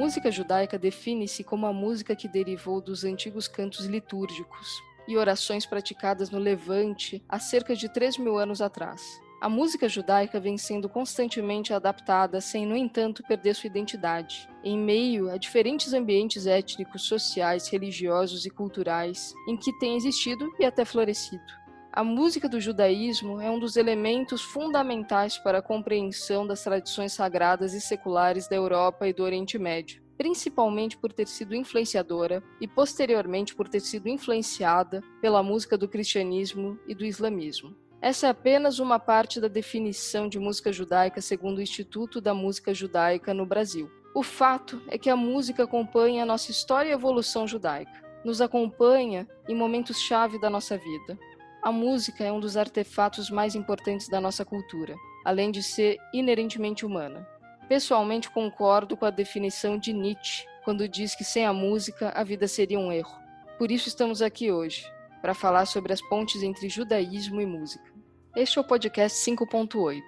música 0.00 0.30
judaica 0.30 0.78
define-se 0.78 1.44
como 1.44 1.66
a 1.66 1.74
música 1.74 2.16
que 2.16 2.26
derivou 2.26 2.80
dos 2.80 3.04
antigos 3.04 3.46
cantos 3.46 3.84
litúrgicos 3.84 4.82
e 5.06 5.14
orações 5.14 5.66
praticadas 5.66 6.30
no 6.30 6.38
Levante 6.38 7.22
há 7.28 7.38
cerca 7.38 7.76
de 7.76 7.86
3 7.86 8.16
mil 8.16 8.38
anos 8.38 8.62
atrás. 8.62 9.20
A 9.42 9.48
música 9.48 9.90
judaica 9.90 10.40
vem 10.40 10.56
sendo 10.56 10.88
constantemente 10.88 11.74
adaptada, 11.74 12.40
sem, 12.40 12.64
no 12.64 12.74
entanto, 12.74 13.22
perder 13.28 13.54
sua 13.54 13.66
identidade, 13.66 14.48
em 14.64 14.78
meio 14.78 15.30
a 15.30 15.36
diferentes 15.36 15.92
ambientes 15.92 16.46
étnicos, 16.46 17.02
sociais, 17.02 17.68
religiosos 17.68 18.46
e 18.46 18.50
culturais 18.50 19.34
em 19.46 19.56
que 19.56 19.78
tem 19.78 19.96
existido 19.96 20.50
e 20.58 20.64
até 20.64 20.82
florescido. 20.86 21.59
A 21.92 22.04
música 22.04 22.48
do 22.48 22.60
judaísmo 22.60 23.40
é 23.40 23.50
um 23.50 23.58
dos 23.58 23.76
elementos 23.76 24.40
fundamentais 24.40 25.38
para 25.38 25.58
a 25.58 25.62
compreensão 25.62 26.46
das 26.46 26.62
tradições 26.62 27.12
sagradas 27.12 27.74
e 27.74 27.80
seculares 27.80 28.48
da 28.48 28.54
Europa 28.54 29.08
e 29.08 29.12
do 29.12 29.24
Oriente 29.24 29.58
Médio, 29.58 30.00
principalmente 30.16 30.96
por 30.96 31.12
ter 31.12 31.26
sido 31.26 31.52
influenciadora 31.52 32.44
e 32.60 32.68
posteriormente 32.68 33.56
por 33.56 33.68
ter 33.68 33.80
sido 33.80 34.08
influenciada 34.08 35.02
pela 35.20 35.42
música 35.42 35.76
do 35.76 35.88
cristianismo 35.88 36.78
e 36.86 36.94
do 36.94 37.04
islamismo. 37.04 37.74
Essa 38.00 38.28
é 38.28 38.30
apenas 38.30 38.78
uma 38.78 39.00
parte 39.00 39.40
da 39.40 39.48
definição 39.48 40.28
de 40.28 40.38
música 40.38 40.72
judaica 40.72 41.20
segundo 41.20 41.58
o 41.58 41.62
Instituto 41.62 42.20
da 42.20 42.32
Música 42.32 42.72
Judaica 42.72 43.34
no 43.34 43.44
Brasil. 43.44 43.90
O 44.14 44.22
fato 44.22 44.80
é 44.86 44.96
que 44.96 45.10
a 45.10 45.16
música 45.16 45.64
acompanha 45.64 46.22
a 46.22 46.26
nossa 46.26 46.52
história 46.52 46.90
e 46.90 46.92
evolução 46.92 47.48
judaica, 47.48 48.00
nos 48.24 48.40
acompanha 48.40 49.26
em 49.48 49.56
momentos-chave 49.56 50.40
da 50.40 50.48
nossa 50.48 50.78
vida. 50.78 51.18
A 51.62 51.70
música 51.70 52.24
é 52.24 52.32
um 52.32 52.40
dos 52.40 52.56
artefatos 52.56 53.28
mais 53.28 53.54
importantes 53.54 54.08
da 54.08 54.18
nossa 54.18 54.46
cultura, 54.46 54.96
além 55.26 55.50
de 55.50 55.62
ser 55.62 55.98
inerentemente 56.10 56.86
humana. 56.86 57.28
Pessoalmente 57.68 58.30
concordo 58.30 58.96
com 58.96 59.04
a 59.04 59.10
definição 59.10 59.76
de 59.78 59.92
Nietzsche 59.92 60.46
quando 60.64 60.88
diz 60.88 61.14
que 61.14 61.22
sem 61.22 61.44
a 61.44 61.52
música 61.52 62.12
a 62.16 62.24
vida 62.24 62.48
seria 62.48 62.78
um 62.78 62.90
erro. 62.90 63.14
Por 63.58 63.70
isso 63.70 63.88
estamos 63.88 64.22
aqui 64.22 64.50
hoje, 64.50 64.90
para 65.20 65.34
falar 65.34 65.66
sobre 65.66 65.92
as 65.92 66.00
pontes 66.00 66.42
entre 66.42 66.66
judaísmo 66.70 67.42
e 67.42 67.46
música. 67.46 67.92
Este 68.34 68.56
é 68.56 68.62
o 68.62 68.66
podcast 68.66 69.18
5.8, 69.30 70.00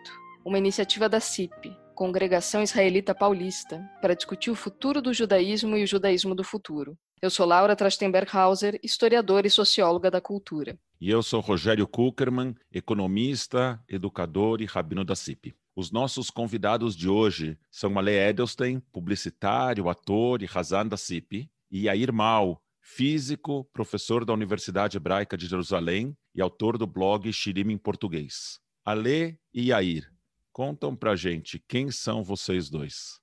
uma 0.46 0.56
iniciativa 0.56 1.06
da 1.06 1.20
CIP, 1.20 1.77
Congregação 1.94 2.62
Israelita 2.62 3.14
Paulista, 3.14 3.78
para 4.00 4.16
discutir 4.16 4.50
o 4.50 4.56
futuro 4.56 5.02
do 5.02 5.12
judaísmo 5.12 5.77
e 5.77 5.84
o 5.84 5.86
judaísmo 5.86 6.34
do 6.34 6.42
futuro. 6.42 6.96
Eu 7.20 7.28
sou 7.28 7.44
Laura 7.44 7.77
Trachtenberg-Hauser, 7.77 8.80
historiadora 8.82 9.46
e 9.46 9.50
socióloga 9.50 10.10
da 10.10 10.20
cultura. 10.20 10.78
E 11.03 11.11
eu 11.11 11.20
sou 11.20 11.41
Rogério 11.41 11.84
Kuckerman, 11.84 12.55
economista, 12.70 13.83
educador 13.89 14.61
e 14.61 14.67
rabino 14.67 15.05
da 15.05 15.17
CIP. 15.17 15.53
Os 15.75 15.91
nossos 15.91 16.31
convidados 16.31 16.95
de 16.95 17.08
hoje 17.08 17.58
são 17.72 17.98
Ale 17.98 18.12
Edelstein, 18.12 18.78
publicitário, 18.92 19.89
ator 19.89 20.42
e 20.42 20.48
Hazan 20.55 20.86
da 20.86 20.97
CIP, 20.97 21.50
e 21.69 21.86
Yair 21.86 22.12
Mal, 22.12 22.62
físico, 22.80 23.64
professor 23.73 24.25
da 24.25 24.33
Universidade 24.33 24.97
Hebraica 24.97 25.36
de 25.36 25.48
Jerusalém 25.48 26.17
e 26.33 26.41
autor 26.41 26.78
do 26.78 26.86
blog 26.86 27.33
Shirim 27.33 27.73
em 27.73 27.78
português. 27.78 28.61
Ale 28.84 29.36
e 29.53 29.70
Yair, 29.70 30.08
contam 30.53 30.95
pra 30.95 31.17
gente 31.17 31.58
quem 31.67 31.91
são 31.91 32.23
vocês 32.23 32.70
dois. 32.70 33.19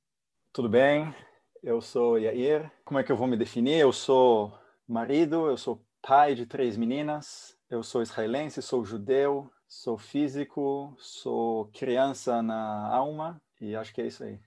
Tudo 0.52 0.68
bem? 0.68 1.16
Eu 1.64 1.80
sou 1.80 2.20
Yair. 2.20 2.70
Como 2.84 3.00
é 3.00 3.06
que 3.06 3.12
eu 3.14 3.16
vou 3.16 3.26
me 3.26 3.38
definir? 3.38 3.80
Eu 3.80 3.94
sou 3.94 4.54
marido, 4.86 5.48
eu 5.48 5.56
sou 5.56 5.82
pai 6.02 6.36
de 6.36 6.46
três 6.46 6.76
meninas, 6.76 7.58
eu 7.70 7.84
sou 7.84 8.02
israelense, 8.02 8.62
sou 8.62 8.84
judeu, 8.84 9.52
sou 9.67 9.98
físico, 9.98 10.95
sou 10.98 11.67
criança 11.67 12.42
na 12.42 12.88
alma 12.94 13.39
e 13.61 13.76
acho 13.76 13.94
que 13.94 14.02
é 14.02 14.08
isso 14.08 14.23
aí. 14.23 14.39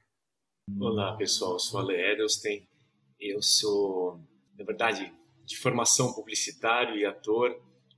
Olá 0.81 1.17
pessoal, 1.17 1.53
eu 1.53 1.59
sou 1.59 1.81
Ale 1.81 1.95
Edelstein, 1.95 2.69
eu 3.21 3.41
sou 3.41 4.21
na 4.59 4.65
verdade, 4.65 5.13
de 5.45 5.57
formação 5.57 6.13
publicitário 6.13 6.97
e 6.97 7.05
ator, 7.05 7.51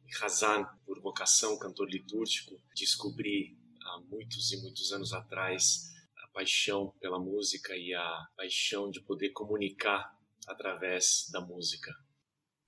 e 0.07 0.25
Hazan, 0.25 0.65
por 0.87 1.01
vocação, 1.01 1.59
cantor 1.59 1.89
litúrgico, 1.89 2.61
descobri 2.75 3.57
há 3.83 4.01
muitos 4.09 4.53
e 4.53 4.63
muitos 4.63 4.93
anos 4.93 5.13
atrás 5.13 5.91
a 6.23 6.29
paixão 6.29 6.95
pela 7.01 7.19
música 7.19 7.75
e 7.77 7.93
a 7.95 8.27
paixão 8.37 8.91
de 8.91 9.01
poder 9.03 9.31
comunicar 9.31 10.11
através 10.47 11.29
da 11.33 11.41
música. 11.41 11.93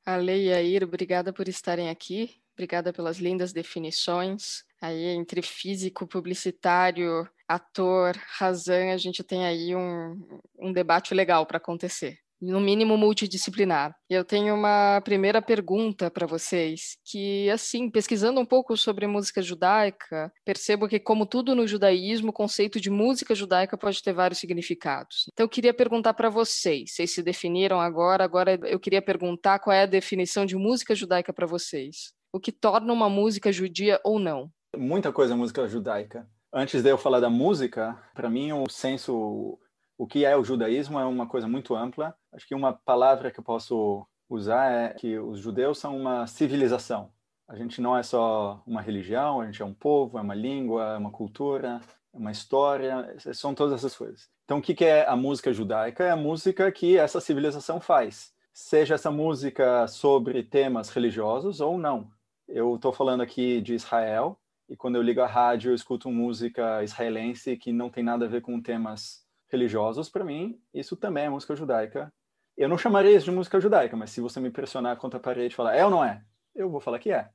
Ale 0.05 0.45
e 0.45 0.53
Air, 0.53 0.85
obrigada 0.85 1.33
por 1.33 1.49
estarem 1.49 1.89
aqui, 1.89 2.41
obrigada 2.57 2.93
pelas 2.93 3.19
lindas 3.19 3.53
definições. 3.53 4.65
Aí, 4.81 5.05
entre 5.05 5.43
físico, 5.43 6.07
publicitário, 6.07 7.29
ator, 7.47 8.17
Razan, 8.39 8.93
a 8.93 8.97
gente 8.97 9.23
tem 9.23 9.45
aí 9.45 9.77
um, 9.77 10.19
um 10.59 10.73
debate 10.73 11.15
legal 11.15 11.47
para 11.47 11.59
acontecer 11.59 12.19
no 12.41 12.61
mínimo 12.61 12.97
multidisciplinar. 12.97 13.95
Eu 14.09 14.25
tenho 14.25 14.55
uma 14.55 15.01
primeira 15.05 15.41
pergunta 15.41 16.11
para 16.11 16.27
vocês, 16.27 16.97
que 17.05 17.49
assim, 17.51 17.91
pesquisando 17.91 18.41
um 18.41 18.45
pouco 18.45 18.77
sobre 18.77 19.07
música 19.07 19.43
judaica, 19.43 20.33
percebo 20.45 20.89
que 20.89 21.01
como 21.01 21.27
tudo 21.27 21.55
no 21.55 21.67
judaísmo, 21.67 22.31
o 22.31 22.33
conceito 22.33 22.81
de 22.81 22.91
música 22.91 23.35
judaica 23.35 23.77
pode 23.77 24.03
ter 24.03 24.13
vários 24.13 24.39
significados. 24.39 25.25
Então 25.33 25.45
eu 25.45 25.51
queria 25.51 25.75
perguntar 25.75 26.15
para 26.15 26.29
vocês, 26.29 26.93
vocês 26.93 27.11
se 27.11 27.23
definiram 27.23 27.81
agora, 27.81 28.25
agora 28.25 28.59
eu 28.65 28.79
queria 28.79 29.03
perguntar 29.03 29.59
qual 29.59 29.75
é 29.75 29.83
a 29.83 29.87
definição 29.87 30.45
de 30.45 30.57
música 30.57 30.95
judaica 30.95 31.33
para 31.33 31.47
vocês. 31.47 32.16
O 32.37 32.39
que 32.39 32.53
torna 32.53 32.93
uma 32.93 33.09
música 33.09 33.51
judia 33.51 33.99
ou 34.05 34.19
não? 34.19 34.53
Muita 34.77 35.11
coisa 35.11 35.33
é 35.33 35.37
música 35.37 35.67
judaica. 35.67 36.29
Antes 36.53 36.83
de 36.83 36.91
eu 36.91 36.99
falar 36.99 37.19
da 37.19 37.31
música, 37.31 37.99
para 38.15 38.29
mim 38.29 38.53
o 38.53 38.69
senso 38.69 39.59
o 39.97 40.07
que 40.07 40.23
é 40.23 40.37
o 40.37 40.45
judaísmo 40.45 41.01
é 41.01 41.07
uma 41.07 41.27
coisa 41.27 41.49
muito 41.49 41.75
ampla. 41.75 42.15
Acho 42.31 42.47
que 42.47 42.55
uma 42.55 42.75
palavra 42.75 43.31
que 43.31 43.41
eu 43.41 43.43
posso 43.43 44.07
usar 44.29 44.71
é 44.71 44.89
que 44.91 45.19
os 45.19 45.41
judeus 45.41 45.79
são 45.79 45.97
uma 45.97 46.27
civilização. 46.27 47.11
A 47.49 47.57
gente 47.57 47.81
não 47.81 47.97
é 47.97 48.03
só 48.03 48.63
uma 48.67 48.83
religião, 48.83 49.41
a 49.41 49.47
gente 49.47 49.63
é 49.63 49.65
um 49.65 49.73
povo, 49.73 50.19
é 50.19 50.21
uma 50.21 50.35
língua, 50.35 50.93
é 50.93 50.99
uma 50.99 51.11
cultura, 51.11 51.81
é 52.13 52.19
uma 52.19 52.33
história, 52.33 53.17
são 53.33 53.55
todas 53.55 53.73
essas 53.73 53.97
coisas. 53.97 54.29
Então, 54.45 54.59
o 54.59 54.61
que 54.61 54.85
é 54.85 55.09
a 55.09 55.17
música 55.17 55.55
judaica? 55.55 56.05
É 56.05 56.11
a 56.11 56.17
música 56.17 56.71
que 56.71 56.99
essa 56.99 57.19
civilização 57.19 57.81
faz. 57.81 58.31
Seja 58.53 58.95
essa 58.95 59.11
música 59.11 59.87
sobre 59.89 60.43
temas 60.43 60.91
religiosos 60.91 61.63
ou 61.63 61.79
não. 61.79 62.15
Eu 62.49 62.77
estou 62.77 62.93
falando 62.93 63.23
aqui 63.23 63.61
de 63.61 63.75
Israel, 63.75 64.39
e 64.69 64.77
quando 64.77 64.97
eu 64.97 65.03
ligo 65.03 65.21
a 65.21 65.27
rádio, 65.27 65.71
eu 65.71 65.75
escuto 65.75 66.11
música 66.11 66.83
israelense 66.83 67.57
que 67.57 67.73
não 67.73 67.91
tem 67.91 68.03
nada 68.03 68.25
a 68.25 68.29
ver 68.29 68.41
com 68.41 68.61
temas 68.61 69.25
religiosos, 69.49 70.09
para 70.09 70.25
mim, 70.25 70.61
isso 70.75 70.97
também 70.97 71.25
é 71.25 71.31
música 71.31 71.55
judaica. 71.55 72.13
Eu 72.57 72.69
não 72.69 72.79
chamaria 72.79 73.17
isso 73.17 73.27
de 73.27 73.31
música 73.31 73.61
judaica, 73.61 73.97
mas 73.97 74.11
se 74.11 74.21
você 74.21 74.41
me 74.41 74.51
pressionar 74.51 74.97
contra 74.97 75.19
a 75.19 75.23
parede 75.23 75.53
e 75.53 75.57
falar 75.57 75.77
é 75.77 75.85
ou 75.85 75.91
não 75.91 76.05
é, 76.05 76.25
eu 76.55 76.71
vou 76.71 76.81
falar 76.81 76.99
que 76.99 77.13
é. 77.13 77.29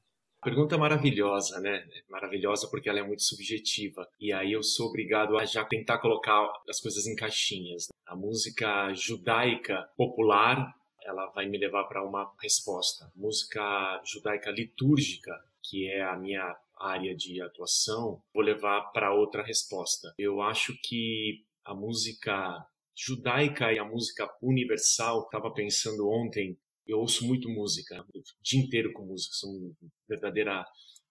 Pergunta 0.44 0.76
maravilhosa, 0.76 1.60
né? 1.60 1.86
Maravilhosa 2.10 2.68
porque 2.68 2.90
ela 2.90 2.98
é 2.98 3.04
muito 3.04 3.22
subjetiva. 3.22 4.08
E 4.20 4.34
aí 4.34 4.54
eu 4.54 4.64
sou 4.64 4.88
obrigado 4.88 5.38
a 5.38 5.46
já 5.46 5.64
tentar 5.64 6.00
colocar 6.00 6.52
as 6.68 6.82
coisas 6.82 7.06
em 7.06 7.16
caixinhas. 7.16 7.90
A 8.08 8.16
música 8.16 8.92
judaica 8.96 9.88
popular, 9.96 10.74
ela 11.04 11.28
vai 11.28 11.48
me 11.48 11.58
levar 11.58 11.86
para 11.86 12.04
uma 12.04 12.32
resposta. 12.42 13.12
Música 13.16 14.02
judaica 14.06 14.52
litúrgica, 14.52 15.32
que 15.64 15.88
é 15.88 16.04
a 16.04 16.18
minha 16.18 16.56
área 16.78 17.16
de 17.16 17.42
atuação, 17.42 18.22
vou 18.34 18.44
levar 18.44 18.92
para 18.92 19.14
outra 19.14 19.44
resposta. 19.44 20.14
Eu 20.18 20.42
acho 20.42 20.76
que 20.82 21.46
a 21.64 21.74
música 21.74 22.66
judaica 22.96 23.72
e 23.72 23.80
a 23.80 23.86
música 23.86 24.30
universal. 24.42 25.24
Estava 25.24 25.52
pensando 25.54 26.10
ontem, 26.10 26.58
eu 26.88 27.00
ouço 27.00 27.26
muito 27.26 27.50
música, 27.50 28.04
o 28.14 28.22
dia 28.42 28.62
inteiro 28.62 28.92
com 28.94 29.06
música, 29.06 29.34
sou 29.36 29.50
uma 29.52 29.72
verdadeira 30.08 30.66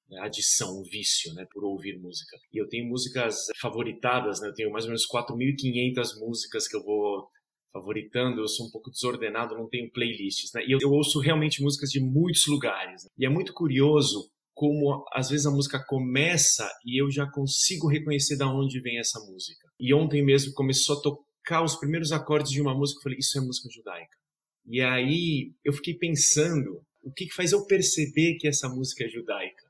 né, 0.08 0.20
adição, 0.20 0.80
um 0.80 0.82
vício, 0.82 1.32
né, 1.34 1.46
por 1.52 1.64
ouvir 1.64 1.98
música. 1.98 2.36
E 2.52 2.58
eu 2.58 2.68
tenho 2.68 2.86
músicas 2.86 3.46
favoritadas, 3.60 4.40
né, 4.40 4.48
eu 4.48 4.54
tenho 4.54 4.70
mais 4.70 4.84
ou 4.84 4.90
menos 4.90 5.06
4.500 5.06 6.18
músicas 6.18 6.68
que 6.68 6.76
eu 6.76 6.82
vou 6.82 7.28
favoritando, 7.72 8.40
eu 8.40 8.48
sou 8.48 8.66
um 8.66 8.70
pouco 8.70 8.90
desordenado, 8.90 9.56
não 9.56 9.68
tenho 9.68 9.90
playlists, 9.90 10.50
né, 10.54 10.62
e 10.66 10.72
eu, 10.72 10.78
eu 10.80 10.90
ouço 10.90 11.20
realmente 11.20 11.62
músicas 11.62 11.90
de 11.90 12.00
muitos 12.00 12.46
lugares. 12.46 13.04
Né? 13.04 13.10
E 13.18 13.26
é 13.26 13.28
muito 13.28 13.52
curioso 13.52 14.30
como 14.60 15.04
às 15.14 15.30
vezes 15.30 15.46
a 15.46 15.50
música 15.50 15.82
começa 15.86 16.70
e 16.84 17.00
eu 17.00 17.10
já 17.10 17.26
consigo 17.30 17.88
reconhecer 17.88 18.36
da 18.36 18.46
onde 18.46 18.78
vem 18.80 18.98
essa 18.98 19.18
música. 19.20 19.66
E 19.78 19.94
ontem 19.94 20.22
mesmo 20.22 20.52
começou 20.52 20.98
a 20.98 21.00
tocar 21.00 21.64
os 21.64 21.76
primeiros 21.76 22.12
acordes 22.12 22.52
de 22.52 22.60
uma 22.60 22.74
música, 22.74 22.98
eu 22.98 23.02
falei, 23.04 23.18
isso 23.18 23.38
é 23.38 23.40
música 23.40 23.70
judaica. 23.72 24.18
E 24.66 24.82
aí 24.82 25.54
eu 25.64 25.72
fiquei 25.72 25.94
pensando, 25.94 26.82
o 27.02 27.10
que 27.10 27.32
faz 27.32 27.52
eu 27.52 27.64
perceber 27.64 28.36
que 28.38 28.46
essa 28.46 28.68
música 28.68 29.04
é 29.04 29.08
judaica? 29.08 29.64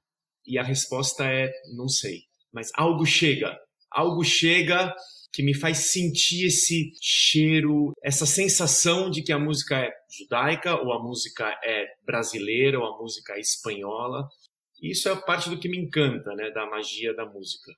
E 0.44 0.58
a 0.58 0.62
resposta 0.64 1.24
é, 1.24 1.48
não 1.76 1.86
sei, 1.86 2.22
mas 2.52 2.70
algo 2.74 3.06
chega, 3.06 3.56
algo 3.92 4.24
chega 4.24 4.92
que 5.32 5.42
me 5.42 5.54
faz 5.54 5.90
sentir 5.92 6.46
esse 6.46 6.92
cheiro, 7.00 7.92
essa 8.02 8.26
sensação 8.26 9.10
de 9.10 9.22
que 9.22 9.32
a 9.32 9.38
música 9.38 9.78
é 9.78 9.92
judaica, 10.10 10.74
ou 10.74 10.92
a 10.92 11.02
música 11.02 11.46
é 11.64 11.86
brasileira, 12.04 12.78
ou 12.78 12.86
a 12.86 12.98
música 12.98 13.34
é 13.34 13.40
espanhola. 13.40 14.28
Isso 14.82 15.08
é 15.08 15.14
parte 15.14 15.48
do 15.48 15.58
que 15.58 15.68
me 15.68 15.78
encanta, 15.78 16.34
né, 16.34 16.50
da 16.50 16.66
magia 16.66 17.14
da 17.14 17.24
música. 17.24 17.72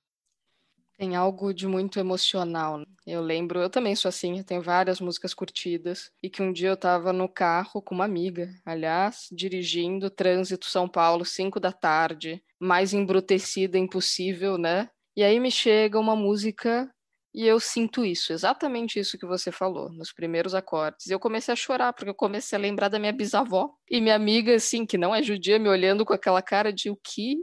Tem 0.96 1.16
algo 1.16 1.52
de 1.52 1.66
muito 1.66 1.98
emocional. 1.98 2.80
Eu 3.04 3.20
lembro, 3.20 3.60
eu 3.60 3.68
também 3.68 3.96
sou 3.96 4.08
assim, 4.08 4.38
eu 4.38 4.44
tenho 4.44 4.62
várias 4.62 5.00
músicas 5.00 5.34
curtidas. 5.34 6.12
E 6.22 6.30
que 6.30 6.40
um 6.40 6.52
dia 6.52 6.68
eu 6.68 6.74
estava 6.74 7.12
no 7.12 7.28
carro 7.28 7.82
com 7.82 7.94
uma 7.94 8.04
amiga, 8.04 8.48
aliás, 8.64 9.26
dirigindo 9.32 10.08
trânsito 10.08 10.66
São 10.66 10.88
Paulo, 10.88 11.24
5 11.24 11.58
da 11.58 11.72
tarde, 11.72 12.40
mais 12.60 12.94
embrutecida 12.94 13.76
impossível, 13.76 14.56
né? 14.56 14.88
E 15.16 15.24
aí 15.24 15.40
me 15.40 15.50
chega 15.50 15.98
uma 15.98 16.14
música 16.14 16.88
e 17.34 17.46
eu 17.46 17.58
sinto 17.58 18.04
isso, 18.04 18.32
exatamente 18.32 18.98
isso 18.98 19.18
que 19.18 19.24
você 19.24 19.50
falou, 19.50 19.90
nos 19.90 20.12
primeiros 20.12 20.54
acordes. 20.54 21.08
Eu 21.08 21.18
comecei 21.18 21.52
a 21.52 21.56
chorar, 21.56 21.92
porque 21.92 22.10
eu 22.10 22.14
comecei 22.14 22.58
a 22.58 22.60
lembrar 22.60 22.88
da 22.88 22.98
minha 22.98 23.12
bisavó. 23.12 23.70
E 23.90 24.00
minha 24.00 24.14
amiga, 24.14 24.54
assim, 24.54 24.84
que 24.84 24.98
não 24.98 25.14
é 25.14 25.22
judia, 25.22 25.58
me 25.58 25.68
olhando 25.68 26.04
com 26.04 26.12
aquela 26.12 26.42
cara 26.42 26.72
de 26.72 26.90
o 26.90 26.96
que 26.96 27.38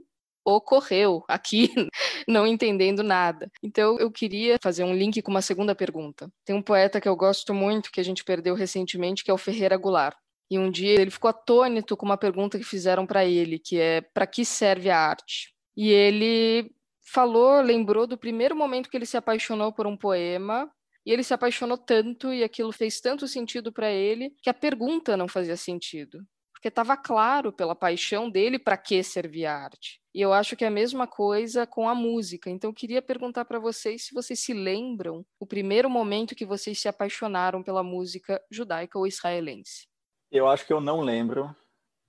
ocorreu 0.45 1.23
aqui, 1.27 1.71
não 2.27 2.45
entendendo 2.45 3.03
nada. 3.03 3.51
Então 3.63 3.97
eu 3.99 4.11
queria 4.11 4.57
fazer 4.61 4.83
um 4.83 4.93
link 4.93 5.21
com 5.21 5.31
uma 5.31 5.41
segunda 5.41 5.75
pergunta. 5.75 6.31
Tem 6.45 6.55
um 6.55 6.61
poeta 6.61 7.01
que 7.01 7.09
eu 7.09 7.15
gosto 7.15 7.53
muito, 7.53 7.91
que 7.91 7.99
a 7.99 8.03
gente 8.03 8.23
perdeu 8.23 8.55
recentemente, 8.55 9.23
que 9.23 9.31
é 9.31 9.33
o 9.33 9.37
Ferreira 9.37 9.77
Goulart. 9.77 10.17
E 10.51 10.57
um 10.57 10.71
dia 10.71 10.99
ele 10.99 11.11
ficou 11.11 11.29
atônito 11.29 11.95
com 11.95 12.05
uma 12.05 12.17
pergunta 12.17 12.57
que 12.57 12.63
fizeram 12.63 13.05
para 13.05 13.25
ele, 13.25 13.59
que 13.59 13.79
é: 13.79 14.01
para 14.01 14.25
que 14.25 14.43
serve 14.43 14.89
a 14.89 14.97
arte? 14.97 15.53
E 15.77 15.89
ele 15.89 16.71
falou, 17.11 17.61
lembrou 17.61 18.07
do 18.07 18.17
primeiro 18.17 18.55
momento 18.55 18.89
que 18.89 18.97
ele 18.97 19.05
se 19.05 19.17
apaixonou 19.17 19.73
por 19.73 19.87
um 19.87 19.97
poema, 19.97 20.71
e 21.05 21.11
ele 21.11 21.23
se 21.23 21.33
apaixonou 21.33 21.77
tanto 21.77 22.33
e 22.33 22.43
aquilo 22.43 22.71
fez 22.71 22.99
tanto 22.99 23.27
sentido 23.27 23.71
para 23.71 23.89
ele 23.89 24.35
que 24.41 24.49
a 24.49 24.53
pergunta 24.53 25.15
não 25.15 25.27
fazia 25.27 25.57
sentido 25.57 26.23
porque 26.59 26.67
estava 26.67 26.97
claro 26.97 27.53
pela 27.53 27.73
paixão 27.73 28.29
dele 28.29 28.59
para 28.59 28.75
que 28.75 29.01
servia 29.01 29.53
a 29.53 29.63
arte. 29.63 30.01
E 30.13 30.19
eu 30.19 30.33
acho 30.33 30.57
que 30.57 30.65
é 30.65 30.67
a 30.67 30.71
mesma 30.71 31.07
coisa 31.07 31.65
com 31.65 31.87
a 31.87 31.95
música. 31.95 32.49
Então 32.49 32.69
eu 32.69 32.73
queria 32.73 33.01
perguntar 33.01 33.45
para 33.45 33.59
vocês 33.59 34.05
se 34.05 34.13
vocês 34.13 34.41
se 34.41 34.53
lembram 34.53 35.25
o 35.39 35.45
primeiro 35.45 35.89
momento 35.89 36.35
que 36.35 36.45
vocês 36.45 36.77
se 36.77 36.89
apaixonaram 36.89 37.63
pela 37.63 37.81
música 37.81 38.43
judaica 38.51 38.99
ou 38.99 39.07
israelense. 39.07 39.87
Eu 40.29 40.49
acho 40.49 40.67
que 40.67 40.73
eu 40.73 40.81
não 40.81 40.99
lembro. 40.99 41.55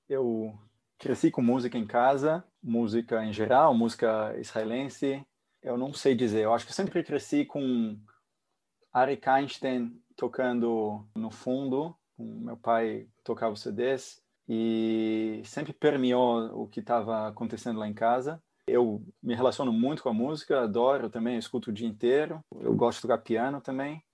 Eu 0.08 0.53
cresci 1.00 1.31
com 1.31 1.41
música 1.41 1.79
em 1.79 1.87
casa, 1.87 2.44
música 2.62 3.25
em 3.25 3.32
geral, 3.32 3.75
música 3.75 4.37
israelense. 4.38 5.26
Eu 5.62 5.76
não 5.76 5.94
sei 5.94 6.14
dizer. 6.14 6.44
Eu 6.44 6.52
acho 6.52 6.67
que 6.67 6.75
sempre 6.75 7.02
cresci 7.02 7.44
com 7.44 7.99
Arik 8.93 9.26
Einstein 9.26 9.99
tocando 10.14 11.06
no 11.17 11.31
fundo. 11.31 11.97
Meu 12.19 12.56
pai 12.56 13.08
tocava 13.25 13.56
CDs 13.56 14.23
e 14.47 15.41
sempre 15.44 15.73
permeou 15.73 16.62
o 16.62 16.69
que 16.69 16.81
estava 16.81 17.29
acontecendo 17.29 17.81
lá 17.81 17.88
em 17.88 17.94
casa. 17.94 18.41
Eu 18.67 19.03
me 19.23 19.35
relaciono 19.35 19.73
muito 19.73 20.03
com 20.03 20.11
a 20.11 20.14
música, 20.14 20.61
adoro 20.61 21.08
também, 21.08 21.38
escuto 21.38 21.70
o 21.70 21.73
dia 21.73 21.88
inteiro. 21.88 22.44
Eu 22.61 22.75
gosto 22.75 22.99
de 22.99 23.03
tocar 23.03 23.19
piano 23.19 23.58
também. 23.61 24.05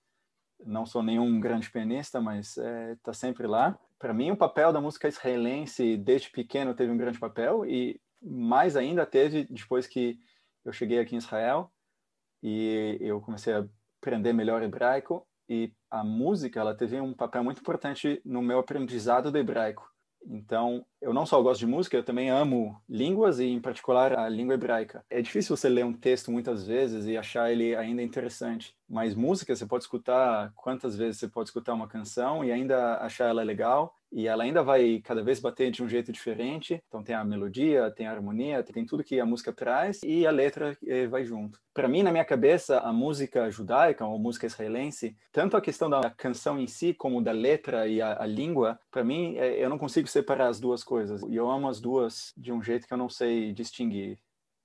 Não 0.65 0.85
sou 0.85 1.03
nenhum 1.03 1.37
grande 1.39 1.69
pianista, 1.69 2.21
mas 2.21 2.55
está 2.55 2.63
é, 2.63 2.95
tá 3.03 3.13
sempre 3.13 3.45
lá. 3.45 3.77
Para 3.99 4.13
mim, 4.13 4.31
o 4.31 4.37
papel 4.37 4.71
da 4.71 4.79
música 4.79 5.07
israelense 5.07 5.97
desde 5.97 6.29
pequeno 6.29 6.75
teve 6.75 6.91
um 6.91 6.97
grande 6.97 7.19
papel 7.19 7.65
e 7.65 7.99
mais 8.21 8.75
ainda 8.75 9.05
teve 9.05 9.45
depois 9.49 9.87
que 9.87 10.19
eu 10.63 10.71
cheguei 10.71 10.99
aqui 10.99 11.15
em 11.15 11.19
Israel 11.19 11.71
e 12.43 12.97
eu 12.99 13.19
comecei 13.21 13.53
a 13.53 13.65
aprender 13.99 14.33
melhor 14.33 14.61
hebraico 14.61 15.27
e 15.49 15.73
a 15.89 16.03
música 16.03 16.59
ela 16.59 16.75
teve 16.75 16.99
um 16.99 17.13
papel 17.13 17.43
muito 17.43 17.61
importante 17.61 18.21
no 18.23 18.41
meu 18.41 18.59
aprendizado 18.59 19.31
do 19.31 19.37
hebraico. 19.37 19.89
Então, 20.25 20.85
eu 21.01 21.13
não 21.13 21.25
só 21.25 21.41
gosto 21.41 21.59
de 21.59 21.67
música, 21.67 21.97
eu 21.97 22.03
também 22.03 22.29
amo 22.29 22.81
línguas 22.89 23.39
e, 23.39 23.45
em 23.45 23.59
particular, 23.59 24.17
a 24.17 24.27
língua 24.27 24.55
hebraica. 24.55 25.03
É 25.09 25.21
difícil 25.21 25.55
você 25.55 25.69
ler 25.69 25.85
um 25.85 25.93
texto 25.93 26.31
muitas 26.31 26.65
vezes 26.65 27.05
e 27.05 27.17
achar 27.17 27.51
ele 27.51 27.75
ainda 27.75 28.01
interessante, 28.01 28.75
mas 28.89 29.13
música 29.15 29.55
você 29.55 29.65
pode 29.65 29.83
escutar 29.83 30.51
quantas 30.55 30.95
vezes 30.95 31.19
você 31.19 31.27
pode 31.27 31.49
escutar 31.49 31.73
uma 31.73 31.87
canção 31.87 32.43
e 32.43 32.51
ainda 32.51 32.97
achar 32.97 33.29
ela 33.29 33.43
legal 33.43 33.97
e 34.11 34.27
ela 34.27 34.43
ainda 34.43 34.63
vai 34.63 35.01
cada 35.03 35.21
vez 35.21 35.39
bater 35.39 35.71
de 35.71 35.83
um 35.83 35.89
jeito 35.89 36.11
diferente. 36.11 36.81
Então 36.87 37.03
tem 37.03 37.15
a 37.15 37.23
melodia, 37.23 37.91
tem 37.91 38.07
a 38.07 38.11
harmonia, 38.11 38.63
tem 38.63 38.85
tudo 38.85 39.03
que 39.03 39.19
a 39.19 39.25
música 39.25 39.51
traz 39.51 40.01
e 40.03 40.25
a 40.25 40.31
letra 40.31 40.77
eh, 40.85 41.07
vai 41.07 41.25
junto. 41.25 41.59
Para 41.73 41.87
mim, 41.87 42.03
na 42.03 42.11
minha 42.11 42.25
cabeça, 42.25 42.79
a 42.79 42.91
música 42.91 43.51
judaica 43.51 44.05
ou 44.05 44.17
música 44.17 44.45
israelense, 44.45 45.15
tanto 45.31 45.55
a 45.55 45.61
questão 45.61 45.89
da 45.89 46.09
canção 46.09 46.59
em 46.59 46.67
si 46.67 46.93
como 46.93 47.21
da 47.21 47.31
letra 47.31 47.87
e 47.87 48.01
a, 48.01 48.23
a 48.23 48.25
língua, 48.25 48.79
para 48.89 49.03
mim 49.03 49.35
eh, 49.37 49.63
eu 49.63 49.69
não 49.69 49.77
consigo 49.77 50.07
separar 50.07 50.47
as 50.47 50.59
duas 50.59 50.83
coisas. 50.87 51.21
E 51.23 51.35
eu 51.35 51.49
amo 51.49 51.67
as 51.67 51.79
duas 51.79 52.33
de 52.37 52.51
um 52.51 52.63
jeito 52.63 52.87
que 52.87 52.93
eu 52.93 52.97
não 52.97 53.09
sei 53.09 53.53
distinguir 53.53 54.17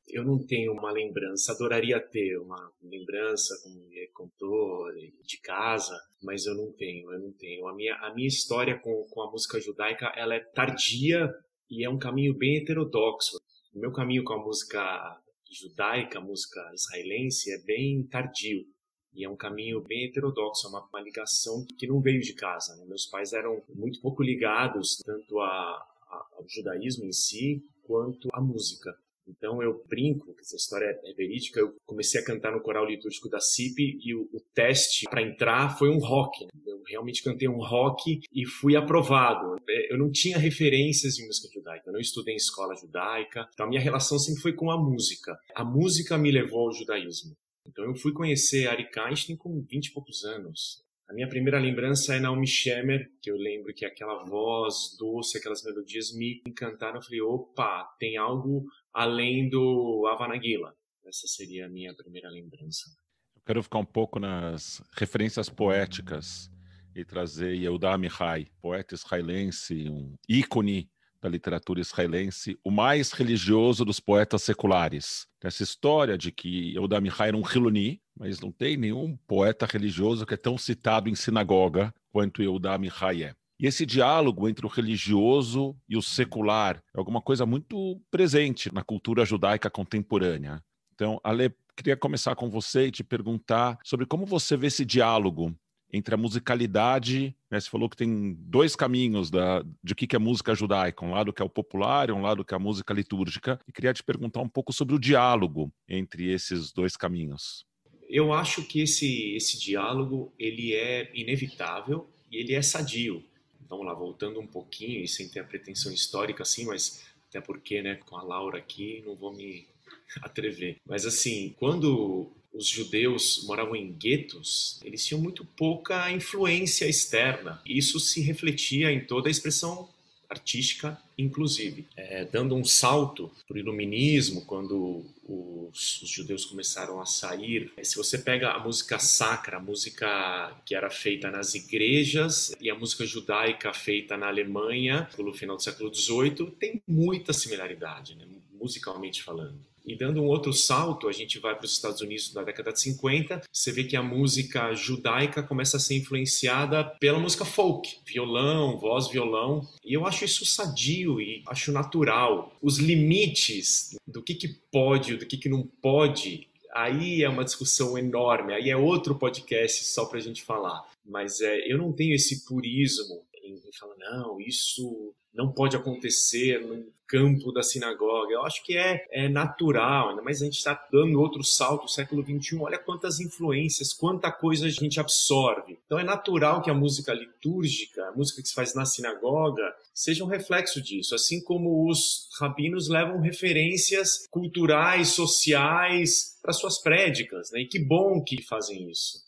eu 0.08 0.24
não 0.24 0.38
tenho 0.44 0.72
uma 0.72 0.90
lembrança, 0.90 1.52
adoraria 1.52 2.00
ter 2.00 2.36
uma 2.38 2.72
lembrança, 2.82 3.58
como 3.62 3.82
ele 3.90 4.08
contou, 4.08 4.92
de 5.24 5.40
casa, 5.40 5.98
mas 6.22 6.44
eu 6.46 6.54
não 6.54 6.72
tenho, 6.72 7.10
eu 7.12 7.20
não 7.20 7.32
tenho. 7.32 7.66
A 7.68 7.74
minha, 7.74 7.94
a 7.96 8.14
minha 8.14 8.28
história 8.28 8.78
com, 8.78 9.06
com 9.10 9.22
a 9.22 9.30
música 9.30 9.60
judaica, 9.60 10.12
ela 10.16 10.34
é 10.34 10.40
tardia 10.40 11.32
e 11.70 11.84
é 11.84 11.90
um 11.90 11.98
caminho 11.98 12.34
bem 12.34 12.58
heterodoxo. 12.58 13.38
O 13.74 13.78
meu 13.78 13.92
caminho 13.92 14.24
com 14.24 14.34
a 14.34 14.44
música 14.44 15.18
judaica, 15.50 16.18
a 16.18 16.22
música 16.22 16.60
israelense, 16.74 17.52
é 17.52 17.58
bem 17.64 18.06
tardio. 18.06 18.66
E 19.14 19.24
é 19.24 19.28
um 19.28 19.36
caminho 19.36 19.82
bem 19.82 20.06
heterodoxo, 20.06 20.66
é 20.66 20.70
uma, 20.70 20.86
uma 20.86 21.00
ligação 21.00 21.64
que 21.78 21.86
não 21.86 22.00
veio 22.00 22.20
de 22.20 22.34
casa. 22.34 22.74
Né? 22.76 22.84
Meus 22.86 23.06
pais 23.06 23.32
eram 23.32 23.62
muito 23.68 24.00
pouco 24.00 24.22
ligados 24.22 24.96
tanto 25.04 25.38
a, 25.40 25.86
ao 26.32 26.44
judaísmo 26.48 27.04
em 27.04 27.12
si, 27.12 27.62
quanto 27.82 28.28
à 28.32 28.40
música. 28.40 28.96
Então 29.26 29.62
eu 29.62 29.84
brinco, 29.88 30.34
essa 30.40 30.56
história 30.56 30.98
é 31.04 31.12
verídica, 31.14 31.60
eu 31.60 31.74
comecei 31.86 32.20
a 32.20 32.24
cantar 32.24 32.52
no 32.52 32.60
coral 32.60 32.84
litúrgico 32.84 33.28
da 33.28 33.40
CIP 33.40 34.00
e 34.02 34.14
o, 34.14 34.28
o 34.32 34.40
teste 34.52 35.04
para 35.08 35.22
entrar 35.22 35.78
foi 35.78 35.88
um 35.88 35.98
rock. 35.98 36.44
Né? 36.44 36.50
Eu 36.66 36.82
realmente 36.86 37.22
cantei 37.22 37.48
um 37.48 37.58
rock 37.58 38.20
e 38.32 38.46
fui 38.46 38.76
aprovado. 38.76 39.56
É, 39.68 39.92
eu 39.92 39.98
não 39.98 40.10
tinha 40.10 40.38
referências 40.38 41.14
de 41.14 41.26
música 41.26 41.48
judaica, 41.52 41.88
eu 41.88 41.92
não 41.92 42.00
estudei 42.00 42.34
em 42.34 42.36
escola 42.36 42.74
judaica, 42.74 43.48
então 43.52 43.66
a 43.66 43.68
minha 43.68 43.80
relação 43.80 44.18
sempre 44.18 44.42
foi 44.42 44.52
com 44.54 44.70
a 44.70 44.76
música. 44.76 45.38
A 45.54 45.64
música 45.64 46.18
me 46.18 46.30
levou 46.30 46.66
ao 46.66 46.72
judaísmo. 46.72 47.36
Então 47.66 47.84
eu 47.84 47.94
fui 47.94 48.12
conhecer 48.12 48.66
Ari 48.66 48.88
Einstein 48.98 49.36
com 49.36 49.62
20 49.62 49.86
e 49.86 49.92
poucos 49.92 50.24
anos. 50.24 50.82
A 51.12 51.14
minha 51.14 51.28
primeira 51.28 51.58
lembrança 51.58 52.14
é 52.14 52.18
Naomi 52.18 52.46
Shemer, 52.46 53.12
que 53.20 53.30
eu 53.30 53.36
lembro 53.36 53.74
que 53.74 53.84
aquela 53.84 54.24
voz 54.24 54.96
doce, 54.98 55.36
aquelas 55.36 55.62
melodias 55.62 56.10
me 56.16 56.40
encantaram. 56.46 56.96
Eu 56.96 57.02
falei, 57.02 57.20
opa, 57.20 57.84
tem 57.98 58.16
algo 58.16 58.64
além 58.94 59.46
do 59.50 60.06
Havanaguila. 60.10 60.74
Essa 61.04 61.26
seria 61.26 61.66
a 61.66 61.68
minha 61.68 61.94
primeira 61.94 62.30
lembrança. 62.30 62.88
Eu 63.36 63.42
quero 63.44 63.62
ficar 63.62 63.80
um 63.80 63.84
pouco 63.84 64.18
nas 64.18 64.82
referências 64.96 65.50
poéticas 65.50 66.50
e 66.96 67.04
trazer 67.04 67.56
Yehuda 67.56 67.98
Mihai, 67.98 68.46
poeta 68.62 68.94
israelense, 68.94 69.90
um 69.90 70.16
ícone 70.26 70.90
da 71.20 71.28
literatura 71.28 71.82
israelense, 71.82 72.58
o 72.64 72.70
mais 72.70 73.12
religioso 73.12 73.84
dos 73.84 74.00
poetas 74.00 74.44
seculares. 74.44 75.26
Essa 75.44 75.62
história 75.62 76.16
de 76.16 76.32
que 76.32 76.72
Yehuda 76.72 77.02
Mihai 77.02 77.28
era 77.28 77.36
um 77.36 77.42
Hiluni, 77.46 78.01
mas 78.18 78.40
não 78.40 78.52
tem 78.52 78.76
nenhum 78.76 79.16
poeta 79.26 79.66
religioso 79.66 80.26
que 80.26 80.34
é 80.34 80.36
tão 80.36 80.58
citado 80.58 81.08
em 81.08 81.14
sinagoga 81.14 81.94
quanto 82.10 82.42
Yehuda 82.42 82.76
Mihai. 82.78 83.34
E 83.58 83.66
esse 83.66 83.86
diálogo 83.86 84.48
entre 84.48 84.66
o 84.66 84.68
religioso 84.68 85.76
e 85.88 85.96
o 85.96 86.02
secular 86.02 86.82
é 86.94 86.98
alguma 86.98 87.20
coisa 87.20 87.46
muito 87.46 88.00
presente 88.10 88.72
na 88.74 88.82
cultura 88.82 89.24
judaica 89.24 89.70
contemporânea. 89.70 90.62
Então, 90.94 91.20
Ale, 91.22 91.54
queria 91.76 91.96
começar 91.96 92.34
com 92.34 92.50
você 92.50 92.86
e 92.86 92.90
te 92.90 93.04
perguntar 93.04 93.78
sobre 93.84 94.04
como 94.04 94.26
você 94.26 94.56
vê 94.56 94.66
esse 94.66 94.84
diálogo 94.84 95.54
entre 95.92 96.14
a 96.14 96.18
musicalidade, 96.18 97.36
né? 97.50 97.60
você 97.60 97.68
falou 97.68 97.88
que 97.88 97.96
tem 97.96 98.34
dois 98.40 98.74
caminhos 98.74 99.30
da, 99.30 99.62
de 99.84 99.92
o 99.92 99.96
que 99.96 100.16
é 100.16 100.18
música 100.18 100.54
judaica, 100.54 101.04
um 101.04 101.10
lado 101.10 101.32
que 101.32 101.42
é 101.42 101.44
o 101.44 101.50
popular 101.50 102.08
e 102.08 102.12
um 102.12 102.22
lado 102.22 102.44
que 102.44 102.54
é 102.54 102.56
a 102.56 102.60
música 102.60 102.94
litúrgica, 102.94 103.60
e 103.68 103.72
queria 103.72 103.92
te 103.92 104.02
perguntar 104.02 104.40
um 104.40 104.48
pouco 104.48 104.72
sobre 104.72 104.94
o 104.94 104.98
diálogo 104.98 105.70
entre 105.86 106.32
esses 106.32 106.72
dois 106.72 106.96
caminhos. 106.96 107.66
Eu 108.12 108.32
acho 108.32 108.62
que 108.62 108.82
esse, 108.82 109.34
esse 109.34 109.58
diálogo 109.58 110.32
ele 110.38 110.74
é 110.74 111.10
inevitável 111.14 112.06
e 112.30 112.36
ele 112.36 112.54
é 112.54 112.62
sadio 112.62 113.24
vamos 113.72 113.86
lá, 113.86 113.94
voltando 113.94 114.38
um 114.38 114.46
pouquinho 114.46 115.02
e 115.02 115.08
sem 115.08 115.26
ter 115.26 115.40
a 115.40 115.44
pretensão 115.44 115.90
histórica 115.90 116.42
assim, 116.42 116.66
mas 116.66 117.02
até 117.28 117.40
porque, 117.40 117.80
né, 117.80 117.94
com 117.94 118.16
a 118.18 118.22
Laura 118.22 118.58
aqui, 118.58 119.02
não 119.06 119.14
vou 119.14 119.34
me 119.34 119.66
atrever. 120.20 120.76
Mas 120.86 121.06
assim, 121.06 121.54
quando 121.58 122.30
os 122.52 122.66
judeus 122.66 123.44
moravam 123.46 123.74
em 123.74 123.90
guetos, 123.90 124.78
eles 124.84 125.06
tinham 125.06 125.22
muito 125.22 125.42
pouca 125.42 126.12
influência 126.12 126.86
externa. 126.86 127.62
Isso 127.64 127.98
se 127.98 128.20
refletia 128.20 128.92
em 128.92 129.00
toda 129.00 129.28
a 129.28 129.30
expressão 129.30 129.88
artística 130.32 130.98
inclusive, 131.22 131.86
é, 131.96 132.24
dando 132.24 132.54
um 132.54 132.64
salto 132.64 133.30
para 133.46 133.56
o 133.56 133.58
iluminismo, 133.58 134.44
quando 134.44 135.04
os, 135.26 136.02
os, 136.02 136.10
judeus 136.10 136.44
começaram 136.44 137.00
a 137.00 137.06
sair. 137.06 137.72
Se 137.82 137.96
você 137.96 138.18
pega 138.18 138.50
a 138.50 138.58
música 138.58 138.98
sacra, 138.98 139.58
a 139.58 139.60
música 139.60 140.56
que 140.64 140.74
era 140.74 140.90
feita 140.90 141.30
nas 141.30 141.54
igrejas 141.54 142.54
e 142.60 142.70
a 142.70 142.74
música 142.74 143.04
judaica 143.06 143.72
feita 143.72 144.16
na 144.16 144.28
Alemanha 144.28 145.08
pelo 145.16 145.32
final 145.32 145.56
do 145.56 145.62
século 145.62 145.94
XVIII, 145.94 146.50
tem 146.58 146.82
muita 146.86 147.32
similaridade, 147.32 148.14
né? 148.16 148.26
musicalmente 148.52 149.22
falando. 149.22 149.71
E 149.84 149.96
dando 149.96 150.22
um 150.22 150.26
outro 150.26 150.52
salto, 150.52 151.08
a 151.08 151.12
gente 151.12 151.38
vai 151.38 151.54
para 151.54 151.64
os 151.64 151.72
Estados 151.72 152.00
Unidos 152.00 152.32
na 152.34 152.42
década 152.42 152.72
de 152.72 152.80
50, 152.80 153.42
você 153.50 153.72
vê 153.72 153.84
que 153.84 153.96
a 153.96 154.02
música 154.02 154.74
judaica 154.74 155.42
começa 155.42 155.76
a 155.76 155.80
ser 155.80 155.96
influenciada 155.96 156.84
pela 157.00 157.18
música 157.18 157.44
folk, 157.44 157.98
violão, 158.06 158.78
voz, 158.78 159.08
violão, 159.08 159.66
e 159.84 159.94
eu 159.94 160.06
acho 160.06 160.24
isso 160.24 160.46
sadio 160.46 161.20
e 161.20 161.42
acho 161.48 161.72
natural. 161.72 162.56
Os 162.62 162.78
limites 162.78 163.96
do 164.06 164.22
que, 164.22 164.34
que 164.34 164.48
pode, 164.70 165.16
do 165.16 165.26
que, 165.26 165.36
que 165.36 165.48
não 165.48 165.62
pode, 165.80 166.48
aí 166.72 167.22
é 167.22 167.28
uma 167.28 167.44
discussão 167.44 167.98
enorme, 167.98 168.54
aí 168.54 168.70
é 168.70 168.76
outro 168.76 169.14
podcast 169.14 169.84
só 169.84 170.06
para 170.06 170.18
a 170.18 170.22
gente 170.22 170.42
falar. 170.42 170.82
Mas 171.04 171.40
é, 171.40 171.70
eu 171.70 171.76
não 171.76 171.92
tenho 171.92 172.14
esse 172.14 172.44
purismo 172.44 173.22
em 173.42 173.60
falar, 173.78 173.96
não, 173.98 174.40
isso 174.40 175.14
não 175.34 175.50
pode 175.50 175.76
acontecer 175.76 176.60
no 176.60 176.84
campo 177.12 177.52
da 177.52 177.62
sinagoga. 177.62 178.32
Eu 178.32 178.42
acho 178.42 178.64
que 178.64 178.76
é, 178.76 179.06
é 179.10 179.28
natural, 179.28 180.08
ainda 180.08 180.22
mais 180.22 180.40
a 180.40 180.46
gente 180.46 180.56
está 180.56 180.72
dando 180.90 181.20
outro 181.20 181.44
salto, 181.44 181.86
século 181.86 182.22
XXI, 182.22 182.56
olha 182.58 182.78
quantas 182.78 183.20
influências, 183.20 183.92
quanta 183.92 184.32
coisa 184.32 184.66
a 184.66 184.70
gente 184.70 184.98
absorve. 184.98 185.78
Então 185.84 185.98
é 185.98 186.04
natural 186.04 186.62
que 186.62 186.70
a 186.70 186.74
música 186.74 187.12
litúrgica, 187.12 188.08
a 188.08 188.12
música 188.12 188.40
que 188.40 188.48
se 188.48 188.54
faz 188.54 188.74
na 188.74 188.86
sinagoga, 188.86 189.62
seja 189.92 190.24
um 190.24 190.28
reflexo 190.28 190.80
disso, 190.80 191.14
assim 191.14 191.42
como 191.44 191.86
os 191.86 192.28
rabinos 192.40 192.88
levam 192.88 193.20
referências 193.20 194.26
culturais, 194.30 195.08
sociais 195.08 196.38
para 196.40 196.54
suas 196.54 196.80
prédicas, 196.80 197.50
né? 197.52 197.60
E 197.60 197.66
que 197.66 197.78
bom 197.78 198.22
que 198.24 198.42
fazem 198.42 198.90
isso. 198.90 199.18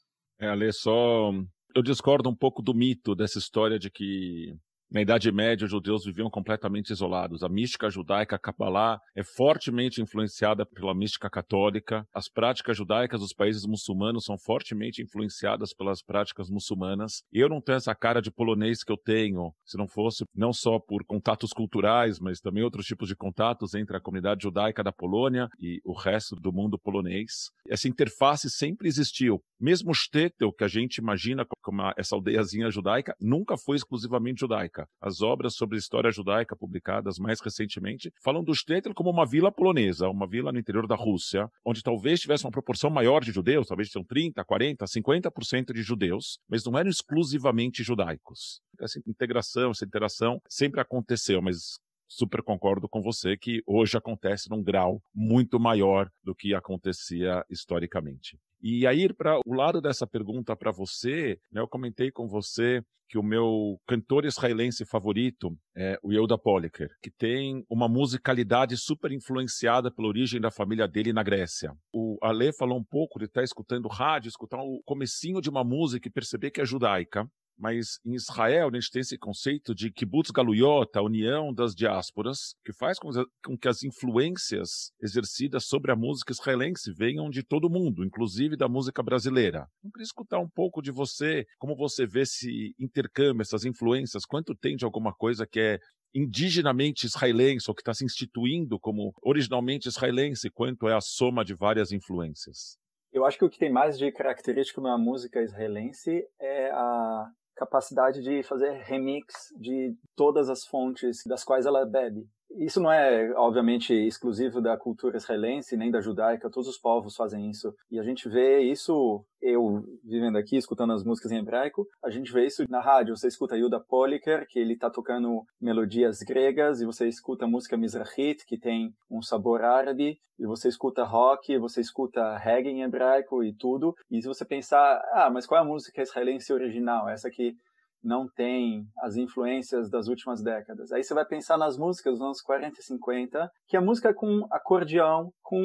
É, 0.41 0.49
Ale, 0.49 0.73
só 0.73 1.31
eu 1.75 1.83
discordo 1.83 2.31
um 2.31 2.35
pouco 2.35 2.63
do 2.63 2.73
mito 2.73 3.15
dessa 3.15 3.39
história 3.39 3.79
de 3.79 3.91
que 3.91 4.55
na 4.95 5.03
Idade 5.03 5.33
Média, 5.33 5.65
os 5.65 5.71
judeus 5.73 6.05
viviam 6.05 6.31
completamente 6.31 6.91
isolados. 6.91 7.43
A 7.43 7.49
mística 7.49 7.91
judaica 7.91 8.39
Kabbalah 8.39 9.01
é 9.17 9.25
fortemente 9.25 10.01
influenciada 10.01 10.65
pela 10.65 10.95
mística 10.95 11.29
católica. 11.29 12.07
As 12.15 12.29
práticas 12.29 12.77
judaicas 12.77 13.19
dos 13.19 13.33
países 13.33 13.67
muçulmanos 13.67 14.25
são 14.25 14.39
fortemente 14.39 15.03
influenciadas 15.03 15.75
pelas 15.75 16.01
práticas 16.01 16.49
muçulmanas. 16.49 17.25
Eu 17.33 17.49
não 17.49 17.61
tenho 17.61 17.75
essa 17.75 17.93
cara 17.93 18.23
de 18.23 18.31
polonês 18.31 18.85
que 18.85 18.93
eu 18.93 18.97
tenho, 18.97 19.53
se 19.65 19.77
não 19.77 19.89
fosse 19.89 20.25
não 20.33 20.53
só 20.53 20.79
por 20.79 21.05
contatos 21.05 21.51
culturais, 21.51 22.21
mas 22.21 22.39
também 22.39 22.63
outros 22.63 22.87
tipos 22.87 23.09
de 23.09 23.17
contatos 23.17 23.75
entre 23.75 23.97
a 23.97 24.01
comunidade 24.01 24.45
judaica 24.45 24.85
da 24.85 24.93
Polônia 24.93 25.49
e 25.59 25.81
o 25.85 25.93
resto 25.93 26.37
do 26.37 26.53
mundo 26.53 26.79
polonês. 26.79 27.51
Essa 27.69 27.89
interface 27.89 28.49
sempre 28.49 28.87
existiu. 28.87 29.43
Mesmo 29.61 29.93
Stettel, 29.93 30.53
que 30.53 30.63
a 30.63 30.69
gente 30.69 30.99
imagina 30.99 31.45
como 31.61 31.83
essa 31.97 32.15
aldeiazinha 32.15 32.71
judaica, 32.71 33.17
nunca 33.21 33.57
foi 33.57 33.75
exclusivamente 33.75 34.39
judaica. 34.39 34.84
As 35.01 35.21
obras 35.21 35.55
sobre 35.55 35.79
história 35.79 36.11
judaica 36.11 36.57
publicadas 36.57 37.19
mais 37.19 37.41
recentemente 37.41 38.13
falam 38.23 38.43
do 38.43 38.55
Stetl 38.55 38.93
como 38.95 39.11
uma 39.11 39.27
vila 39.27 39.53
polonesa, 39.53 40.09
uma 40.09 40.27
vila 40.27 40.53
no 40.53 40.59
interior 40.59 40.87
da 40.87 40.97
Rússia, 40.97 41.49
onde 41.65 41.83
talvez 41.83 42.21
tivesse 42.21 42.45
uma 42.45 42.51
proporção 42.51 42.91
maior 42.91 43.23
de 43.23 43.33
judeus, 43.33 43.69
talvez 43.69 43.91
são 43.91 44.05
30, 44.05 44.45
40, 44.45 44.85
50% 44.85 45.73
de 45.73 45.83
judeus, 45.83 46.39
mas 46.49 46.65
não 46.65 46.79
eram 46.79 46.91
exclusivamente 46.91 47.83
judaicos. 47.83 48.61
Essa 48.81 49.01
integração, 49.07 49.71
essa 49.71 49.85
interação 49.85 50.41
sempre 50.49 50.81
aconteceu, 50.81 51.41
mas 51.41 51.79
super 52.15 52.43
concordo 52.43 52.89
com 52.89 53.03
você 53.03 53.37
que 53.37 53.63
hoje 53.67 53.97
acontece 53.97 54.49
num 54.49 54.63
grau 54.63 55.03
muito 55.15 55.59
maior 55.59 56.09
do 56.23 56.35
que 56.35 56.55
acontecia 56.55 57.45
historicamente. 57.51 58.39
E 58.63 58.87
aí, 58.87 59.13
para 59.13 59.39
o 59.45 59.55
lado 59.55 59.81
dessa 59.81 60.07
pergunta 60.07 60.57
para 60.57 60.71
você, 60.71 61.39
né, 61.53 61.61
eu 61.61 61.69
comentei 61.69 62.11
com 62.11 62.27
você 62.27 62.83
que 63.09 63.19
o 63.19 63.23
meu 63.23 63.79
cantor 63.87 64.25
israelense 64.25 64.85
favorito 64.85 65.57
é 65.77 65.99
o 66.03 66.13
Yehuda 66.13 66.39
Poliker, 66.39 66.89
que 67.03 67.11
tem 67.11 67.65
uma 67.69 67.89
musicalidade 67.89 68.77
super 68.77 69.13
influenciada 69.13 69.91
pela 69.91 70.09
origem 70.09 70.41
da 70.41 70.51
família 70.51 70.89
dele 70.89 71.13
na 71.13 71.23
Grécia. 71.23 71.77
O 71.93 72.17
Ale 72.23 72.53
falou 72.53 72.79
um 72.79 72.85
pouco 72.85 73.19
de 73.19 73.27
estar 73.27 73.41
tá 73.41 73.45
escutando 73.45 73.89
rádio, 73.89 74.29
escutar 74.29 74.59
o 74.59 74.81
comecinho 74.85 75.41
de 75.41 75.51
uma 75.51 75.63
música 75.63 76.09
e 76.09 76.11
perceber 76.13 76.51
que 76.51 76.61
é 76.61 76.65
judaica. 76.65 77.29
Mas 77.59 77.99
em 78.05 78.15
Israel, 78.15 78.69
a 78.69 78.75
gente 78.75 78.91
tem 78.91 79.01
esse 79.01 79.17
conceito 79.17 79.75
de 79.75 79.91
kibbutz 79.93 80.31
galuyot, 80.31 80.91
a 80.95 81.03
união 81.03 81.53
das 81.53 81.75
diásporas, 81.75 82.55
que 82.65 82.73
faz 82.73 82.99
com 82.99 83.11
que 83.57 83.69
as 83.69 83.83
influências 83.83 84.91
exercidas 85.01 85.65
sobre 85.65 85.93
a 85.93 85.97
música 85.97 86.33
israelense 86.33 86.93
venham 86.93 87.31
de 87.31 87.43
todo 87.43 87.71
mundo, 87.71 88.05
inclusive 88.05 88.57
da 88.57 88.69
música 88.69 89.03
brasileira. 89.03 89.67
Eu 89.83 89.91
queria 89.91 90.05
escutar 90.05 90.39
um 90.41 90.49
pouco 90.49 90.83
de 90.83 90.91
você, 90.91 91.47
como 91.59 91.77
você 91.77 92.07
vê 92.07 92.23
esse 92.23 92.75
intercâmbio, 92.79 93.43
essas 93.43 93.65
influências, 93.65 94.25
quanto 94.25 94.55
tem 94.55 94.77
de 94.77 94.85
alguma 94.85 95.13
coisa 95.13 95.47
que 95.47 95.61
é 95.61 95.79
indigenamente 96.15 97.07
israelense 97.07 97.69
ou 97.69 97.75
que 97.75 97.83
está 97.83 97.93
se 97.93 98.05
instituindo 98.05 98.79
como 98.79 99.13
originalmente 99.23 99.89
israelense, 99.89 100.51
quanto 100.51 100.89
é 100.89 100.95
a 100.95 101.01
soma 101.01 101.45
de 101.45 101.55
várias 101.55 101.91
influências? 101.93 102.77
Eu 103.13 103.25
acho 103.25 103.39
que 103.39 103.45
o 103.45 103.51
que 103.51 103.59
tem 103.59 103.71
mais 103.71 103.97
de 103.97 104.11
característico 104.11 104.81
na 104.81 104.99
música 104.99 105.41
israelense 105.43 106.25
é 106.41 106.71
a 106.71 107.31
capacidade 107.55 108.23
de 108.23 108.43
fazer 108.43 108.73
remix 108.83 109.53
de 109.57 109.95
todas 110.17 110.49
as 110.49 110.65
fontes 110.65 111.23
das 111.27 111.45
quais 111.45 111.67
ela 111.67 111.87
bebe. 111.87 112.29
Isso 112.57 112.81
não 112.81 112.91
é, 112.91 113.33
obviamente, 113.37 113.93
exclusivo 113.93 114.61
da 114.61 114.77
cultura 114.77 115.17
israelense, 115.17 115.77
nem 115.77 115.91
da 115.91 116.01
judaica, 116.01 116.51
todos 116.51 116.69
os 116.69 116.79
povos 116.79 117.17
fazem 117.17 117.51
isso. 117.51 117.75
E 117.91 117.99
a 117.99 118.03
gente 118.03 118.29
vê 118.29 118.61
isso, 118.61 119.25
eu 119.43 119.83
vivendo 120.05 120.37
aqui, 120.37 120.57
escutando 120.57 120.93
as 120.93 121.03
músicas 121.03 121.33
em 121.33 121.39
hebraico, 121.39 121.87
a 122.03 122.11
gente 122.11 122.33
vê 122.33 122.47
isso 122.47 122.65
na 122.69 122.81
rádio. 122.81 123.17
Você 123.17 123.27
escuta 123.27 123.57
Yuda 123.57 123.81
Poliker, 123.81 124.47
que 124.49 124.59
ele 124.59 124.75
está 124.75 124.89
tocando 124.89 125.43
melodias 125.61 126.21
gregas, 126.21 126.81
e 126.81 126.87
você 126.87 127.09
escuta 127.09 127.47
música 127.47 127.77
mizrahit, 127.77 128.45
que 128.47 128.59
tem 128.59 128.93
um 129.11 129.21
sabor 129.21 129.63
árabe, 129.63 130.17
e 130.39 130.47
você 130.47 130.69
escuta 130.69 131.03
rock, 131.03 131.59
você 131.59 131.81
escuta 131.81 132.37
reggae 132.37 132.71
em 132.71 132.83
hebraico 132.83 133.43
e 133.43 133.53
tudo. 133.53 133.95
E 134.11 134.23
se 134.23 134.29
você 134.29 134.45
pensar, 134.45 135.01
ah, 135.13 135.31
mas 135.31 135.47
qual 135.47 135.59
é 135.59 135.63
a 135.63 135.67
música 135.67 136.03
israelense 136.03 136.53
original? 136.53 137.09
Essa 137.09 137.31
que 137.31 137.57
não 138.05 138.29
tem 138.29 138.87
as 138.99 139.17
influências 139.17 139.89
das 139.91 140.07
últimas 140.09 140.43
décadas. 140.43 140.93
Aí 140.93 141.03
você 141.03 141.15
vai 141.15 141.25
pensar 141.25 141.57
nas 141.57 141.79
músicas 141.79 142.15
dos 142.15 142.23
anos 142.23 142.41
40 142.43 142.79
e 142.79 142.83
50, 142.83 143.51
que 143.67 143.77
é 143.77 143.81
música 143.81 144.13
com 144.13 144.47
acordeão, 144.51 145.33
com 145.43 145.59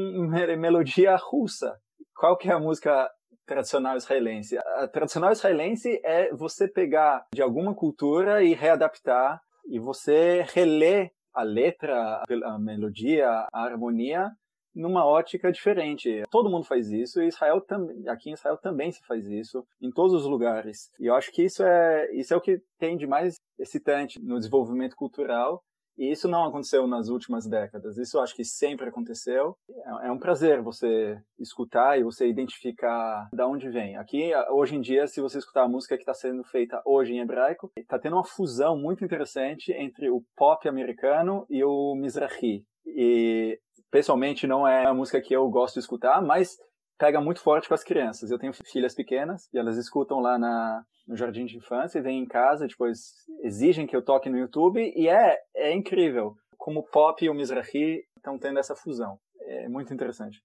melodia 0.57 1.15
russa. 1.17 1.75
Qual 2.15 2.37
que 2.37 2.49
é 2.49 2.53
a 2.53 2.59
música 2.59 3.09
tradicional 3.45 3.97
israelense? 3.97 4.57
A 4.57 4.87
tradicional 4.87 5.31
israelense 5.31 5.99
é 6.03 6.33
você 6.33 6.67
pegar 6.67 7.25
de 7.33 7.41
alguma 7.41 7.75
cultura 7.75 8.43
e 8.43 8.53
readaptar 8.53 9.41
e 9.67 9.79
você 9.79 10.45
reler 10.53 11.11
a 11.33 11.43
letra, 11.43 12.23
a 12.45 12.59
melodia, 12.59 13.47
a 13.53 13.63
harmonia 13.63 14.31
numa 14.75 15.05
ótica 15.05 15.51
diferente. 15.51 16.23
Todo 16.29 16.49
mundo 16.49 16.65
faz 16.65 16.91
isso 16.91 17.21
e 17.21 17.27
Israel 17.27 17.61
também, 17.61 18.07
aqui 18.07 18.29
em 18.29 18.33
Israel 18.33 18.57
também 18.57 18.91
se 18.91 19.05
faz 19.05 19.27
isso 19.27 19.65
em 19.81 19.91
todos 19.91 20.13
os 20.13 20.25
lugares. 20.25 20.89
E 20.99 21.07
eu 21.07 21.15
acho 21.15 21.31
que 21.31 21.43
isso 21.43 21.63
é 21.63 22.11
isso 22.13 22.33
é 22.33 22.37
o 22.37 22.41
que 22.41 22.61
tem 22.77 22.97
de 22.97 23.07
mais 23.07 23.35
excitante 23.57 24.19
no 24.21 24.37
desenvolvimento 24.37 24.95
cultural. 24.95 25.61
E 25.99 26.09
isso 26.09 26.29
não 26.29 26.45
aconteceu 26.45 26.87
nas 26.87 27.09
últimas 27.09 27.45
décadas. 27.45 27.97
Isso 27.97 28.15
eu 28.15 28.21
acho 28.21 28.33
que 28.33 28.45
sempre 28.45 28.87
aconteceu. 28.87 29.57
É, 29.69 30.07
é 30.07 30.11
um 30.11 30.17
prazer 30.17 30.61
você 30.61 31.21
escutar 31.37 31.99
e 31.99 32.03
você 32.03 32.25
identificar 32.25 33.27
de 33.33 33.43
onde 33.43 33.69
vem. 33.69 33.97
Aqui, 33.97 34.31
hoje 34.49 34.77
em 34.77 34.81
dia, 34.81 35.07
se 35.07 35.19
você 35.19 35.39
escutar 35.39 35.63
a 35.63 35.67
música 35.67 35.97
que 35.97 36.03
está 36.03 36.13
sendo 36.13 36.41
feita 36.45 36.81
hoje 36.85 37.11
em 37.11 37.19
hebraico, 37.19 37.69
está 37.75 37.99
tendo 37.99 38.15
uma 38.15 38.23
fusão 38.23 38.77
muito 38.77 39.03
interessante 39.03 39.73
entre 39.73 40.09
o 40.09 40.23
pop 40.37 40.69
americano 40.69 41.45
e 41.49 41.65
o 41.65 41.93
Mizrahi. 41.95 42.63
E 42.85 43.59
pessoalmente 43.91 44.47
não 44.47 44.67
é 44.67 44.85
a 44.85 44.93
música 44.93 45.21
que 45.21 45.33
eu 45.33 45.49
gosto 45.49 45.75
de 45.75 45.79
escutar, 45.81 46.21
mas 46.21 46.57
pega 46.97 47.21
muito 47.21 47.41
forte 47.41 47.67
com 47.67 47.73
as 47.73 47.83
crianças. 47.83 48.29
Eu 48.29 48.37
tenho 48.37 48.53
filhas 48.53 48.93
pequenas 48.93 49.49
e 49.53 49.57
elas 49.57 49.77
escutam 49.77 50.19
lá 50.19 50.37
na, 50.37 50.83
no 51.07 51.15
jardim 51.15 51.45
de 51.45 51.57
infância 51.57 51.99
e 51.99 52.01
vêm 52.01 52.19
em 52.19 52.27
casa, 52.27 52.67
depois 52.67 53.13
exigem 53.41 53.87
que 53.87 53.95
eu 53.95 54.03
toque 54.03 54.29
no 54.29 54.37
YouTube 54.37 54.79
e 54.95 55.07
é, 55.07 55.37
é 55.55 55.73
incrível 55.73 56.35
como 56.57 56.81
o 56.81 56.83
pop 56.83 57.23
e 57.23 57.29
o 57.29 57.33
Mizrahi 57.33 58.03
estão 58.17 58.37
tendo 58.37 58.59
essa 58.59 58.75
fusão. 58.75 59.17
É 59.41 59.69
muito 59.69 59.93
interessante. 59.93 60.41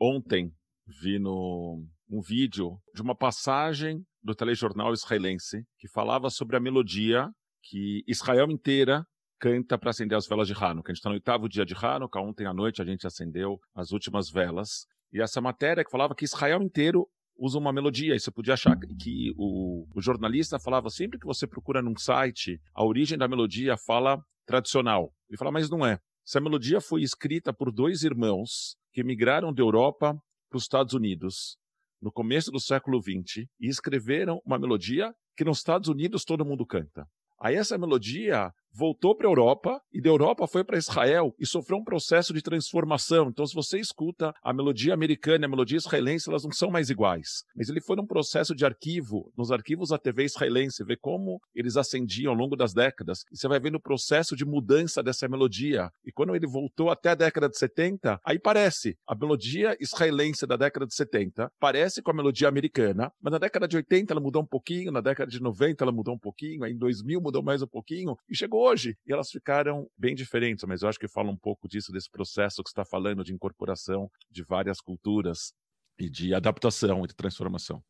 Ontem 0.00 0.52
vi 1.00 1.18
no 1.18 1.84
um 2.10 2.20
vídeo 2.20 2.78
de 2.94 3.00
uma 3.00 3.16
passagem 3.16 4.04
do 4.22 4.34
telejornal 4.34 4.92
israelense 4.92 5.64
que 5.78 5.88
falava 5.88 6.28
sobre 6.28 6.56
a 6.56 6.60
melodia 6.60 7.30
que 7.62 8.02
Israel 8.06 8.50
inteira 8.50 9.06
canta 9.42 9.76
para 9.76 9.90
acender 9.90 10.16
as 10.16 10.28
velas 10.28 10.46
de 10.46 10.54
Hanukkah. 10.54 10.92
A 10.92 10.94
gente 10.94 11.00
está 11.00 11.08
no 11.08 11.16
oitavo 11.16 11.48
dia 11.48 11.66
de 11.66 11.74
Hanukkah, 11.74 12.20
ontem 12.20 12.46
à 12.46 12.54
noite 12.54 12.80
a 12.80 12.84
gente 12.84 13.04
acendeu 13.04 13.60
as 13.74 13.90
últimas 13.90 14.30
velas. 14.30 14.86
E 15.12 15.20
essa 15.20 15.40
matéria 15.40 15.84
que 15.84 15.90
falava 15.90 16.14
que 16.14 16.24
Israel 16.24 16.62
inteiro 16.62 17.08
usa 17.36 17.58
uma 17.58 17.72
melodia. 17.72 18.14
E 18.14 18.20
você 18.20 18.30
podia 18.30 18.54
achar 18.54 18.78
que 18.78 19.32
o, 19.36 19.84
o, 19.92 20.00
jornalista 20.00 20.60
falava 20.60 20.88
sempre 20.90 21.18
que 21.18 21.26
você 21.26 21.44
procura 21.44 21.82
num 21.82 21.96
site, 21.96 22.60
a 22.72 22.84
origem 22.84 23.18
da 23.18 23.26
melodia 23.26 23.76
fala 23.76 24.24
tradicional. 24.46 25.12
Ele 25.28 25.36
fala, 25.36 25.50
mas 25.50 25.68
não 25.68 25.84
é. 25.84 25.98
Essa 26.24 26.40
melodia 26.40 26.80
foi 26.80 27.02
escrita 27.02 27.52
por 27.52 27.72
dois 27.72 28.04
irmãos 28.04 28.76
que 28.92 29.02
migraram 29.02 29.52
da 29.52 29.60
Europa 29.60 30.16
para 30.48 30.56
os 30.56 30.62
Estados 30.62 30.94
Unidos 30.94 31.56
no 32.00 32.12
começo 32.12 32.52
do 32.52 32.60
século 32.60 33.02
XX 33.02 33.48
e 33.58 33.66
escreveram 33.66 34.40
uma 34.46 34.58
melodia 34.58 35.12
que 35.36 35.44
nos 35.44 35.58
Estados 35.58 35.88
Unidos 35.88 36.24
todo 36.24 36.44
mundo 36.44 36.64
canta. 36.64 37.08
Aí 37.40 37.56
essa 37.56 37.76
melodia 37.76 38.52
voltou 38.72 39.14
para 39.14 39.26
a 39.26 39.30
Europa 39.30 39.80
e 39.92 40.00
da 40.00 40.08
Europa 40.08 40.46
foi 40.46 40.64
para 40.64 40.78
Israel 40.78 41.34
e 41.38 41.46
sofreu 41.46 41.78
um 41.78 41.84
processo 41.84 42.32
de 42.32 42.42
transformação. 42.42 43.28
Então, 43.28 43.46
se 43.46 43.54
você 43.54 43.78
escuta 43.78 44.34
a 44.42 44.52
melodia 44.52 44.94
americana 44.94 45.44
e 45.44 45.46
a 45.46 45.48
melodia 45.48 45.76
israelense, 45.76 46.28
elas 46.28 46.44
não 46.44 46.52
são 46.52 46.70
mais 46.70 46.90
iguais. 46.90 47.44
Mas 47.54 47.68
ele 47.68 47.80
foi 47.80 47.96
num 47.96 48.06
processo 48.06 48.54
de 48.54 48.64
arquivo, 48.64 49.30
nos 49.36 49.52
arquivos 49.52 49.90
da 49.90 49.98
TV 49.98 50.24
israelense, 50.24 50.84
vê 50.84 50.96
como 50.96 51.40
eles 51.54 51.76
ascendiam 51.76 52.32
ao 52.32 52.38
longo 52.38 52.56
das 52.56 52.72
décadas. 52.72 53.24
E 53.30 53.36
você 53.36 53.46
vai 53.46 53.60
vendo 53.60 53.76
o 53.76 53.80
processo 53.80 54.34
de 54.34 54.44
mudança 54.44 55.02
dessa 55.02 55.28
melodia. 55.28 55.90
E 56.04 56.12
quando 56.12 56.34
ele 56.34 56.46
voltou 56.46 56.90
até 56.90 57.10
a 57.10 57.14
década 57.14 57.48
de 57.48 57.58
70, 57.58 58.20
aí 58.24 58.38
parece 58.38 58.96
a 59.06 59.14
melodia 59.14 59.76
israelense 59.80 60.46
da 60.46 60.56
década 60.56 60.86
de 60.86 60.94
70, 60.94 61.50
parece 61.60 62.02
com 62.02 62.10
a 62.10 62.14
melodia 62.14 62.48
americana, 62.48 63.12
mas 63.20 63.32
na 63.32 63.38
década 63.38 63.68
de 63.68 63.76
80 63.76 64.12
ela 64.12 64.20
mudou 64.20 64.42
um 64.42 64.46
pouquinho, 64.46 64.90
na 64.90 65.00
década 65.00 65.30
de 65.30 65.40
90 65.40 65.84
ela 65.84 65.92
mudou 65.92 66.14
um 66.14 66.18
pouquinho, 66.18 66.64
aí 66.64 66.72
em 66.72 66.78
2000 66.78 67.20
mudou 67.20 67.42
mais 67.42 67.62
um 67.62 67.66
pouquinho 67.66 68.16
e 68.28 68.36
chegou 68.36 68.61
hoje. 68.62 68.96
E 69.06 69.12
elas 69.12 69.30
ficaram 69.30 69.88
bem 69.96 70.14
diferentes, 70.14 70.64
mas 70.66 70.82
eu 70.82 70.88
acho 70.88 70.98
que 70.98 71.08
fala 71.08 71.30
um 71.30 71.36
pouco 71.36 71.68
disso, 71.68 71.92
desse 71.92 72.10
processo 72.10 72.62
que 72.62 72.68
está 72.68 72.84
falando 72.84 73.24
de 73.24 73.34
incorporação 73.34 74.10
de 74.30 74.42
várias 74.42 74.80
culturas 74.80 75.52
e 75.98 76.08
de 76.08 76.34
adaptação 76.34 77.04
e 77.04 77.08
de 77.08 77.14
transformação. 77.14 77.82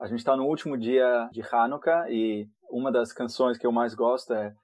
A 0.00 0.06
gente 0.06 0.18
está 0.18 0.36
no 0.36 0.44
último 0.44 0.76
dia 0.76 1.28
de 1.32 1.40
Hanukkah 1.40 2.10
e 2.10 2.48
uma 2.68 2.90
das 2.90 3.12
canções 3.12 3.56
que 3.56 3.66
eu 3.66 3.72
mais 3.72 3.94
gosto 3.94 4.34
é. 4.34 4.54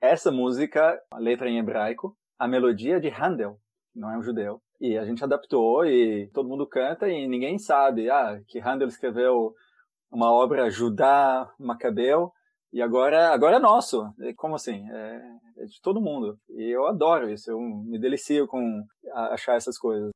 Essa 0.00 0.30
música, 0.30 1.00
a 1.10 1.18
letra 1.18 1.48
em 1.48 1.58
hebraico, 1.58 2.16
a 2.38 2.46
melodia 2.46 3.00
de 3.00 3.08
Handel, 3.08 3.58
não 3.94 4.10
é 4.10 4.18
um 4.18 4.22
judeu. 4.22 4.60
E 4.80 4.98
a 4.98 5.04
gente 5.04 5.22
adaptou 5.22 5.86
e 5.86 6.28
todo 6.34 6.48
mundo 6.48 6.66
canta 6.66 7.08
e 7.08 7.26
ninguém 7.26 7.58
sabe 7.58 8.10
ah, 8.10 8.40
que 8.46 8.58
Handel 8.58 8.88
escreveu 8.88 9.54
uma 10.14 10.32
obra 10.32 10.70
Judá 10.70 11.52
Macabeu, 11.58 12.32
e 12.72 12.82
agora, 12.82 13.32
agora 13.32 13.56
é 13.56 13.60
nosso. 13.60 14.12
Como 14.36 14.54
assim? 14.56 14.88
É, 14.90 15.22
é, 15.58 15.64
de 15.64 15.80
todo 15.80 16.00
mundo. 16.00 16.38
E 16.50 16.74
eu 16.74 16.86
adoro 16.86 17.30
isso, 17.30 17.50
eu 17.50 17.60
me 17.60 17.98
delicio 17.98 18.46
com 18.46 18.84
achar 19.12 19.56
essas 19.56 19.78
coisas. 19.78 20.10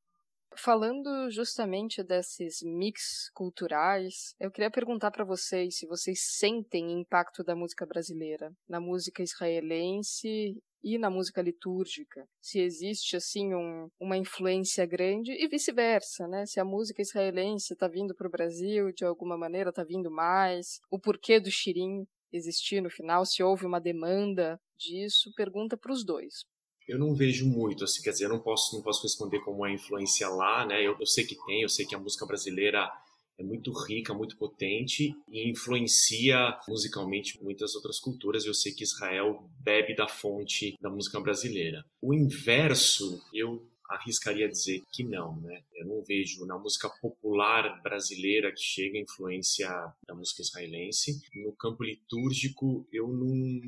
Falando 0.57 1.31
justamente 1.31 2.03
desses 2.03 2.63
mix 2.65 3.31
culturais, 3.33 4.35
eu 4.41 4.51
queria 4.51 4.71
perguntar 4.71 5.13
para 5.13 5.25
vocês 5.25 5.79
se 5.79 5.87
vocês 5.87 6.19
sentem 6.21 7.01
impacto 7.01 7.45
da 7.45 7.55
música 7.55 7.87
brasileira 7.87 8.51
na 8.69 8.81
música 8.81 9.23
israelense 9.23 10.61
e 10.83 10.99
na 10.99 11.11
música 11.11 11.43
litúrgica, 11.43 12.27
se 12.41 12.61
existe 12.61 13.17
assim 13.17 13.55
um, 13.55 13.89
uma 14.01 14.17
influência 14.17 14.87
grande 14.87 15.33
e 15.33 15.49
vice-versa, 15.49 16.27
né? 16.29 16.47
Se 16.47 16.61
a 16.61 16.65
música 16.65 17.03
israelense 17.03 17.73
está 17.73 17.89
vindo 17.89 18.15
para 18.15 18.27
o 18.27 18.31
Brasil 18.31 18.93
de 18.93 19.05
alguma 19.05 19.37
maneira, 19.37 19.71
está 19.71 19.85
vindo 19.85 20.11
mais, 20.11 20.81
o 20.91 20.99
porquê 20.99 21.41
do 21.41 21.51
xirim 21.51 22.07
existir 22.33 22.81
no 22.83 22.91
final, 22.91 23.25
se 23.25 23.43
houve 23.43 23.65
uma 23.67 23.81
demanda 23.81 24.61
disso, 24.77 25.33
pergunta 25.35 25.77
para 25.77 25.93
os 25.93 26.05
dois. 26.05 26.45
Eu 26.87 26.99
não 26.99 27.15
vejo 27.15 27.47
muito, 27.47 27.85
assim, 27.85 28.03
quer 28.03 28.11
dizer, 28.11 28.25
eu 28.25 28.31
não 28.31 28.41
posso, 28.41 28.75
não 28.75 28.83
posso 28.83 29.03
responder 29.03 29.41
como 29.41 29.67
é 29.67 29.71
a 29.71 29.75
influência 29.75 30.29
lá, 30.29 30.65
né? 30.65 30.81
Eu, 30.83 30.97
eu 30.99 31.07
sei 31.07 31.25
que 31.27 31.37
tem, 31.45 31.63
eu 31.63 31.69
sei 31.69 31.85
que 31.85 31.95
a 31.95 31.99
música 31.99 32.25
brasileira 32.25 32.91
é 33.39 33.43
muito 33.45 33.73
rica, 33.87 34.13
muito 34.13 34.37
potente 34.37 35.15
e 35.29 35.49
influencia 35.49 36.59
musicalmente 36.69 37.43
muitas 37.43 37.75
outras 37.75 38.01
culturas. 38.01 38.45
Eu 38.45 38.55
sei 38.55 38.73
que 38.73 38.83
Israel 38.83 39.49
bebe 39.61 39.95
da 39.95 40.09
fonte 40.09 40.77
da 40.81 40.91
música 40.91 41.21
brasileira. 41.21 41.85
O 42.03 42.13
inverso, 42.13 43.23
eu 43.33 43.65
arriscaria 43.89 44.49
dizer 44.49 44.83
que 44.93 45.03
não, 45.03 45.41
né? 45.41 45.63
Eu 45.75 45.87
não 45.87 46.03
vejo 46.03 46.45
na 46.45 46.59
música 46.59 46.89
popular 47.01 47.81
brasileira 47.83 48.53
que 48.53 48.61
chega 48.61 48.99
a 48.99 49.03
influência 49.03 49.69
da 50.07 50.15
música 50.15 50.43
israelense. 50.43 51.21
No 51.35 51.53
campo 51.53 51.83
litúrgico, 51.83 52.87
eu 52.93 53.09
não. 53.09 53.61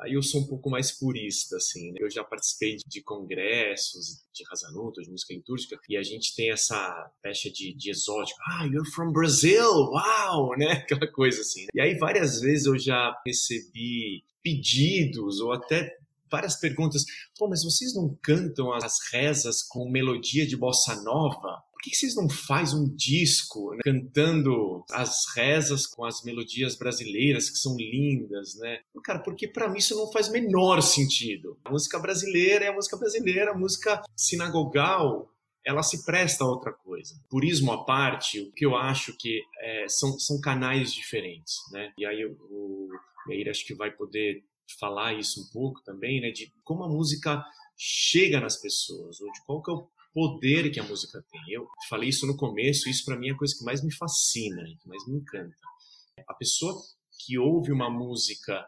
Aí 0.00 0.14
eu 0.14 0.22
sou 0.22 0.42
um 0.42 0.46
pouco 0.46 0.70
mais 0.70 0.92
purista, 0.92 1.56
assim. 1.56 1.92
Né? 1.92 1.98
Eu 2.00 2.10
já 2.10 2.22
participei 2.22 2.76
de 2.86 3.02
congressos 3.02 4.24
de 4.32 4.44
Razanut, 4.44 5.00
de 5.00 5.10
música 5.10 5.34
litúrgica, 5.34 5.78
e 5.88 5.96
a 5.96 6.02
gente 6.02 6.34
tem 6.34 6.50
essa 6.50 7.12
pecha 7.22 7.50
de, 7.50 7.74
de 7.74 7.90
exótico. 7.90 8.38
Ah, 8.48 8.64
you're 8.66 8.88
from 8.90 9.12
Brazil! 9.12 9.90
Uau! 9.92 10.56
Né? 10.56 10.72
Aquela 10.84 11.10
coisa 11.10 11.40
assim. 11.40 11.62
Né? 11.62 11.68
E 11.74 11.80
aí 11.80 11.98
várias 11.98 12.40
vezes 12.40 12.66
eu 12.66 12.78
já 12.78 13.14
recebi 13.26 14.24
pedidos 14.42 15.40
ou 15.40 15.52
até 15.52 15.96
várias 16.34 16.56
perguntas. 16.56 17.04
Pô, 17.38 17.48
mas 17.48 17.62
vocês 17.62 17.94
não 17.94 18.18
cantam 18.20 18.72
as 18.72 18.94
rezas 19.12 19.62
com 19.62 19.88
melodia 19.88 20.44
de 20.44 20.56
bossa 20.56 21.00
nova? 21.02 21.62
Por 21.72 21.80
que 21.80 21.94
vocês 21.94 22.16
não 22.16 22.28
fazem 22.28 22.80
um 22.80 22.96
disco 22.96 23.70
né, 23.72 23.80
cantando 23.84 24.84
as 24.90 25.26
rezas 25.36 25.86
com 25.86 26.04
as 26.04 26.24
melodias 26.24 26.76
brasileiras 26.76 27.48
que 27.48 27.58
são 27.58 27.76
lindas, 27.76 28.56
né? 28.56 28.80
Cara, 29.04 29.20
porque 29.20 29.46
para 29.46 29.68
mim 29.68 29.78
isso 29.78 29.94
não 29.94 30.10
faz 30.10 30.28
menor 30.28 30.80
sentido. 30.80 31.56
A 31.64 31.70
música 31.70 32.00
brasileira 32.00 32.64
é 32.64 32.68
a 32.68 32.74
música 32.74 32.96
brasileira, 32.96 33.52
a 33.52 33.56
música 33.56 34.02
sinagogal 34.16 35.30
ela 35.64 35.82
se 35.82 36.04
presta 36.04 36.44
a 36.44 36.48
outra 36.48 36.72
coisa. 36.72 37.14
Purismo 37.30 37.72
à 37.72 37.84
parte, 37.84 38.40
o 38.40 38.52
que 38.52 38.66
eu 38.66 38.76
acho 38.76 39.16
que 39.16 39.40
é, 39.60 39.86
são, 39.88 40.18
são 40.18 40.38
canais 40.40 40.92
diferentes, 40.92 41.54
né? 41.72 41.90
E 41.96 42.04
aí 42.04 42.24
o, 42.26 42.32
o 42.32 42.88
Meir 43.26 43.48
acho 43.48 43.64
que 43.64 43.74
vai 43.74 43.90
poder 43.90 44.44
falar 44.78 45.14
isso 45.14 45.42
um 45.42 45.46
pouco 45.52 45.82
também, 45.82 46.20
né, 46.20 46.30
de 46.30 46.52
como 46.62 46.84
a 46.84 46.88
música 46.88 47.44
chega 47.76 48.40
nas 48.40 48.56
pessoas, 48.56 49.20
ou 49.20 49.30
de 49.32 49.42
qual 49.44 49.62
que 49.62 49.70
é 49.70 49.74
o 49.74 49.88
poder 50.12 50.70
que 50.70 50.80
a 50.80 50.84
música 50.84 51.24
tem. 51.30 51.40
Eu 51.48 51.68
falei 51.88 52.08
isso 52.08 52.26
no 52.26 52.36
começo, 52.36 52.88
isso 52.88 53.04
para 53.04 53.16
mim 53.16 53.28
é 53.28 53.32
a 53.32 53.36
coisa 53.36 53.56
que 53.56 53.64
mais 53.64 53.82
me 53.82 53.92
fascina, 53.92 54.62
que 54.80 54.88
mais 54.88 55.06
me 55.08 55.16
encanta. 55.16 55.56
A 56.28 56.34
pessoa 56.34 56.72
que 57.18 57.38
ouve 57.38 57.72
uma 57.72 57.90
música 57.90 58.66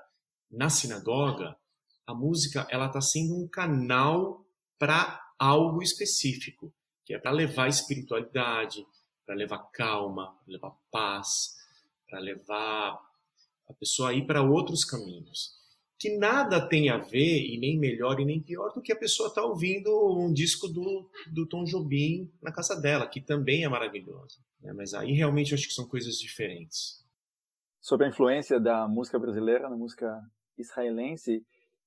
na 0.51 0.69
sinagoga, 0.69 1.57
a 2.07 2.15
música 2.15 2.67
ela 2.71 2.87
está 2.87 3.01
sendo 3.01 3.37
um 3.37 3.49
canal 3.49 4.45
para 4.79 5.21
algo 5.39 5.83
específico, 5.83 6.73
que 7.05 7.15
é 7.15 7.19
para 7.19 7.31
levar 7.31 7.69
espiritualidade, 7.69 8.85
para 9.25 9.35
levar 9.35 9.59
calma, 9.73 10.35
para 10.45 10.53
levar 10.53 10.77
paz, 10.91 11.57
para 12.09 12.19
levar 12.19 13.01
a 13.69 13.75
pessoa 13.75 14.11
a 14.11 14.15
ir 14.15 14.27
para 14.27 14.43
outros 14.43 14.85
caminhos 14.85 15.57
que 15.99 16.17
nada 16.19 16.61
tem 16.69 16.91
a 16.91 16.99
ver, 16.99 17.43
e 17.43 17.59
nem 17.59 17.79
melhor 17.79 18.21
e 18.21 18.25
nem 18.25 18.41
pior, 18.41 18.73
do 18.73 18.83
que 18.83 18.93
a 18.93 18.97
pessoa 18.97 19.29
estar 19.29 19.43
tá 19.43 19.47
ouvindo 19.47 19.91
um 20.15 20.33
disco 20.33 20.69
do, 20.69 21.09
do 21.33 21.47
Tom 21.47 21.65
Jobim 21.65 22.31
na 22.43 22.53
casa 22.53 22.79
dela, 22.79 23.07
que 23.07 23.21
também 23.21 23.65
é 23.65 23.69
maravilhoso. 23.69 24.41
Né? 24.61 24.73
Mas 24.75 24.93
aí 24.93 25.13
realmente 25.13 25.53
eu 25.53 25.57
acho 25.57 25.67
que 25.67 25.75
são 25.75 25.89
coisas 25.89 26.19
diferentes. 26.19 27.05
Sobre 27.81 28.07
a 28.07 28.09
influência 28.11 28.61
da 28.61 28.87
música 28.87 29.19
brasileira 29.19 29.71
na 29.71 29.77
música 29.77 30.21
israelense, 30.59 31.45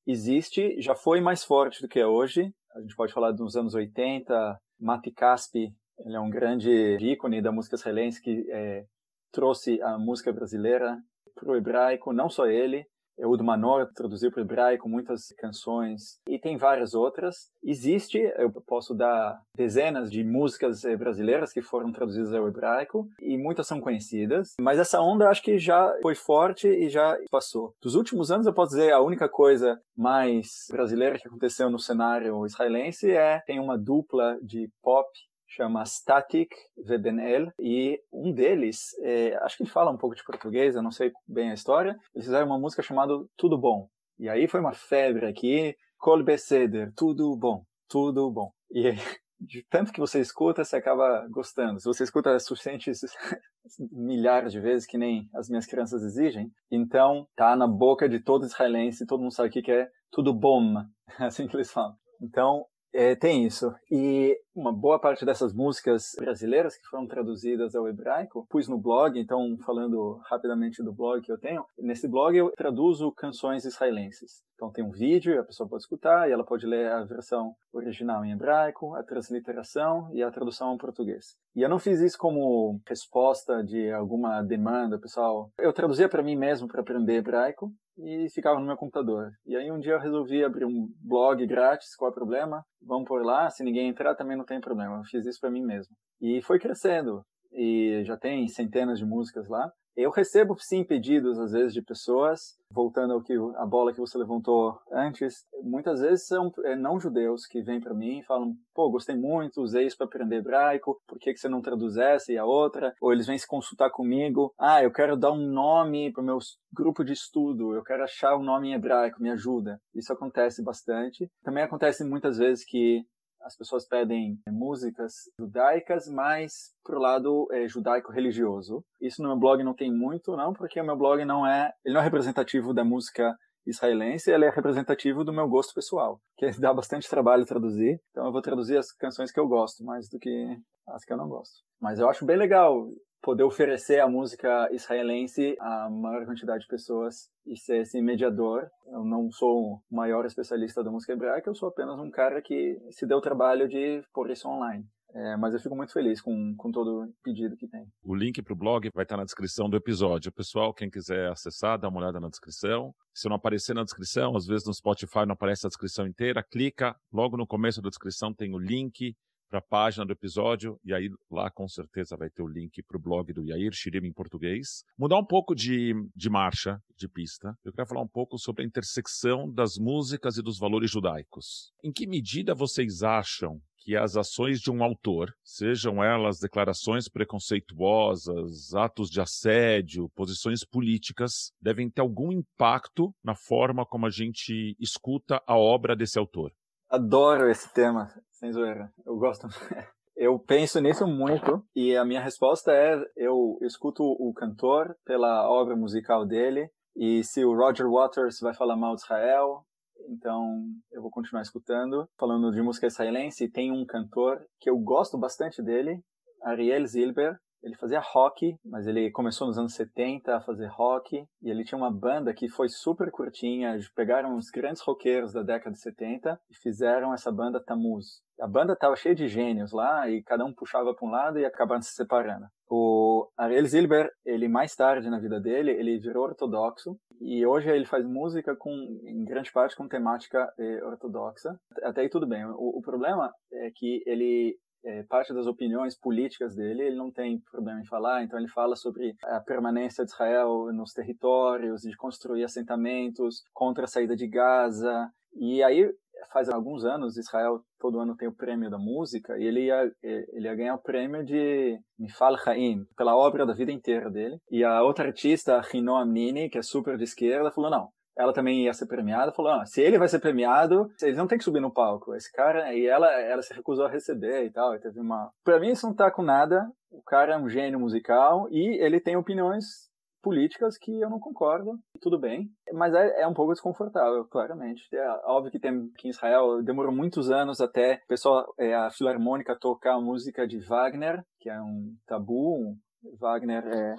existe, 0.08 0.82
já 0.82 0.96
foi 0.96 1.22
mais 1.22 1.44
forte 1.44 1.82
do 1.82 1.88
que 1.88 2.00
é 2.00 2.08
hoje. 2.08 2.54
A 2.74 2.82
gente 2.82 2.96
pode 2.96 3.14
falar 3.14 3.32
dos 3.32 3.56
anos 3.56 3.74
80, 3.76 4.60
Mati 4.80 5.12
Caspi, 5.12 5.74
ele 6.00 6.16
é 6.16 6.20
um 6.20 6.30
grande 6.30 6.98
ícone 7.02 7.42
da 7.42 7.52
música 7.52 7.76
israelense 7.76 8.22
que 8.22 8.50
é, 8.50 8.86
trouxe 9.32 9.82
a 9.82 9.98
música 9.98 10.32
brasileira 10.32 10.98
para 11.36 11.52
o 11.52 11.56
hebraico, 11.56 12.14
não 12.14 12.30
só 12.30 12.48
ele, 12.48 12.86
Eud 13.20 13.44
Manor 13.44 13.88
traduziu 13.94 14.32
para 14.32 14.42
o 14.42 14.44
hebraico 14.44 14.90
muitas 14.90 15.34
canções 15.38 16.20
e 16.28 16.40
tem 16.40 16.58
várias 16.58 16.94
outras. 16.94 17.50
Existe, 17.64 18.18
eu 18.38 18.52
posso 18.52 18.94
dar 18.96 19.40
dezenas 19.56 20.10
de 20.12 20.24
músicas 20.24 20.84
eh, 20.86 20.96
brasileiras 20.96 21.52
que 21.52 21.62
foram 21.62 21.92
traduzidas 21.92 22.34
ao 22.34 22.48
hebraico 22.48 23.08
e 23.22 23.38
muitas 23.38 23.68
são 23.68 23.80
conhecidas, 23.80 24.54
mas 24.60 24.80
essa 24.80 25.02
onda 25.02 25.30
acho 25.30 25.44
que 25.44 25.58
já 25.58 25.94
foi 26.02 26.16
forte 26.16 26.68
e 26.68 26.90
já 26.90 27.18
passou. 27.30 27.74
Dos 27.82 27.96
últimos 27.96 28.32
anos 28.32 28.48
eu 28.48 28.54
posso 28.54 28.76
dizer 28.76 28.92
a 28.92 29.02
única 29.02 29.28
coisa 29.28 29.80
mais 29.98 30.66
brasileira 30.72 31.20
que 31.20 31.28
aconteceu 31.28 31.70
no 31.70 31.80
cenário 31.80 32.46
israelense 32.46 33.12
é 33.12 33.42
tem 33.46 33.60
uma 33.60 33.78
dupla 33.78 34.38
de 34.42 34.70
pop 34.82 35.08
chama 35.50 35.86
Static 35.86 36.50
VBNL 36.78 37.52
e 37.60 38.00
um 38.14 38.32
deles, 38.32 38.92
é, 39.02 39.36
acho 39.44 39.58
que 39.58 39.64
ele 39.64 39.72
fala 39.72 39.92
um 39.92 39.98
pouco 39.98 40.16
de 40.16 40.24
português, 40.24 40.76
eu 40.76 40.84
não 40.84 40.92
sei 40.92 41.12
bem 41.28 41.52
a 41.52 41.54
história, 41.54 41.98
eles 42.14 42.26
fizeram 42.26 42.48
uma 42.48 42.60
música 42.60 42.82
chamada 42.82 43.14
Tudo 43.36 43.58
Bom. 43.58 43.90
E 44.18 44.30
aí 44.30 44.48
foi 44.48 44.60
uma 44.60 44.74
febre 44.74 45.26
aqui, 45.26 45.76
Kol 45.98 46.24
Beseder, 46.24 46.94
tudo 46.96 47.36
bom, 47.36 47.64
tudo 47.88 48.32
bom. 48.32 48.52
E 48.72 48.92
de 49.40 49.66
tanto 49.70 49.92
que 49.92 50.00
você 50.00 50.20
escuta, 50.20 50.64
você 50.64 50.76
acaba 50.76 51.26
gostando. 51.30 51.80
Se 51.80 51.86
você 51.86 52.04
escuta 52.04 52.38
suficientes 52.40 53.02
milhares 53.92 54.52
de 54.52 54.60
vezes, 54.60 54.86
que 54.86 54.98
nem 54.98 55.30
as 55.34 55.50
minhas 55.50 55.66
crianças 55.66 56.04
exigem, 56.04 56.52
então 56.70 57.26
tá 57.36 57.56
na 57.56 57.68
boca 57.68 58.10
de 58.10 58.20
todo 58.20 58.46
israelense, 58.46 59.06
todo 59.06 59.22
mundo 59.22 59.34
sabe 59.34 59.50
o 59.50 59.52
que 59.52 59.72
é 59.72 59.90
tudo 60.12 60.34
bom, 60.34 60.84
assim 61.18 61.48
que 61.48 61.56
eles 61.56 61.72
falam. 61.72 61.96
Então, 62.22 62.66
é, 62.94 63.16
tem 63.16 63.46
isso. 63.46 63.74
E 63.90 64.38
uma 64.60 64.74
boa 64.74 65.00
parte 65.00 65.26
dessas 65.26 65.54
músicas 65.54 66.12
brasileiras 66.18 66.76
que 66.76 66.86
foram 66.88 67.08
traduzidas 67.08 67.76
ao 67.76 67.88
hebraico, 67.88 68.46
pus 68.50 68.68
no 68.68 68.78
blog, 68.78 69.18
então 69.18 69.58
falando 69.66 70.20
rapidamente 70.26 70.84
do 70.84 70.92
blog 70.92 71.22
que 71.22 71.32
eu 71.32 71.38
tenho, 71.38 71.66
nesse 71.78 72.08
blog 72.08 72.36
eu 72.36 72.52
traduzo 72.52 73.12
canções 73.14 73.64
israelenses. 73.64 74.44
Então 74.56 74.70
tem 74.70 74.84
um 74.84 74.92
vídeo, 74.92 75.40
a 75.40 75.44
pessoa 75.46 75.70
pode 75.70 75.84
escutar 75.84 76.28
e 76.28 76.34
ela 76.34 76.44
pode 76.44 76.66
ler 76.66 76.92
a 76.92 77.06
versão 77.06 77.56
original 77.72 78.26
em 78.26 78.34
hebraico, 78.34 78.94
a 78.94 79.02
transliteração 79.02 80.10
e 80.14 80.22
a 80.22 80.30
tradução 80.30 80.68
ao 80.68 80.78
português. 80.78 81.38
E 81.56 81.62
eu 81.62 81.70
não 81.70 81.80
fiz 81.80 82.02
isso 82.02 82.18
como 82.18 82.82
resposta 82.86 83.64
de 83.64 83.90
alguma 83.90 84.42
demanda, 84.42 85.00
pessoal. 85.00 85.50
Eu 85.58 85.72
traduzia 85.72 86.10
para 86.10 86.22
mim 86.22 86.36
mesmo 86.36 86.68
para 86.68 86.82
aprender 86.82 87.16
hebraico 87.16 87.72
e 87.98 88.30
ficava 88.30 88.60
no 88.60 88.66
meu 88.66 88.78
computador. 88.78 89.32
E 89.46 89.56
aí 89.56 89.72
um 89.72 89.80
dia 89.80 89.94
eu 89.94 90.00
resolvi 90.00 90.44
abrir 90.44 90.66
um 90.66 90.90
blog 91.02 91.46
grátis, 91.46 91.96
qual 91.96 92.10
é 92.10 92.12
o 92.12 92.16
problema? 92.16 92.64
Vamos 92.82 93.08
por 93.08 93.24
lá, 93.24 93.50
se 93.50 93.64
ninguém 93.64 93.90
entrar 93.90 94.16
também 94.16 94.38
não 94.38 94.46
tem 94.50 94.60
problema. 94.60 94.98
Eu 94.98 95.04
fiz 95.04 95.26
isso 95.26 95.40
para 95.40 95.52
mim 95.52 95.64
mesmo. 95.64 95.96
E 96.20 96.42
foi 96.42 96.60
crescendo. 96.60 97.22
E 97.52 98.04
já 98.06 98.18
tem 98.18 98.48
centenas 98.48 99.00
de 99.00 99.06
músicas 99.06 99.48
lá. 99.48 99.72
Eu 99.96 100.12
recebo 100.12 100.56
sim 100.58 100.84
pedidos 100.84 101.38
às 101.38 101.52
vezes 101.52 101.74
de 101.74 101.82
pessoas, 101.82 102.56
voltando 102.72 103.12
ao 103.12 103.22
que 103.22 103.34
a 103.58 103.66
bola 103.66 103.92
que 103.92 104.00
você 104.00 104.18
levantou 104.18 104.80
antes, 104.94 105.46
muitas 105.62 106.00
vezes 106.00 106.26
são 106.26 106.50
é, 106.64 106.74
não 106.74 106.98
judeus 107.00 107.46
que 107.46 107.62
vêm 107.62 107.82
para 107.82 107.94
mim 107.94 108.20
e 108.20 108.24
falam: 108.24 108.54
"Pô, 108.74 108.90
gostei 108.90 109.18
muito, 109.18 109.62
usei 109.62 109.88
isso 109.88 109.98
para 109.98 110.06
aprender 110.06 110.38
hebraico, 110.38 110.98
por 111.06 111.20
que 111.20 111.34
que 111.34 111.40
você 111.40 111.50
não 111.50 111.62
traduz 111.62 111.98
essa 111.98 112.32
e 112.32 112.38
a 112.38 112.46
outra?" 112.46 112.94
Ou 113.02 113.12
eles 113.12 113.28
vêm 113.28 113.38
se 113.38 113.48
consultar 113.48 113.90
comigo: 113.90 114.54
"Ah, 114.58 114.82
eu 114.82 114.92
quero 114.92 115.18
dar 115.18 115.34
um 115.34 115.46
nome 115.52 116.14
para 116.14 116.22
o 116.22 116.26
meu 116.26 116.38
grupo 116.74 117.04
de 117.04 117.12
estudo, 117.12 117.74
eu 117.74 117.84
quero 117.84 118.04
achar 118.04 118.38
um 118.38 118.44
nome 118.44 118.70
em 118.70 118.76
hebraico, 118.76 119.22
me 119.22 119.32
ajuda." 119.32 119.82
Isso 119.94 120.14
acontece 120.14 120.64
bastante. 120.64 121.30
Também 121.44 121.64
acontece 121.64 122.06
muitas 122.06 122.38
vezes 122.38 122.64
que 122.64 123.04
as 123.42 123.56
pessoas 123.56 123.88
pedem 123.88 124.40
músicas 124.50 125.14
judaicas, 125.40 126.08
mas 126.08 126.74
pro 126.84 127.00
lado 127.00 127.48
é, 127.52 127.68
judaico-religioso. 127.68 128.84
Isso 129.02 129.22
no 129.22 129.30
meu 129.30 129.38
blog 129.38 129.64
não 129.64 129.74
tem 129.74 129.92
muito, 129.92 130.36
não, 130.36 130.54
porque 130.54 130.80
o 130.80 130.86
meu 130.86 130.98
blog 130.98 131.24
não 131.26 131.46
é, 131.46 131.72
ele 131.84 131.94
não 131.94 132.02
é 132.02 132.04
representativo 132.04 132.74
da 132.74 132.84
música 132.84 133.36
israelense, 133.66 134.32
ele 134.32 134.46
é 134.46 134.50
representativo 134.50 135.24
do 135.24 135.34
meu 135.34 135.48
gosto 135.48 135.74
pessoal, 135.74 136.20
que 136.38 136.50
dá 136.60 136.74
bastante 136.74 137.10
trabalho 137.10 137.46
traduzir. 137.46 138.02
Então 138.12 138.26
eu 138.26 138.32
vou 138.32 138.42
traduzir 138.42 138.78
as 138.78 138.92
canções 138.92 139.32
que 139.32 139.40
eu 139.40 139.48
gosto, 139.48 139.84
mais 139.84 140.10
do 140.10 140.20
que 140.20 140.58
as 140.88 141.06
que 141.06 141.14
eu 141.14 141.18
não 141.18 141.28
gosto. 141.28 141.64
Mas 141.80 142.00
eu 142.00 142.10
acho 142.10 142.26
bem 142.26 142.38
legal 142.38 142.90
poder 143.22 143.44
oferecer 143.44 144.00
a 144.00 144.08
música 144.08 144.70
israelense 144.72 145.56
a 145.60 145.90
maior 145.90 146.26
quantidade 146.26 146.62
de 146.62 146.68
pessoas 146.68 147.30
e 147.46 147.58
ser 147.58 147.82
esse 147.82 148.02
mediador. 148.02 148.70
Eu 148.88 149.04
não 149.04 149.32
sou 149.32 149.74
o 149.74 149.82
maior 149.96 150.26
especialista 150.26 150.84
da 150.84 150.92
música 150.92 151.14
hebraica, 151.14 151.50
eu 151.50 151.56
sou 151.56 151.70
apenas 151.70 152.00
um 152.00 152.10
cara 152.10 152.42
que 152.42 152.80
se 152.92 153.06
deu 153.06 153.18
o 153.18 153.22
trabalho 153.22 153.68
de 153.68 154.04
pôr 154.14 154.30
isso 154.30 154.48
online. 154.48 154.86
É, 155.12 155.36
mas 155.38 155.54
eu 155.54 155.60
fico 155.60 155.76
muito 155.76 155.92
feliz 155.92 156.22
com, 156.22 156.56
com 156.56 156.72
todo 156.72 157.04
o 157.04 157.14
pedido 157.24 157.58
que 157.58 157.68
tem. 157.68 157.88
O 158.04 158.14
link 158.14 158.42
para 158.44 158.54
o 158.54 158.56
blog 158.56 158.90
vai 158.94 159.04
estar 159.04 159.18
na 159.18 159.24
descrição 159.24 159.68
do 159.68 159.76
episódio. 159.76 160.32
Pessoal, 160.32 160.72
quem 160.72 160.88
quiser 160.88 161.32
acessar, 161.32 161.80
dá 161.80 161.90
uma 161.90 162.00
olhada 162.00 162.20
na 162.20 162.30
descrição. 162.30 162.94
Se 163.12 163.28
não 163.28 163.36
aparecer 163.36 163.74
na 163.74 163.84
descrição, 163.84 164.36
às 164.36 164.46
vezes 164.46 164.68
no 164.68 164.74
Spotify 164.74 165.26
não 165.26 165.34
aparece 165.34 165.66
a 165.66 165.70
descrição 165.70 166.06
inteira, 166.06 166.44
clica. 166.44 166.96
Logo 167.12 167.38
no 167.38 167.48
começo 167.48 167.82
da 167.82 167.90
descrição 167.90 168.32
tem 168.32 168.54
o 168.54 168.60
link 168.60 169.16
para 169.50 169.60
a 169.60 169.64
página 169.68 170.06
do 170.06 170.14
episódio, 170.14 170.80
e 170.86 170.94
aí 170.94 171.10
lá 171.30 171.50
com 171.50 171.68
certeza 171.68 172.16
vai 172.16 172.30
ter 172.30 172.44
o 172.44 172.48
link 172.48 172.82
para 172.84 172.98
o 172.98 173.02
blog 173.02 173.34
do 173.34 173.44
Yair 173.44 173.72
Shirim 173.74 174.08
em 174.08 174.14
português. 174.14 174.84
Mudar 174.98 175.18
um 175.18 175.26
pouco 175.26 175.56
de, 175.56 175.94
de 176.16 176.30
marcha, 176.30 176.80
de 176.96 177.10
pista, 177.10 177.54
eu 177.64 177.74
quero 177.74 177.88
falar 177.88 178.02
um 178.02 178.08
pouco 178.08 178.38
sobre 178.38 178.64
a 178.64 178.66
intersecção 178.66 179.52
das 179.52 179.78
músicas 179.78 180.38
e 180.38 180.44
dos 180.44 180.60
valores 180.60 180.92
judaicos. 180.92 181.72
Em 181.84 181.92
que 181.92 182.06
medida 182.06 182.54
vocês 182.54 183.02
acham 183.04 183.60
que 183.80 183.96
as 183.96 184.16
ações 184.16 184.60
de 184.60 184.70
um 184.70 184.84
autor, 184.84 185.34
sejam 185.44 186.04
elas 186.04 186.40
declarações 186.40 187.08
preconceituosas, 187.08 188.74
atos 188.76 189.10
de 189.10 189.22
assédio, 189.22 190.10
posições 190.16 190.66
políticas, 190.66 191.52
devem 191.62 191.90
ter 191.90 192.02
algum 192.02 192.32
impacto 192.32 193.12
na 193.24 193.36
forma 193.36 193.86
como 193.86 194.06
a 194.06 194.10
gente 194.10 194.76
escuta 194.80 195.42
a 195.48 195.58
obra 195.58 195.96
desse 195.96 196.20
autor? 196.20 196.52
Adoro 196.90 197.50
esse 197.50 197.72
tema, 197.72 198.10
sem 198.32 198.52
zoeira. 198.52 198.92
Eu 199.06 199.16
gosto. 199.18 199.48
Eu 200.18 200.38
penso 200.38 200.82
nisso 200.82 201.08
muito 201.08 201.64
e 201.74 201.96
a 201.96 202.04
minha 202.04 202.20
resposta 202.20 202.74
é: 202.74 203.02
eu 203.16 203.58
escuto 203.62 204.04
o 204.04 204.34
cantor 204.34 204.94
pela 205.06 205.50
obra 205.50 205.78
musical 205.78 206.26
dele 206.26 206.70
e 206.94 207.24
se 207.24 207.46
o 207.46 207.56
Roger 207.56 207.90
Waters 207.90 208.42
vai 208.42 208.54
falar 208.54 208.76
mal 208.76 208.96
de 208.96 209.02
Israel, 209.02 209.66
então 210.10 210.62
eu 210.92 211.02
vou 211.02 211.10
continuar 211.10 211.42
escutando. 211.42 212.06
Falando 212.18 212.52
de 212.52 212.62
música 212.62 212.88
israelense, 212.88 213.50
tem 213.50 213.72
um 213.72 213.86
cantor 213.86 214.46
que 214.60 214.70
eu 214.70 214.78
gosto 214.78 215.18
bastante 215.18 215.62
dele, 215.62 216.04
Ariel 216.44 216.86
Zilber, 216.86 217.40
ele 217.64 217.76
fazia 217.76 218.00
rock, 218.00 218.56
mas 218.66 218.88
ele 218.88 219.12
começou 219.12 219.48
nos 219.48 219.58
anos 219.58 219.74
70 219.74 220.36
a 220.36 220.42
fazer 220.42 220.68
rock, 220.68 221.26
e 221.42 221.50
ele 221.50 221.64
tinha 221.64 221.78
uma 221.78 221.92
banda 221.92 222.34
que 222.34 222.48
foi 222.50 222.70
super 222.70 223.12
curtinha, 223.12 223.78
pegaram 223.96 224.38
os 224.38 224.50
grandes 224.50 224.82
roqueiros 224.82 225.34
da 225.34 225.44
década 225.44 225.72
de 225.72 225.82
70 225.82 226.40
e 226.50 226.56
fizeram 226.56 227.14
essa 227.14 227.32
banda 227.32 227.64
Tamuz. 227.64 228.22
A 228.40 228.48
banda 228.48 228.74
estava 228.74 228.96
cheia 228.96 229.14
de 229.14 229.28
gênios 229.28 229.74
lá, 229.74 230.10
e 230.10 230.24
cada 230.24 230.46
um 230.46 230.54
puxava 230.54 230.94
para 230.94 231.08
um 231.08 231.12
lado 231.12 231.40
e 231.40 231.46
acabaram 231.46 231.82
se 231.82 231.94
separando. 231.94 232.46
O 232.70 233.28
Ariel 233.38 233.66
Zilber, 233.66 234.10
ele 234.26 234.48
mais 234.48 234.76
tarde 234.76 235.10
na 235.10 235.20
vida 235.20 235.40
dele, 235.42 235.72
ele 235.72 236.00
virou 236.00 236.24
ortodoxo, 236.24 236.98
e 237.20 237.46
hoje 237.46 237.70
ele 237.70 237.86
faz 237.86 238.06
música 238.06 238.56
com, 238.56 238.72
em 239.04 239.26
grande 239.26 239.52
parte, 239.52 239.76
com 239.76 239.90
temática 239.90 240.52
eh, 240.58 240.82
ortodoxa. 240.86 241.60
Até 241.84 242.02
aí 242.02 242.10
tudo 242.10 242.26
bem. 242.26 242.46
O, 242.46 242.78
o 242.78 242.82
problema 242.82 243.34
é 243.52 243.70
que 243.76 244.02
ele 244.06 244.58
é, 244.84 245.04
parte 245.04 245.34
das 245.34 245.48
opiniões 245.48 245.98
políticas 245.98 246.56
dele, 246.56 246.84
ele 246.84 246.96
não 246.96 247.12
tem 247.12 247.40
problema 247.52 247.82
em 247.82 247.86
falar, 247.86 248.24
então 248.24 248.40
ele 248.40 248.48
fala 248.48 248.76
sobre 248.76 249.16
a 249.24 249.40
permanência 249.40 250.06
de 250.06 250.12
Israel 250.12 250.72
nos 250.74 250.94
territórios, 250.94 251.82
de 251.82 251.96
construir 251.96 252.44
assentamentos 252.44 253.44
contra 253.54 253.86
a 253.86 253.88
saída 253.88 254.16
de 254.16 254.28
Gaza. 254.28 255.10
E 255.36 255.62
aí, 255.64 255.90
faz 256.32 256.50
alguns 256.50 256.84
anos, 256.84 257.18
Israel 257.18 257.62
todo 257.80 258.00
ano 258.00 258.16
tem 258.16 258.28
o 258.28 258.36
prêmio 258.36 258.70
da 258.70 258.78
música, 258.78 259.38
e 259.38 259.44
ele 259.44 259.66
ia, 259.66 259.92
ele 260.04 260.48
ia 260.48 260.56
ganhar 260.56 260.76
o 260.76 260.82
prêmio 260.82 261.24
de 261.24 261.80
Mifal 261.98 262.36
Haim, 262.46 262.86
pela 262.98 263.16
obra 263.16 263.46
da 263.46 263.54
vida 263.54 263.72
inteira 263.72 264.10
dele. 264.10 264.38
E 264.50 264.64
a 264.64 264.82
outra 264.84 265.08
artista, 265.08 265.62
Rino 265.62 265.96
Amnini, 265.96 266.50
que 266.50 266.58
é 266.58 266.62
super 266.62 266.98
de 266.98 267.04
esquerda, 267.04 267.52
falou, 267.52 267.72
não, 267.72 267.90
ela 268.18 268.34
também 268.34 268.66
ia 268.66 268.74
ser 268.74 268.86
premiada, 268.86 269.32
falou, 269.32 269.52
ah, 269.52 269.66
se 269.66 269.82
ele 269.82 269.98
vai 269.98 270.08
ser 270.08 270.20
premiado, 270.20 270.90
eles 271.02 271.18
não 271.18 271.28
tem 271.28 271.38
que 271.38 271.44
subir 271.44 271.62
no 271.62 271.74
palco. 271.74 272.14
Esse 272.14 272.32
cara, 272.32 272.74
e 272.74 272.86
ela, 272.86 273.08
ela 273.22 273.42
se 273.42 273.54
recusou 273.54 273.86
a 273.86 273.90
receber 273.90 274.46
e 274.46 274.52
tal, 274.52 274.76
e 274.76 274.80
teve 274.80 275.00
uma... 275.00 275.32
Pra 275.44 275.60
mim 275.60 275.72
isso 275.72 275.88
não 275.88 275.96
tá 275.96 276.12
com 276.12 276.22
nada, 276.22 276.70
o 276.92 277.02
cara 277.02 277.34
é 277.34 277.38
um 277.38 277.50
gênio 277.50 277.80
musical 277.80 278.48
e 278.52 278.84
ele 278.84 279.00
tem 279.00 279.16
opiniões 279.16 279.90
políticas 280.22 280.78
que 280.78 281.00
eu 281.00 281.10
não 281.10 281.20
concordo, 281.20 281.80
tudo 282.02 282.20
bem, 282.20 282.50
mas 282.74 282.94
é, 282.94 283.22
é 283.22 283.28
um 283.28 283.34
pouco 283.34 283.54
desconfortável, 283.54 284.26
claramente. 284.26 284.84
É 284.94 285.10
óbvio 285.26 285.52
que 285.52 285.60
tem 285.60 285.90
que 285.98 286.08
em 286.08 286.12
Israel 286.12 286.62
demorou 286.62 286.92
muitos 286.92 287.32
anos 287.32 287.62
até 287.62 288.02
o 288.04 288.08
pessoal, 288.08 288.54
é, 288.58 288.76
a 288.76 288.90
filarmônica 288.90 289.58
tocar 289.58 289.96
a 289.96 290.02
música 290.02 290.48
de 290.48 290.60
Wagner, 290.60 291.24
que 291.40 291.50
é 291.50 291.62
um 291.62 291.96
tabu, 292.06 292.58
um, 292.58 292.78
Wagner 293.18 293.66
é 293.66 293.96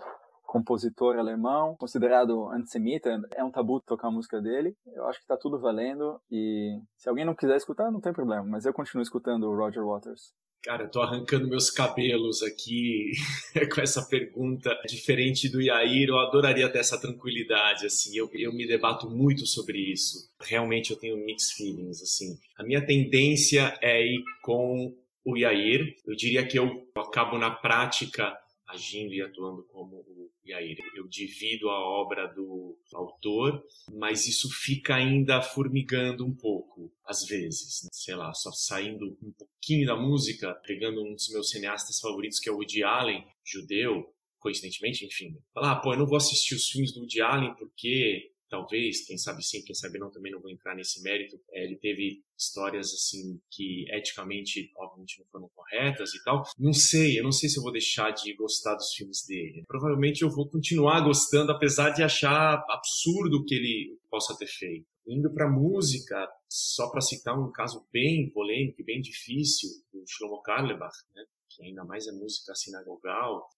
compositor 0.51 1.17
alemão, 1.17 1.77
considerado 1.77 2.49
antissemita, 2.51 3.21
é 3.37 3.45
um 3.45 3.53
tabu 3.53 3.81
tocar 3.81 4.09
a 4.09 4.11
música 4.11 4.43
dele. 4.43 4.75
Eu 4.93 5.07
acho 5.07 5.21
que 5.21 5.27
tá 5.27 5.37
tudo 5.37 5.61
valendo 5.61 6.21
e 6.29 6.77
se 6.97 7.09
alguém 7.09 7.25
não 7.25 7.37
quiser 7.37 7.57
escutar, 7.57 7.89
não 7.89 8.01
tem 8.01 8.13
problema, 8.13 8.43
mas 8.43 8.67
eu 8.67 8.73
continuo 8.73 9.01
escutando 9.01 9.45
o 9.45 9.57
Roger 9.57 9.85
Waters. 9.85 10.33
Cara, 10.65 10.83
eu 10.83 10.91
tô 10.91 11.01
arrancando 11.01 11.49
meus 11.49 11.71
cabelos 11.71 12.43
aqui 12.43 13.13
com 13.73 13.81
essa 13.81 14.03
pergunta 14.09 14.77
diferente 14.89 15.49
do 15.49 15.63
Yair. 15.63 16.09
Eu 16.09 16.19
adoraria 16.19 16.69
ter 16.69 16.81
essa 16.81 17.01
tranquilidade, 17.01 17.87
assim. 17.87 18.15
Eu, 18.19 18.29
eu 18.35 18.53
me 18.53 18.67
debato 18.67 19.09
muito 19.09 19.47
sobre 19.47 19.79
isso. 19.79 20.29
Realmente 20.43 20.91
eu 20.91 20.99
tenho 20.99 21.17
mixed 21.25 21.57
feelings, 21.57 22.03
assim. 22.03 22.37
A 22.59 22.65
minha 22.65 22.85
tendência 22.85 23.73
é 23.81 24.05
ir 24.05 24.23
com 24.43 24.95
o 25.25 25.37
Yair. 25.37 25.95
Eu 26.07 26.15
diria 26.15 26.47
que 26.47 26.59
eu 26.59 26.87
acabo 26.95 27.39
na 27.39 27.51
prática 27.51 28.37
agindo 28.71 29.13
e 29.13 29.23
atuando 29.23 29.63
como 29.65 29.97
o 29.97 30.31
Yair. 30.47 30.79
Eu 30.95 31.07
divido 31.07 31.69
a 31.69 31.79
obra 31.79 32.27
do 32.29 32.79
autor, 32.95 33.63
mas 33.93 34.27
isso 34.27 34.49
fica 34.51 34.95
ainda 34.95 35.43
formigando 35.43 36.25
um 36.25 36.35
pouco, 36.35 36.93
às 37.05 37.25
vezes. 37.25 37.83
Né? 37.85 37.91
Sei 37.93 38.15
lá, 38.15 38.33
só 38.33 38.51
saindo 38.53 39.17
um 39.23 39.33
pouquinho 39.33 39.87
da 39.87 39.97
música, 39.97 40.55
pegando 40.67 41.03
um 41.05 41.15
dos 41.15 41.29
meus 41.31 41.51
cineastas 41.51 42.01
favoritos, 42.01 42.39
que 42.39 42.49
é 42.49 42.53
o 42.53 42.57
Woody 42.57 42.83
Allen, 42.83 43.25
judeu, 43.45 44.13
coincidentemente, 44.39 45.05
enfim. 45.05 45.37
Falar, 45.53 45.73
ah, 45.73 45.77
pô, 45.77 45.93
eu 45.93 45.99
não 45.99 46.07
vou 46.07 46.17
assistir 46.17 46.55
os 46.55 46.69
filmes 46.69 46.93
do 46.93 47.01
Woody 47.01 47.21
Allen 47.21 47.55
porque 47.57 48.33
talvez, 48.51 49.07
quem 49.07 49.17
sabe 49.17 49.43
sim, 49.43 49.63
quem 49.63 49.75
sabe 49.75 49.99
não, 49.99 50.11
também 50.11 50.33
não 50.33 50.41
vou 50.41 50.51
entrar 50.51 50.75
nesse 50.75 51.01
mérito. 51.03 51.41
É, 51.53 51.65
ele 51.65 51.77
teve 51.77 52.23
histórias 52.37 52.89
assim 52.93 53.41
que 53.51 53.85
eticamente, 53.91 54.71
obviamente, 54.77 55.21
não 55.21 55.27
foram 55.27 55.51
corretas 55.55 56.13
e 56.13 56.23
tal. 56.25 56.43
Não 56.59 56.73
sei, 56.73 57.19
eu 57.19 57.25
não 57.25 57.33
sei 57.33 57.49
se 57.49 57.59
eu 57.59 57.63
vou 57.63 57.73
deixar 57.73 58.11
de 58.11 58.35
gostar 58.35 58.75
dos 58.75 58.93
filmes 58.93 59.25
dele. 59.27 59.65
Provavelmente 59.67 60.23
eu 60.23 60.31
vou 60.31 60.49
continuar 60.49 61.01
gostando, 61.01 61.53
apesar 61.53 61.91
de 61.91 62.03
achar 62.03 62.63
absurdo 62.69 63.39
o 63.39 63.45
que 63.45 63.55
ele 63.55 63.99
possa 64.11 64.37
ter 64.37 64.49
feito. 64.49 64.87
Indo 65.07 65.33
para 65.33 65.51
música, 65.51 66.29
só 66.49 66.91
para 66.91 67.01
citar 67.01 67.39
um 67.39 67.51
caso 67.51 67.87
bem 67.93 68.31
polêmico 68.31 68.83
bem 68.85 69.01
difícil, 69.01 69.69
o 69.93 70.05
Shlomo 70.07 70.43
Karlebach, 70.43 70.97
né? 71.15 71.25
Ainda 71.63 71.85
mais 71.85 72.07
é 72.07 72.13
música 72.13 72.55
sinagogal. 72.55 73.49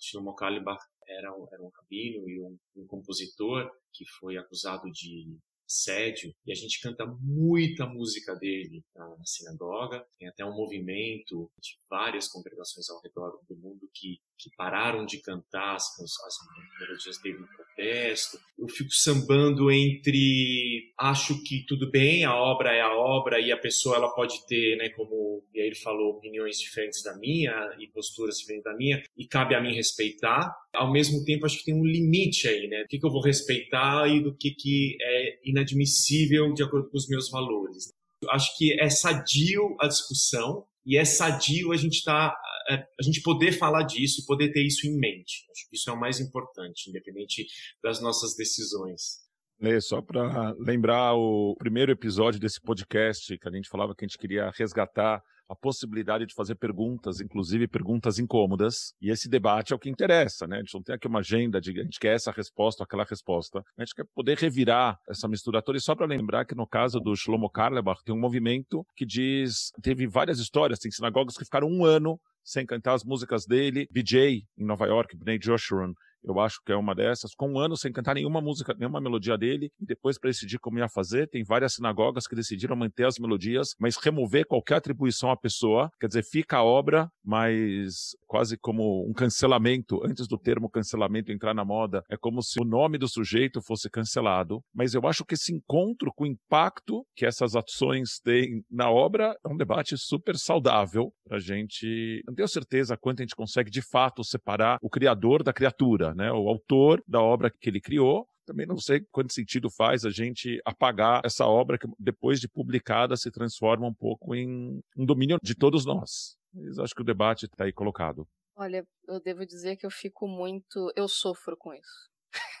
Shlomo 0.00 0.34
Karlebach 0.34 0.82
era 1.06 1.32
um, 1.36 1.46
era 1.52 1.62
um 1.62 1.68
rabino 1.68 2.28
e 2.28 2.40
um, 2.40 2.58
um 2.76 2.86
compositor 2.86 3.70
que 3.92 4.04
foi 4.18 4.36
acusado 4.36 4.90
de 4.90 5.38
assédio, 5.68 6.32
e 6.46 6.52
a 6.52 6.54
gente 6.54 6.80
canta 6.80 7.04
muita 7.20 7.86
música 7.86 8.34
dele 8.36 8.84
na, 8.94 9.16
sinagoga. 9.24 10.06
Tem 10.18 10.28
até 10.28 10.44
um 10.44 10.54
movimento 10.54 11.50
de 11.60 11.76
várias 11.90 12.28
congregações 12.28 12.88
ao 12.88 13.00
redor 13.00 13.40
do 13.48 13.56
mundo 13.56 13.90
que, 13.92 14.20
que 14.38 14.50
pararam 14.56 15.04
de 15.04 15.20
cantar 15.20 15.74
as, 15.74 15.84
as 15.84 16.34
melodias 16.80 17.18
dele 17.22 17.38
no 17.38 17.48
protesto. 17.48 18.38
Eu 18.58 18.68
fico 18.68 18.90
sambando 18.92 19.70
entre 19.70 20.92
acho 20.98 21.42
que 21.42 21.64
tudo 21.66 21.90
bem, 21.90 22.24
a 22.24 22.34
obra 22.34 22.74
é 22.74 22.80
a 22.80 22.94
obra 22.94 23.40
e 23.40 23.52
a 23.52 23.56
pessoa 23.56 23.96
ela 23.96 24.14
pode 24.14 24.46
ter, 24.46 24.76
né, 24.76 24.88
como 24.90 25.26
e 25.56 25.60
aí 25.60 25.66
ele 25.68 25.74
falou, 25.74 26.10
opiniões 26.10 26.58
diferentes 26.58 27.02
da 27.02 27.16
minha 27.16 27.74
e 27.78 27.86
posturas 27.88 28.36
diferentes 28.36 28.64
da 28.64 28.76
minha, 28.76 29.02
e 29.16 29.26
cabe 29.26 29.54
a 29.54 29.60
mim 29.60 29.74
respeitar. 29.74 30.54
Ao 30.74 30.92
mesmo 30.92 31.24
tempo, 31.24 31.46
acho 31.46 31.58
que 31.58 31.64
tem 31.64 31.74
um 31.74 31.84
limite 31.84 32.46
aí, 32.46 32.68
né? 32.68 32.82
O 32.82 32.88
que, 32.88 32.98
que 32.98 33.06
eu 33.06 33.10
vou 33.10 33.22
respeitar 33.22 34.06
e 34.06 34.22
do 34.22 34.36
que, 34.36 34.50
que 34.50 34.96
é 35.00 35.38
inadmissível 35.44 36.52
de 36.52 36.62
acordo 36.62 36.90
com 36.90 36.96
os 36.98 37.08
meus 37.08 37.30
valores. 37.30 37.90
Acho 38.30 38.56
que 38.58 38.78
é 38.78 38.90
sadio 38.90 39.76
a 39.80 39.88
discussão 39.88 40.66
e 40.84 40.96
é 40.96 41.04
sadio 41.04 41.72
a 41.72 41.76
gente 41.76 42.04
tá 42.04 42.32
é, 42.32 42.45
a 42.68 43.02
gente 43.02 43.22
poder 43.22 43.52
falar 43.52 43.82
disso 43.82 44.22
e 44.22 44.26
poder 44.26 44.52
ter 44.52 44.64
isso 44.64 44.86
em 44.86 44.98
mente. 44.98 45.44
Acho 45.50 45.68
que 45.68 45.76
isso 45.76 45.90
é 45.90 45.92
o 45.92 46.00
mais 46.00 46.20
importante, 46.20 46.88
independente 46.88 47.46
das 47.82 48.00
nossas 48.00 48.34
decisões. 48.36 49.26
Lê, 49.58 49.80
só 49.80 50.02
para 50.02 50.54
lembrar 50.58 51.14
o 51.14 51.54
primeiro 51.58 51.90
episódio 51.90 52.38
desse 52.38 52.60
podcast 52.60 53.38
que 53.38 53.48
a 53.48 53.50
gente 53.50 53.68
falava 53.68 53.94
que 53.94 54.04
a 54.04 54.08
gente 54.08 54.18
queria 54.18 54.50
resgatar 54.50 55.22
a 55.48 55.54
possibilidade 55.54 56.26
de 56.26 56.34
fazer 56.34 56.54
perguntas, 56.54 57.20
inclusive 57.20 57.68
perguntas 57.68 58.18
incômodas, 58.18 58.94
e 59.00 59.10
esse 59.10 59.28
debate 59.28 59.72
é 59.72 59.76
o 59.76 59.78
que 59.78 59.90
interessa, 59.90 60.46
né? 60.46 60.56
A 60.56 60.60
gente 60.60 60.74
não 60.74 60.82
tem 60.82 60.94
aqui 60.94 61.06
uma 61.06 61.20
agenda 61.20 61.60
de 61.60 61.78
a 61.78 61.82
gente 61.82 62.00
quer 62.00 62.14
essa 62.14 62.30
resposta 62.30 62.84
aquela 62.84 63.04
resposta. 63.04 63.62
A 63.76 63.82
gente 63.82 63.94
quer 63.94 64.06
poder 64.14 64.38
revirar 64.38 64.98
essa 65.08 65.28
mistura 65.28 65.62
toda. 65.62 65.78
E 65.78 65.80
só 65.80 65.94
para 65.94 66.06
lembrar 66.06 66.44
que 66.44 66.54
no 66.54 66.66
caso 66.66 66.98
do 67.00 67.14
Shlomo 67.14 67.50
Karlebach 67.50 68.02
tem 68.04 68.14
um 68.14 68.20
movimento 68.20 68.86
que 68.96 69.04
diz, 69.04 69.70
teve 69.82 70.06
várias 70.06 70.38
histórias, 70.38 70.78
tem 70.78 70.90
sinagogas 70.90 71.36
que 71.36 71.44
ficaram 71.44 71.68
um 71.68 71.84
ano 71.84 72.18
sem 72.44 72.64
cantar 72.64 72.94
as 72.94 73.04
músicas 73.04 73.44
dele. 73.44 73.88
BJ, 73.90 74.46
em 74.56 74.64
Nova 74.64 74.86
York, 74.86 75.16
Bnei 75.16 75.38
Joshua, 75.38 75.92
eu 76.24 76.38
acho 76.40 76.60
que 76.64 76.72
é 76.72 76.76
uma 76.76 76.94
dessas, 76.94 77.34
com 77.34 77.52
um 77.52 77.58
ano 77.58 77.76
sem 77.76 77.92
cantar 77.92 78.14
nenhuma 78.14 78.40
música, 78.40 78.74
nenhuma 78.78 79.00
melodia 79.00 79.36
dele, 79.36 79.70
e 79.80 79.86
depois 79.86 80.18
para 80.18 80.30
decidir 80.30 80.58
como 80.58 80.78
ia 80.78 80.88
fazer, 80.88 81.28
tem 81.28 81.44
várias 81.44 81.74
sinagogas 81.74 82.26
que 82.26 82.34
decidiram 82.34 82.76
manter 82.76 83.06
as 83.06 83.18
melodias, 83.18 83.74
mas 83.78 83.96
remover 83.96 84.46
qualquer 84.46 84.76
atribuição 84.76 85.30
à 85.30 85.36
pessoa, 85.36 85.90
quer 86.00 86.08
dizer, 86.08 86.24
fica 86.24 86.58
a 86.58 86.64
obra, 86.64 87.08
mas 87.24 88.16
quase 88.26 88.56
como 88.58 89.08
um 89.08 89.12
cancelamento, 89.12 90.00
antes 90.04 90.26
do 90.26 90.38
termo 90.38 90.70
cancelamento 90.70 91.32
entrar 91.32 91.54
na 91.54 91.64
moda, 91.64 92.02
é 92.10 92.16
como 92.16 92.42
se 92.42 92.60
o 92.60 92.64
nome 92.64 92.98
do 92.98 93.08
sujeito 93.08 93.60
fosse 93.62 93.88
cancelado, 93.90 94.60
mas 94.74 94.94
eu 94.94 95.06
acho 95.06 95.24
que 95.24 95.34
esse 95.34 95.54
encontro 95.54 96.12
com 96.14 96.24
o 96.24 96.26
impacto 96.26 97.04
que 97.14 97.26
essas 97.26 97.54
ações 97.54 98.20
têm 98.22 98.62
na 98.70 98.90
obra 98.90 99.36
é 99.44 99.48
um 99.48 99.56
debate 99.56 99.96
super 99.96 100.36
saudável 100.36 101.12
a 101.30 101.38
gente. 101.38 102.22
Não 102.26 102.34
tenho 102.34 102.48
certeza 102.48 102.96
quanto 102.96 103.20
a 103.20 103.22
gente 103.22 103.34
consegue 103.34 103.70
de 103.70 103.82
fato 103.82 104.22
separar 104.24 104.78
o 104.82 104.90
criador 104.90 105.42
da 105.42 105.52
criatura, 105.52 106.05
né, 106.14 106.32
o 106.32 106.48
autor 106.48 107.02
da 107.06 107.20
obra 107.20 107.50
que 107.50 107.68
ele 107.68 107.80
criou. 107.80 108.26
Também 108.46 108.64
não 108.64 108.78
sei 108.78 109.04
quanto 109.10 109.32
sentido 109.32 109.68
faz 109.68 110.04
a 110.04 110.10
gente 110.10 110.60
apagar 110.64 111.20
essa 111.24 111.44
obra 111.44 111.76
que, 111.76 111.88
depois 111.98 112.38
de 112.38 112.48
publicada, 112.48 113.16
se 113.16 113.30
transforma 113.30 113.88
um 113.88 113.94
pouco 113.94 114.36
em 114.36 114.80
um 114.96 115.04
domínio 115.04 115.38
de 115.42 115.54
todos 115.54 115.84
nós. 115.84 116.36
Mas 116.54 116.78
acho 116.78 116.94
que 116.94 117.02
o 117.02 117.04
debate 117.04 117.46
está 117.46 117.64
aí 117.64 117.72
colocado. 117.72 118.26
Olha, 118.54 118.86
eu 119.06 119.20
devo 119.20 119.44
dizer 119.44 119.76
que 119.76 119.84
eu 119.84 119.90
fico 119.90 120.26
muito. 120.28 120.90
Eu 120.94 121.08
sofro 121.08 121.56
com 121.56 121.74
isso. 121.74 122.08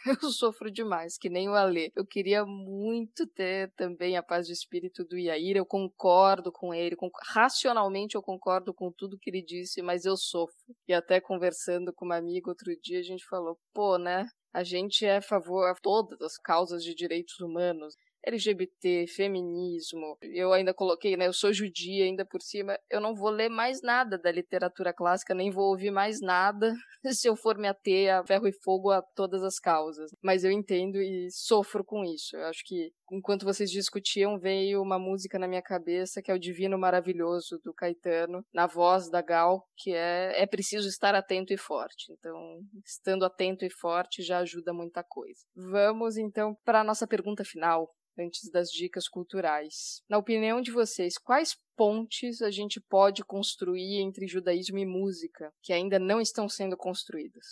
eu 0.22 0.30
sofro 0.30 0.70
demais, 0.70 1.18
que 1.18 1.28
nem 1.28 1.48
o 1.48 1.54
Alê. 1.54 1.90
Eu 1.96 2.06
queria 2.06 2.44
muito 2.44 3.26
ter 3.26 3.72
também 3.76 4.16
a 4.16 4.22
paz 4.22 4.46
de 4.46 4.52
espírito 4.52 5.04
do 5.04 5.18
Iair. 5.18 5.56
Eu 5.56 5.66
concordo 5.66 6.52
com 6.52 6.72
ele, 6.72 6.96
racionalmente 7.24 8.14
eu 8.14 8.22
concordo 8.22 8.72
com 8.72 8.92
tudo 8.92 9.18
que 9.18 9.30
ele 9.30 9.42
disse, 9.42 9.82
mas 9.82 10.04
eu 10.04 10.16
sofro. 10.16 10.54
E 10.88 10.92
até 10.92 11.20
conversando 11.20 11.92
com 11.92 12.04
uma 12.04 12.16
amiga 12.16 12.50
outro 12.50 12.72
dia, 12.80 13.00
a 13.00 13.02
gente 13.02 13.26
falou: 13.26 13.58
pô, 13.74 13.98
né? 13.98 14.26
A 14.54 14.62
gente 14.62 15.04
é 15.04 15.16
a 15.16 15.22
favor 15.22 15.74
de 15.74 15.80
todas 15.82 16.20
as 16.22 16.38
causas 16.38 16.82
de 16.82 16.94
direitos 16.94 17.38
humanos. 17.40 17.94
LGBT, 18.24 19.06
feminismo. 19.08 20.16
Eu 20.22 20.52
ainda 20.52 20.74
coloquei, 20.74 21.16
né? 21.16 21.26
Eu 21.26 21.32
sou 21.32 21.52
judia 21.52 22.04
ainda 22.04 22.24
por 22.24 22.42
cima. 22.42 22.78
Eu 22.90 23.00
não 23.00 23.14
vou 23.14 23.30
ler 23.30 23.48
mais 23.48 23.82
nada 23.82 24.18
da 24.18 24.30
literatura 24.30 24.92
clássica, 24.92 25.34
nem 25.34 25.50
vou 25.50 25.70
ouvir 25.70 25.90
mais 25.90 26.20
nada 26.20 26.74
se 27.12 27.28
eu 27.28 27.36
for 27.36 27.56
me 27.56 27.68
ater 27.68 28.12
a 28.12 28.24
ferro 28.26 28.48
e 28.48 28.52
fogo 28.52 28.90
a 28.90 29.02
todas 29.02 29.42
as 29.42 29.58
causas. 29.58 30.10
Mas 30.22 30.44
eu 30.44 30.50
entendo 30.50 31.00
e 31.00 31.28
sofro 31.30 31.84
com 31.84 32.04
isso. 32.04 32.36
Eu 32.36 32.46
acho 32.46 32.64
que 32.64 32.92
enquanto 33.10 33.44
vocês 33.44 33.70
discutiam, 33.70 34.38
veio 34.38 34.82
uma 34.82 34.98
música 34.98 35.38
na 35.38 35.48
minha 35.48 35.62
cabeça 35.62 36.22
que 36.22 36.30
é 36.30 36.34
o 36.34 36.38
Divino 36.38 36.78
Maravilhoso 36.78 37.58
do 37.62 37.72
Caetano, 37.72 38.44
na 38.52 38.66
voz 38.66 39.10
da 39.10 39.22
Gal, 39.22 39.66
que 39.76 39.92
é 39.92 40.42
é 40.42 40.46
preciso 40.46 40.88
estar 40.88 41.14
atento 41.14 41.52
e 41.52 41.56
forte. 41.56 42.12
Então, 42.12 42.60
estando 42.84 43.24
atento 43.24 43.64
e 43.64 43.70
forte 43.70 44.22
já 44.22 44.38
ajuda 44.38 44.72
muita 44.72 45.02
coisa. 45.02 45.40
Vamos 45.54 46.16
então 46.16 46.56
para 46.64 46.80
a 46.80 46.84
nossa 46.84 47.06
pergunta 47.06 47.44
final 47.44 47.88
antes 48.18 48.50
das 48.50 48.68
dicas 48.68 49.08
culturais. 49.08 50.02
Na 50.08 50.18
opinião 50.18 50.60
de 50.60 50.70
vocês, 50.70 51.18
quais 51.18 51.56
pontes 51.76 52.40
a 52.40 52.50
gente 52.50 52.80
pode 52.80 53.22
construir 53.24 54.00
entre 54.00 54.26
judaísmo 54.26 54.78
e 54.78 54.86
música 54.86 55.52
que 55.62 55.72
ainda 55.72 55.98
não 55.98 56.20
estão 56.20 56.48
sendo 56.48 56.76
construídas? 56.76 57.44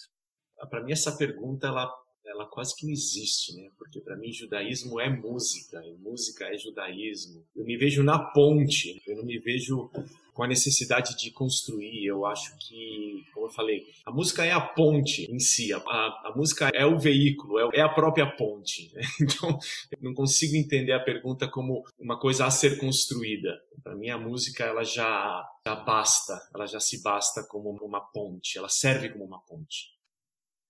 Para 0.71 0.83
mim 0.83 0.93
essa 0.93 1.17
pergunta 1.17 1.67
ela 1.67 1.91
ela 2.27 2.47
quase 2.47 2.77
que 2.77 2.87
não 2.87 2.93
existe, 2.93 3.55
né? 3.57 3.69
Porque 3.79 4.01
para 4.01 4.17
mim 4.17 4.33
judaísmo 4.33 5.01
é 5.01 5.09
música, 5.09 5.85
e 5.85 5.95
música 5.95 6.47
é 6.47 6.57
judaísmo. 6.59 7.45
Eu 7.55 7.65
me 7.65 7.77
vejo 7.77 8.03
na 8.03 8.19
ponte, 8.19 9.03
eu 9.07 9.17
não 9.17 9.25
me 9.25 9.39
vejo 9.39 9.91
com 10.35 10.43
a 10.43 10.49
necessidade 10.49 11.17
de 11.17 11.31
construir. 11.31 12.05
Eu 12.05 12.27
acho 12.27 12.55
que, 12.59 13.25
como 13.33 13.47
eu 13.47 13.51
falei, 13.51 13.87
a 14.05 14.11
música 14.11 14.45
é 14.45 14.51
a 14.51 14.61
ponte 14.61 15.31
em 15.33 15.39
si, 15.39 15.73
a, 15.73 15.79
a 15.79 16.33
música 16.37 16.71
é 16.75 16.85
o 16.85 16.99
veículo, 16.99 17.59
é, 17.59 17.79
é 17.79 17.81
a 17.81 17.89
própria 17.89 18.27
ponte. 18.27 18.93
Né? 18.93 19.03
Então, 19.25 19.59
eu 19.91 19.99
não 20.03 20.13
consigo 20.13 20.57
entender 20.57 20.93
a 20.93 21.01
pergunta 21.01 21.49
como 21.49 21.85
uma 21.99 22.19
coisa 22.19 22.45
a 22.45 22.51
ser 22.51 22.79
construída. 22.79 23.59
Para 23.83 23.95
mim, 23.95 24.11
a 24.11 24.19
música 24.19 24.65
ela 24.65 24.83
já, 24.83 25.49
já 25.65 25.75
basta, 25.77 26.41
ela 26.55 26.67
já 26.67 26.81
se 26.81 27.03
basta 27.03 27.45
como 27.45 27.71
uma 27.83 28.01
ponte, 28.01 28.59
ela 28.59 28.69
serve 28.69 29.09
como 29.11 29.25
uma 29.25 29.41
ponte. 29.41 29.94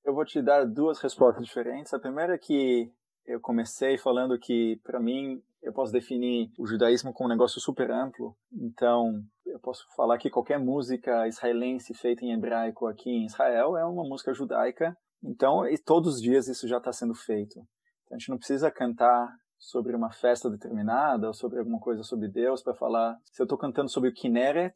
Eu 0.04 0.14
vou 0.14 0.24
te 0.24 0.42
dar 0.42 0.66
duas 0.66 0.98
respostas 1.00 1.44
diferentes. 1.46 1.94
A 1.94 1.98
primeira 1.98 2.34
é 2.34 2.38
que 2.38 2.92
eu 3.24 3.40
comecei 3.40 3.96
falando 3.96 4.38
que, 4.38 4.78
para 4.84 5.00
mim, 5.00 5.42
eu 5.62 5.72
posso 5.72 5.90
definir 5.90 6.52
o 6.58 6.66
judaísmo 6.66 7.10
como 7.12 7.26
um 7.26 7.32
negócio 7.32 7.58
super 7.58 7.90
amplo. 7.90 8.36
Então, 8.52 9.24
eu 9.46 9.58
posso 9.58 9.86
falar 9.96 10.18
que 10.18 10.28
qualquer 10.28 10.58
música 10.58 11.26
israelense 11.26 11.94
feita 11.94 12.22
em 12.22 12.32
hebraico 12.32 12.86
aqui 12.86 13.08
em 13.08 13.24
Israel 13.24 13.78
é 13.78 13.84
uma 13.86 14.04
música 14.04 14.34
judaica. 14.34 14.94
Então, 15.22 15.66
e 15.66 15.78
todos 15.78 16.16
os 16.16 16.20
dias 16.20 16.48
isso 16.48 16.68
já 16.68 16.76
está 16.76 16.92
sendo 16.92 17.14
feito. 17.14 17.58
Então, 18.04 18.16
a 18.16 18.18
gente 18.18 18.28
não 18.28 18.36
precisa 18.36 18.70
cantar 18.70 19.34
sobre 19.58 19.96
uma 19.96 20.12
festa 20.12 20.50
determinada 20.50 21.28
ou 21.28 21.32
sobre 21.32 21.58
alguma 21.58 21.80
coisa 21.80 22.02
sobre 22.02 22.28
Deus 22.28 22.62
para 22.62 22.74
falar. 22.74 23.16
Se 23.32 23.40
eu 23.40 23.44
estou 23.44 23.56
cantando 23.56 23.88
sobre 23.88 24.10
o 24.10 24.12
Kinneret 24.12 24.74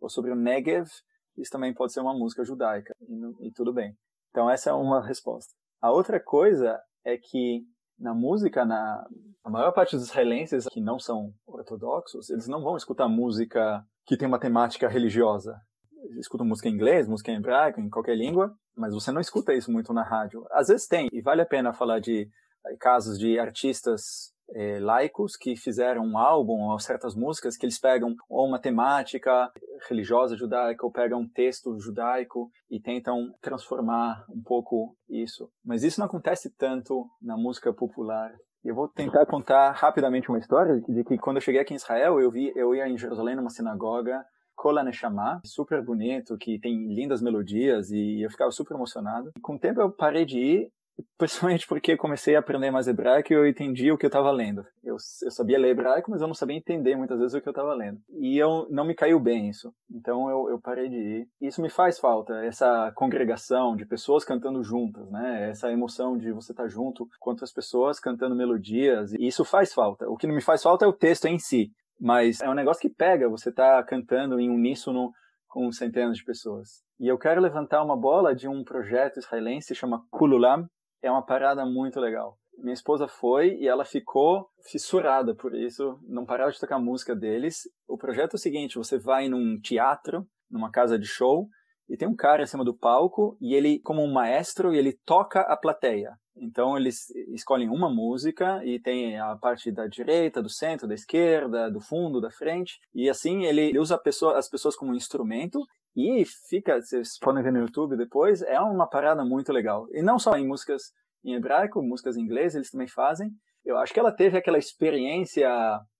ou 0.00 0.08
sobre 0.08 0.30
o 0.30 0.34
Negev, 0.34 0.88
isso 1.36 1.52
também 1.52 1.74
pode 1.74 1.92
ser 1.92 2.00
uma 2.00 2.14
música 2.14 2.42
judaica 2.42 2.94
e, 3.02 3.48
e 3.48 3.52
tudo 3.52 3.74
bem. 3.74 3.94
Então 4.30 4.48
essa 4.48 4.70
é 4.70 4.72
uma 4.72 5.04
resposta. 5.04 5.52
A 5.80 5.90
outra 5.90 6.20
coisa 6.20 6.80
é 7.04 7.16
que 7.16 7.62
na 7.98 8.14
música, 8.14 8.64
na 8.64 9.06
a 9.44 9.50
maior 9.50 9.72
parte 9.72 9.96
dos 9.96 10.06
israelenses 10.06 10.66
que 10.68 10.80
não 10.80 10.98
são 10.98 11.32
ortodoxos, 11.46 12.30
eles 12.30 12.46
não 12.46 12.62
vão 12.62 12.76
escutar 12.76 13.08
música 13.08 13.84
que 14.06 14.16
tem 14.16 14.28
uma 14.28 14.38
temática 14.38 14.88
religiosa. 14.88 15.58
Eles 16.04 16.18
escutam 16.18 16.46
música 16.46 16.68
em 16.68 16.72
inglês, 16.72 17.08
música 17.08 17.30
em 17.30 17.36
hebraico, 17.36 17.80
em 17.80 17.88
qualquer 17.88 18.16
língua, 18.16 18.54
mas 18.76 18.94
você 18.94 19.10
não 19.10 19.20
escuta 19.20 19.54
isso 19.54 19.70
muito 19.70 19.92
na 19.92 20.02
rádio. 20.02 20.46
Às 20.50 20.68
vezes 20.68 20.86
tem, 20.86 21.08
e 21.12 21.20
vale 21.20 21.42
a 21.42 21.46
pena 21.46 21.72
falar 21.72 22.00
de 22.00 22.28
eh, 22.66 22.76
casos 22.78 23.18
de 23.18 23.38
artistas 23.38 24.32
é, 24.54 24.78
laicos 24.80 25.36
que 25.36 25.56
fizeram 25.56 26.04
um 26.04 26.18
álbum 26.18 26.70
ou 26.70 26.78
certas 26.78 27.14
músicas 27.14 27.56
que 27.56 27.64
eles 27.64 27.78
pegam 27.78 28.14
ou 28.28 28.46
uma 28.46 28.60
temática 28.60 29.50
religiosa 29.88 30.36
judaica 30.36 30.84
ou 30.84 30.92
pegam 30.92 31.20
um 31.20 31.28
texto 31.28 31.78
judaico 31.78 32.50
e 32.70 32.80
tentam 32.80 33.32
transformar 33.40 34.24
um 34.28 34.42
pouco 34.42 34.96
isso. 35.08 35.50
Mas 35.64 35.82
isso 35.82 36.00
não 36.00 36.06
acontece 36.06 36.50
tanto 36.56 37.06
na 37.20 37.36
música 37.36 37.72
popular. 37.72 38.32
Eu 38.62 38.74
vou 38.74 38.88
tentar 38.88 39.24
contar 39.24 39.72
rapidamente 39.72 40.28
uma 40.28 40.38
história 40.38 40.80
de 40.80 41.04
que 41.04 41.16
quando 41.16 41.36
eu 41.36 41.42
cheguei 41.42 41.60
aqui 41.60 41.72
em 41.72 41.76
Israel, 41.76 42.20
eu 42.20 42.30
vi, 42.30 42.52
eu 42.54 42.74
ia 42.74 42.86
em 42.88 42.98
Jerusalém 42.98 43.34
numa 43.34 43.48
sinagoga 43.48 44.22
Kola 44.54 44.84
Neshama, 44.84 45.40
super 45.42 45.82
bonito, 45.82 46.36
que 46.36 46.58
tem 46.58 46.92
lindas 46.92 47.22
melodias 47.22 47.90
e 47.90 48.20
eu 48.22 48.28
ficava 48.28 48.50
super 48.50 48.74
emocionado. 48.74 49.30
E 49.34 49.40
com 49.40 49.54
o 49.54 49.58
tempo 49.58 49.80
eu 49.80 49.90
parei 49.90 50.26
de 50.26 50.38
ir 50.38 50.72
principalmente 51.18 51.66
porque 51.66 51.96
comecei 51.96 52.36
a 52.36 52.40
aprender 52.40 52.70
mais 52.70 52.88
hebraico 52.88 53.32
e 53.32 53.36
eu 53.36 53.46
entendi 53.46 53.90
o 53.90 53.98
que 53.98 54.06
eu 54.06 54.08
estava 54.08 54.30
lendo. 54.30 54.64
Eu, 54.82 54.96
eu, 55.22 55.30
sabia 55.30 55.58
ler 55.58 55.70
hebraico, 55.70 56.10
mas 56.10 56.20
eu 56.20 56.26
não 56.26 56.34
sabia 56.34 56.56
entender 56.56 56.96
muitas 56.96 57.18
vezes 57.18 57.34
o 57.34 57.40
que 57.40 57.48
eu 57.48 57.52
estava 57.52 57.74
lendo. 57.74 58.00
E 58.18 58.38
eu 58.38 58.66
não 58.70 58.84
me 58.84 58.94
caiu 58.94 59.20
bem 59.20 59.48
isso. 59.48 59.72
Então 59.90 60.28
eu, 60.30 60.50
eu 60.50 60.60
parei 60.60 60.88
de 60.88 60.96
ir. 60.96 61.28
Isso 61.40 61.62
me 61.62 61.70
faz 61.70 61.98
falta, 61.98 62.34
essa 62.44 62.92
congregação 62.94 63.76
de 63.76 63.86
pessoas 63.86 64.24
cantando 64.24 64.62
juntas, 64.62 65.10
né? 65.10 65.50
Essa 65.50 65.70
emoção 65.70 66.16
de 66.16 66.32
você 66.32 66.52
estar 66.52 66.64
tá 66.64 66.68
junto 66.68 67.08
com 67.18 67.30
outras 67.30 67.52
pessoas 67.52 68.00
cantando 68.00 68.34
melodias. 68.34 69.12
E 69.12 69.26
isso 69.26 69.44
faz 69.44 69.72
falta. 69.72 70.08
O 70.08 70.16
que 70.16 70.26
não 70.26 70.34
me 70.34 70.42
faz 70.42 70.62
falta 70.62 70.84
é 70.84 70.88
o 70.88 70.92
texto 70.92 71.26
em 71.26 71.38
si. 71.38 71.70
Mas 72.00 72.40
é 72.40 72.48
um 72.48 72.54
negócio 72.54 72.80
que 72.80 72.88
pega, 72.88 73.28
você 73.28 73.52
tá 73.52 73.82
cantando 73.82 74.40
em 74.40 74.48
uníssono 74.48 75.12
com 75.46 75.70
centenas 75.70 76.16
de 76.16 76.24
pessoas. 76.24 76.82
E 76.98 77.08
eu 77.08 77.18
quero 77.18 77.40
levantar 77.40 77.82
uma 77.82 77.96
bola 77.96 78.34
de 78.34 78.48
um 78.48 78.64
projeto 78.64 79.18
israelense 79.18 79.74
chama 79.74 80.04
Kululam. 80.10 80.66
É 81.02 81.10
uma 81.10 81.24
parada 81.24 81.64
muito 81.64 81.98
legal. 82.00 82.36
Minha 82.58 82.74
esposa 82.74 83.08
foi 83.08 83.56
e 83.58 83.66
ela 83.66 83.84
ficou 83.84 84.48
fissurada 84.70 85.34
por 85.34 85.54
isso, 85.54 85.98
não 86.06 86.26
parava 86.26 86.50
de 86.50 86.60
tocar 86.60 86.78
música 86.78 87.16
deles. 87.16 87.62
O 87.88 87.96
projeto 87.96 88.34
é 88.34 88.36
o 88.36 88.40
seguinte: 88.40 88.76
você 88.76 88.98
vai 88.98 89.28
num 89.28 89.58
teatro, 89.58 90.26
numa 90.50 90.70
casa 90.70 90.98
de 90.98 91.06
show, 91.06 91.48
e 91.90 91.96
tem 91.96 92.06
um 92.06 92.14
cara 92.14 92.42
em 92.42 92.46
cima 92.46 92.64
do 92.64 92.76
palco 92.76 93.36
e 93.40 93.52
ele, 93.52 93.80
como 93.80 94.00
um 94.00 94.12
maestro, 94.12 94.72
ele 94.72 94.96
toca 95.04 95.40
a 95.40 95.56
plateia. 95.56 96.12
Então 96.36 96.76
eles 96.76 97.10
escolhem 97.34 97.68
uma 97.68 97.92
música 97.92 98.64
e 98.64 98.80
tem 98.80 99.18
a 99.18 99.36
parte 99.36 99.72
da 99.72 99.88
direita, 99.88 100.40
do 100.40 100.48
centro, 100.48 100.86
da 100.86 100.94
esquerda, 100.94 101.68
do 101.68 101.80
fundo, 101.80 102.20
da 102.20 102.30
frente. 102.30 102.78
E 102.94 103.10
assim 103.10 103.44
ele 103.44 103.76
usa 103.76 103.98
pessoa, 103.98 104.38
as 104.38 104.48
pessoas 104.48 104.76
como 104.76 104.94
instrumento 104.94 105.60
e 105.96 106.24
fica, 106.48 106.80
vocês 106.80 107.18
podem 107.18 107.42
ver 107.42 107.52
no 107.52 107.60
YouTube 107.60 107.96
depois, 107.96 108.42
é 108.42 108.60
uma 108.60 108.88
parada 108.88 109.24
muito 109.24 109.52
legal. 109.52 109.86
E 109.92 110.02
não 110.02 110.18
só 110.18 110.36
em 110.36 110.46
músicas 110.46 110.92
em 111.24 111.34
hebraico, 111.34 111.82
músicas 111.82 112.16
em 112.16 112.22
inglês, 112.22 112.54
eles 112.54 112.70
também 112.70 112.88
fazem. 112.88 113.30
Eu 113.64 113.76
acho 113.76 113.92
que 113.92 114.00
ela 114.00 114.12
teve 114.12 114.38
aquela 114.38 114.58
experiência 114.58 115.50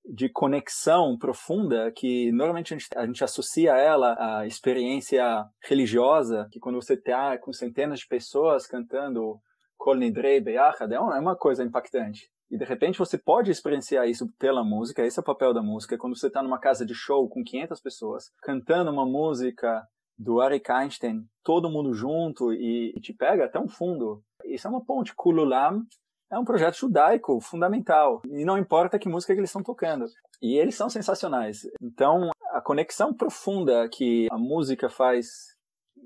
de 0.05 0.31
conexão 0.31 1.17
profunda 1.19 1.93
que 1.95 2.33
normalmente 2.33 2.73
a 2.73 2.79
gente, 2.79 2.89
a 2.97 3.07
gente 3.07 3.23
associa 3.23 3.77
ela 3.77 4.17
à 4.19 4.47
experiência 4.47 5.45
religiosa, 5.63 6.49
que 6.51 6.59
quando 6.59 6.81
você 6.81 6.95
está 6.95 7.37
com 7.39 7.53
centenas 7.53 8.01
de 8.01 8.07
pessoas 8.07 8.67
cantando 8.67 9.39
Kol 9.77 9.95
Nidrei 9.95 10.41
Beyachad, 10.41 10.93
é 10.93 10.99
uma 10.99 11.37
coisa 11.37 11.63
impactante. 11.63 12.31
E 12.51 12.59
de 12.59 12.65
repente 12.65 12.99
você 12.99 13.17
pode 13.17 13.51
experienciar 13.51 14.09
isso 14.09 14.29
pela 14.39 14.65
música, 14.65 15.05
esse 15.05 15.19
é 15.19 15.23
o 15.23 15.25
papel 15.25 15.55
da 15.55 15.63
música. 15.63 15.97
Quando 15.97 16.19
você 16.19 16.27
está 16.27 16.43
numa 16.43 16.59
casa 16.59 16.85
de 16.85 16.95
show 16.95 17.29
com 17.29 17.45
500 17.45 17.81
pessoas, 17.81 18.31
cantando 18.43 18.91
uma 18.91 19.07
música 19.07 19.87
do 20.19 20.41
Arik 20.41 20.71
Einstein, 20.71 21.25
todo 21.43 21.71
mundo 21.71 21.95
junto 21.95 22.53
e, 22.53 22.93
e 22.95 23.01
te 23.01 23.15
pega 23.15 23.45
até 23.45 23.59
um 23.59 23.69
fundo. 23.69 24.23
Isso 24.45 24.67
é 24.67 24.71
uma 24.71 24.85
ponte. 24.85 25.15
Kululam 25.15 25.83
é 26.31 26.39
um 26.39 26.45
projeto 26.45 26.77
judaico 26.77 27.41
fundamental. 27.41 28.21
E 28.29 28.45
não 28.45 28.59
importa 28.59 28.99
que 28.99 29.09
música 29.09 29.33
que 29.33 29.41
eles 29.41 29.51
estão 29.51 29.63
tocando. 29.63 30.05
E 30.43 30.57
eles 30.59 30.75
são 30.75 30.89
sensacionais. 30.89 31.63
Então, 31.81 32.31
a 32.53 32.61
conexão 32.61 33.15
profunda 33.15 33.89
que 33.89 34.29
a 34.31 34.39
música 34.39 34.89
faz, 34.89 35.57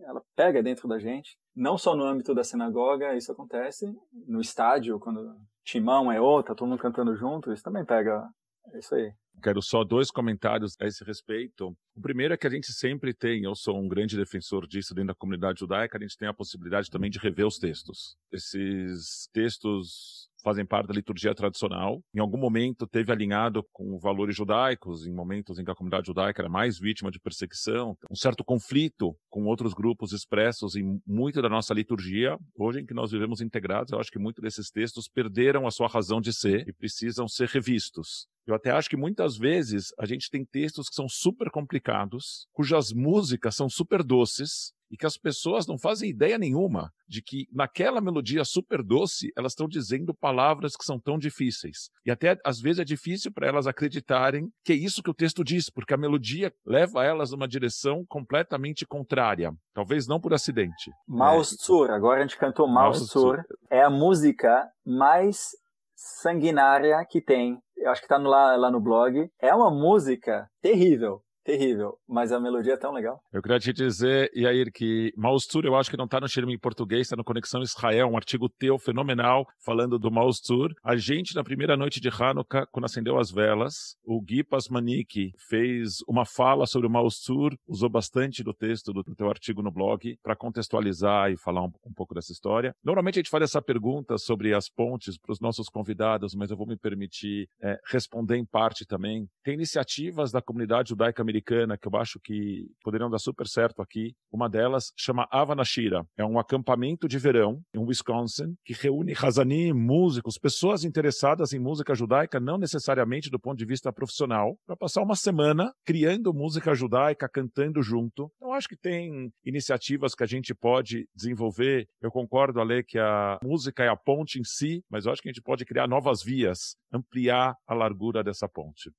ela 0.02 0.22
pega 0.36 0.62
dentro 0.62 0.88
da 0.88 0.98
gente. 0.98 1.36
Não 1.54 1.76
só 1.78 1.94
no 1.96 2.04
âmbito 2.04 2.34
da 2.34 2.44
sinagoga, 2.44 3.16
isso 3.16 3.30
acontece. 3.30 3.86
No 4.26 4.40
estádio, 4.40 4.98
quando 4.98 5.36
timão 5.64 6.12
é 6.12 6.20
outra, 6.20 6.54
todo 6.54 6.68
mundo 6.68 6.80
cantando 6.80 7.16
junto, 7.16 7.52
isso 7.52 7.62
também 7.62 7.84
pega. 7.84 8.28
É 8.72 8.78
isso 8.78 8.94
aí. 8.94 9.12
Quero 9.42 9.60
só 9.60 9.84
dois 9.84 10.10
comentários 10.10 10.74
a 10.80 10.86
esse 10.86 11.04
respeito. 11.04 11.76
O 11.94 12.00
primeiro 12.00 12.32
é 12.32 12.36
que 12.36 12.46
a 12.46 12.50
gente 12.50 12.72
sempre 12.72 13.12
tem, 13.12 13.44
eu 13.44 13.54
sou 13.54 13.78
um 13.78 13.88
grande 13.88 14.16
defensor 14.16 14.66
disso 14.66 14.94
dentro 14.94 15.08
da 15.08 15.14
comunidade 15.14 15.60
judaica, 15.60 15.98
a 15.98 16.00
gente 16.00 16.16
tem 16.16 16.28
a 16.28 16.34
possibilidade 16.34 16.88
também 16.90 17.10
de 17.10 17.18
rever 17.18 17.46
os 17.46 17.58
textos. 17.58 18.16
Esses 18.32 19.28
textos 19.32 20.30
fazem 20.44 20.66
parte 20.66 20.88
da 20.88 20.94
liturgia 20.94 21.34
tradicional. 21.34 22.00
Em 22.14 22.20
algum 22.20 22.38
momento 22.38 22.86
teve 22.86 23.10
alinhado 23.10 23.64
com 23.72 23.98
valores 23.98 24.36
judaicos, 24.36 25.06
em 25.06 25.12
momentos 25.12 25.58
em 25.58 25.64
que 25.64 25.70
a 25.70 25.74
comunidade 25.74 26.06
judaica 26.06 26.42
era 26.42 26.48
mais 26.48 26.78
vítima 26.78 27.10
de 27.10 27.18
perseguição, 27.18 27.96
um 28.10 28.14
certo 28.14 28.44
conflito 28.44 29.16
com 29.30 29.44
outros 29.46 29.72
grupos 29.72 30.12
expressos 30.12 30.76
em 30.76 31.00
muito 31.06 31.40
da 31.40 31.48
nossa 31.48 31.72
liturgia. 31.72 32.36
Hoje 32.56 32.80
em 32.80 32.86
que 32.86 32.94
nós 32.94 33.10
vivemos 33.10 33.40
integrados, 33.40 33.92
eu 33.92 33.98
acho 33.98 34.10
que 34.10 34.18
muitos 34.18 34.42
desses 34.42 34.70
textos 34.70 35.08
perderam 35.08 35.66
a 35.66 35.70
sua 35.70 35.88
razão 35.88 36.20
de 36.20 36.32
ser 36.32 36.68
e 36.68 36.72
precisam 36.72 37.26
ser 37.26 37.48
revistos. 37.48 38.26
Eu 38.46 38.54
até 38.54 38.70
acho 38.70 38.90
que 38.90 38.96
muitas 38.96 39.36
vezes 39.36 39.92
a 39.98 40.04
gente 40.04 40.30
tem 40.30 40.44
textos 40.44 40.88
que 40.88 40.94
são 40.94 41.08
super 41.08 41.50
complicados, 41.50 42.46
cujas 42.52 42.92
músicas 42.92 43.56
são 43.56 43.68
super 43.68 44.02
doces, 44.02 44.72
e 44.94 44.96
que 44.96 45.06
as 45.06 45.16
pessoas 45.16 45.66
não 45.66 45.76
fazem 45.76 46.08
ideia 46.08 46.38
nenhuma 46.38 46.92
de 47.08 47.20
que 47.20 47.48
naquela 47.52 48.00
melodia 48.00 48.44
super 48.44 48.80
doce 48.80 49.32
elas 49.36 49.50
estão 49.50 49.66
dizendo 49.66 50.14
palavras 50.14 50.76
que 50.76 50.84
são 50.84 51.00
tão 51.00 51.18
difíceis. 51.18 51.90
E 52.06 52.12
até 52.12 52.38
às 52.44 52.60
vezes 52.60 52.78
é 52.78 52.84
difícil 52.84 53.32
para 53.32 53.48
elas 53.48 53.66
acreditarem 53.66 54.48
que 54.64 54.72
é 54.72 54.76
isso 54.76 55.02
que 55.02 55.10
o 55.10 55.14
texto 55.14 55.42
diz, 55.42 55.68
porque 55.68 55.94
a 55.94 55.98
melodia 55.98 56.52
leva 56.64 57.04
elas 57.04 57.32
numa 57.32 57.48
direção 57.48 58.04
completamente 58.08 58.86
contrária. 58.86 59.52
Talvez 59.74 60.06
não 60.06 60.20
por 60.20 60.32
acidente. 60.32 60.92
Maustur, 61.08 61.90
é. 61.90 61.94
agora 61.94 62.20
a 62.20 62.22
gente 62.22 62.38
cantou 62.38 62.68
Maustur, 62.68 63.42
é 63.68 63.82
a 63.82 63.90
música 63.90 64.68
mais 64.86 65.48
sanguinária 65.96 67.04
que 67.08 67.20
tem. 67.20 67.58
Eu 67.84 67.90
acho 67.90 68.00
que 68.00 68.06
está 68.06 68.16
lá, 68.16 68.56
lá 68.56 68.70
no 68.70 68.80
blog. 68.80 69.30
É 69.38 69.54
uma 69.54 69.70
música 69.70 70.48
terrível 70.62 71.22
terrível, 71.44 71.96
mas 72.08 72.32
a 72.32 72.40
melodia 72.40 72.72
é 72.72 72.76
tão 72.76 72.92
legal. 72.92 73.20
Eu 73.32 73.42
queria 73.42 73.58
te 73.58 73.72
dizer, 73.72 74.30
Yair, 74.34 74.72
que 74.72 75.12
Maustur 75.16 75.64
eu 75.64 75.76
acho 75.76 75.90
que 75.90 75.96
não 75.96 76.06
está 76.06 76.20
no 76.20 76.28
Shirme 76.28 76.54
em 76.54 76.58
português, 76.58 77.02
está 77.02 77.16
no 77.16 77.24
Conexão 77.24 77.62
Israel, 77.62 78.08
um 78.08 78.16
artigo 78.16 78.48
teu 78.48 78.78
fenomenal 78.78 79.46
falando 79.64 79.98
do 79.98 80.10
Maustur. 80.10 80.72
A 80.82 80.96
gente, 80.96 81.34
na 81.34 81.44
primeira 81.44 81.76
noite 81.76 82.00
de 82.00 82.08
Hanukkah, 82.08 82.66
quando 82.72 82.86
acendeu 82.86 83.18
as 83.18 83.30
velas, 83.30 83.74
o 84.04 84.20
Gui 84.20 84.42
Pasmanik 84.42 85.32
fez 85.48 85.98
uma 86.08 86.24
fala 86.24 86.66
sobre 86.66 86.86
o 86.86 86.90
Maustur, 86.90 87.54
usou 87.68 87.90
bastante 87.90 88.42
do 88.42 88.54
texto 88.54 88.92
do, 88.92 89.04
teu 89.14 89.28
artigo 89.28 89.62
no 89.62 89.70
blog 89.70 90.16
para 90.22 90.34
contextualizar 90.34 91.30
e 91.30 91.36
falar 91.36 91.62
um, 91.62 91.70
um, 91.86 91.92
pouco 91.94 92.14
dessa 92.14 92.32
história. 92.32 92.74
Normalmente 92.82 93.18
a 93.18 93.20
gente 93.20 93.30
faz 93.30 93.44
essa 93.44 93.60
pergunta 93.60 94.16
sobre 94.16 94.54
as 94.54 94.68
pontes 94.68 95.18
para 95.18 95.32
os 95.32 95.40
nossos 95.40 95.68
convidados, 95.68 96.34
mas 96.34 96.50
eu 96.50 96.56
vou 96.56 96.66
me 96.66 96.76
permitir 96.76 97.48
é, 97.62 97.78
responder 97.86 98.36
em 98.36 98.44
parte 98.44 98.86
também. 98.86 99.26
Tem 99.44 99.54
iniciativas 99.54 100.32
da 100.32 100.40
comunidade 100.40 100.88
judaica 100.88 101.22
americana 101.34 101.76
que 101.76 101.88
eu 101.88 101.96
acho 101.96 102.20
que 102.20 102.70
poderiam 102.82 103.10
dar 103.10 103.18
super 103.18 103.46
certo 103.46 103.82
aqui. 103.82 104.14
Uma 104.30 104.48
delas 104.48 104.92
chama 104.96 105.26
Avanashira. 105.30 106.06
É 106.16 106.24
um 106.24 106.38
acampamento 106.38 107.08
de 107.08 107.18
verão 107.18 107.60
em 107.74 107.78
Wisconsin 107.78 108.54
que 108.64 108.72
reúne 108.72 109.14
Hazanim, 109.20 109.72
músicos, 109.72 110.38
pessoas 110.38 110.84
interessadas 110.84 111.52
em 111.52 111.58
música 111.58 111.94
judaica, 111.94 112.38
não 112.38 112.56
necessariamente 112.56 113.30
do 113.30 113.38
ponto 113.38 113.58
de 113.58 113.64
vista 113.64 113.92
profissional, 113.92 114.56
para 114.66 114.76
passar 114.76 115.02
uma 115.02 115.16
semana 115.16 115.72
criando 115.84 116.32
música 116.32 116.74
judaica, 116.74 117.28
cantando 117.28 117.82
junto. 117.82 118.30
Eu 118.40 118.52
acho 118.52 118.68
que 118.68 118.76
tem 118.76 119.32
iniciativas 119.44 120.14
que 120.14 120.22
a 120.22 120.26
gente 120.26 120.54
pode 120.54 121.08
desenvolver. 121.14 121.88
Eu 122.00 122.10
concordo, 122.10 122.60
Ale, 122.60 122.84
que 122.84 122.98
a 122.98 123.38
música 123.42 123.82
é 123.82 123.88
a 123.88 123.96
ponte 123.96 124.38
em 124.38 124.44
si, 124.44 124.82
mas 124.88 125.06
eu 125.06 125.12
acho 125.12 125.22
que 125.22 125.28
a 125.28 125.32
gente 125.32 125.42
pode 125.42 125.64
criar 125.64 125.88
novas 125.88 126.22
vias, 126.22 126.76
ampliar 126.92 127.56
a 127.66 127.74
largura 127.74 128.22
dessa 128.22 128.48
ponte. 128.48 128.90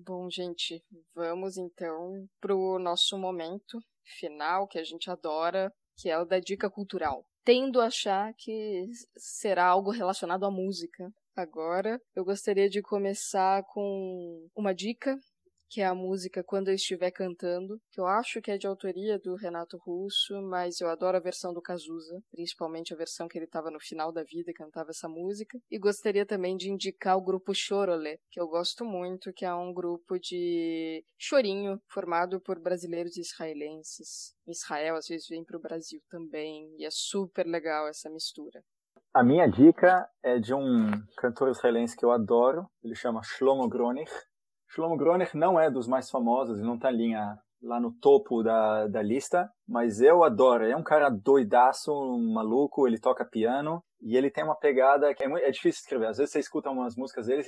Bom, 0.00 0.30
gente, 0.30 0.80
vamos 1.12 1.56
então 1.56 2.24
para 2.40 2.54
o 2.54 2.78
nosso 2.78 3.18
momento 3.18 3.80
final 4.04 4.68
que 4.68 4.78
a 4.78 4.84
gente 4.84 5.10
adora, 5.10 5.72
que 5.96 6.08
é 6.08 6.16
o 6.16 6.24
da 6.24 6.38
dica 6.38 6.70
cultural. 6.70 7.26
Tendo 7.44 7.80
a 7.80 7.86
achar 7.86 8.32
que 8.34 8.86
será 9.16 9.66
algo 9.66 9.90
relacionado 9.90 10.46
à 10.46 10.50
música. 10.52 11.12
Agora, 11.34 12.00
eu 12.14 12.24
gostaria 12.24 12.68
de 12.68 12.80
começar 12.80 13.64
com 13.64 14.48
uma 14.54 14.72
dica 14.72 15.18
que 15.68 15.80
é 15.80 15.86
a 15.86 15.94
música 15.94 16.42
Quando 16.42 16.68
Eu 16.68 16.74
Estiver 16.74 17.10
Cantando, 17.10 17.80
que 17.90 18.00
eu 18.00 18.06
acho 18.06 18.40
que 18.40 18.50
é 18.50 18.58
de 18.58 18.66
autoria 18.66 19.18
do 19.18 19.34
Renato 19.34 19.76
Russo, 19.76 20.40
mas 20.42 20.80
eu 20.80 20.88
adoro 20.88 21.16
a 21.16 21.20
versão 21.20 21.52
do 21.52 21.60
Cazuza, 21.60 22.22
principalmente 22.30 22.94
a 22.94 22.96
versão 22.96 23.28
que 23.28 23.36
ele 23.36 23.44
estava 23.44 23.70
no 23.70 23.80
final 23.80 24.12
da 24.12 24.22
vida 24.22 24.50
e 24.50 24.54
cantava 24.54 24.90
essa 24.90 25.08
música. 25.08 25.58
E 25.70 25.78
gostaria 25.78 26.24
também 26.24 26.56
de 26.56 26.70
indicar 26.70 27.16
o 27.16 27.22
grupo 27.22 27.54
Chorolé, 27.54 28.18
que 28.30 28.40
eu 28.40 28.48
gosto 28.48 28.84
muito, 28.84 29.32
que 29.32 29.44
é 29.44 29.54
um 29.54 29.72
grupo 29.72 30.18
de 30.18 31.04
chorinho 31.18 31.80
formado 31.88 32.40
por 32.40 32.58
brasileiros 32.58 33.16
e 33.16 33.20
israelenses. 33.20 34.34
Israel 34.46 34.96
às 34.96 35.06
vezes 35.06 35.28
vem 35.28 35.44
para 35.44 35.58
o 35.58 35.60
Brasil 35.60 36.00
também, 36.08 36.74
e 36.78 36.84
é 36.84 36.90
super 36.90 37.46
legal 37.46 37.86
essa 37.86 38.08
mistura. 38.08 38.62
A 39.12 39.24
minha 39.24 39.46
dica 39.46 40.08
é 40.22 40.38
de 40.38 40.54
um 40.54 40.90
cantor 41.16 41.50
israelense 41.50 41.96
que 41.96 42.04
eu 42.04 42.12
adoro, 42.12 42.68
ele 42.82 42.94
chama 42.94 43.22
Shlomo 43.22 43.68
Gronich, 43.68 44.12
Shlomo 44.78 44.96
Groner 44.96 45.28
não 45.34 45.58
é 45.58 45.68
dos 45.68 45.88
mais 45.88 46.08
famosos, 46.08 46.62
não 46.62 46.76
está 46.76 46.88
linha 46.88 47.36
lá 47.60 47.80
no 47.80 47.92
topo 47.92 48.44
da, 48.44 48.86
da 48.86 49.02
lista, 49.02 49.50
mas 49.66 50.00
eu 50.00 50.22
adoro. 50.22 50.64
é 50.64 50.76
um 50.76 50.84
cara 50.84 51.10
doidaço, 51.10 51.92
um 51.92 52.32
maluco, 52.32 52.86
ele 52.86 53.00
toca 53.00 53.24
piano 53.24 53.82
e 54.00 54.16
ele 54.16 54.30
tem 54.30 54.44
uma 54.44 54.54
pegada 54.54 55.12
que 55.12 55.24
é, 55.24 55.26
muito, 55.26 55.44
é 55.44 55.50
difícil 55.50 55.80
escrever. 55.80 56.06
Às 56.06 56.18
vezes 56.18 56.30
você 56.30 56.38
escuta 56.38 56.70
umas 56.70 56.94
músicas 56.94 57.26
dele, 57.26 57.42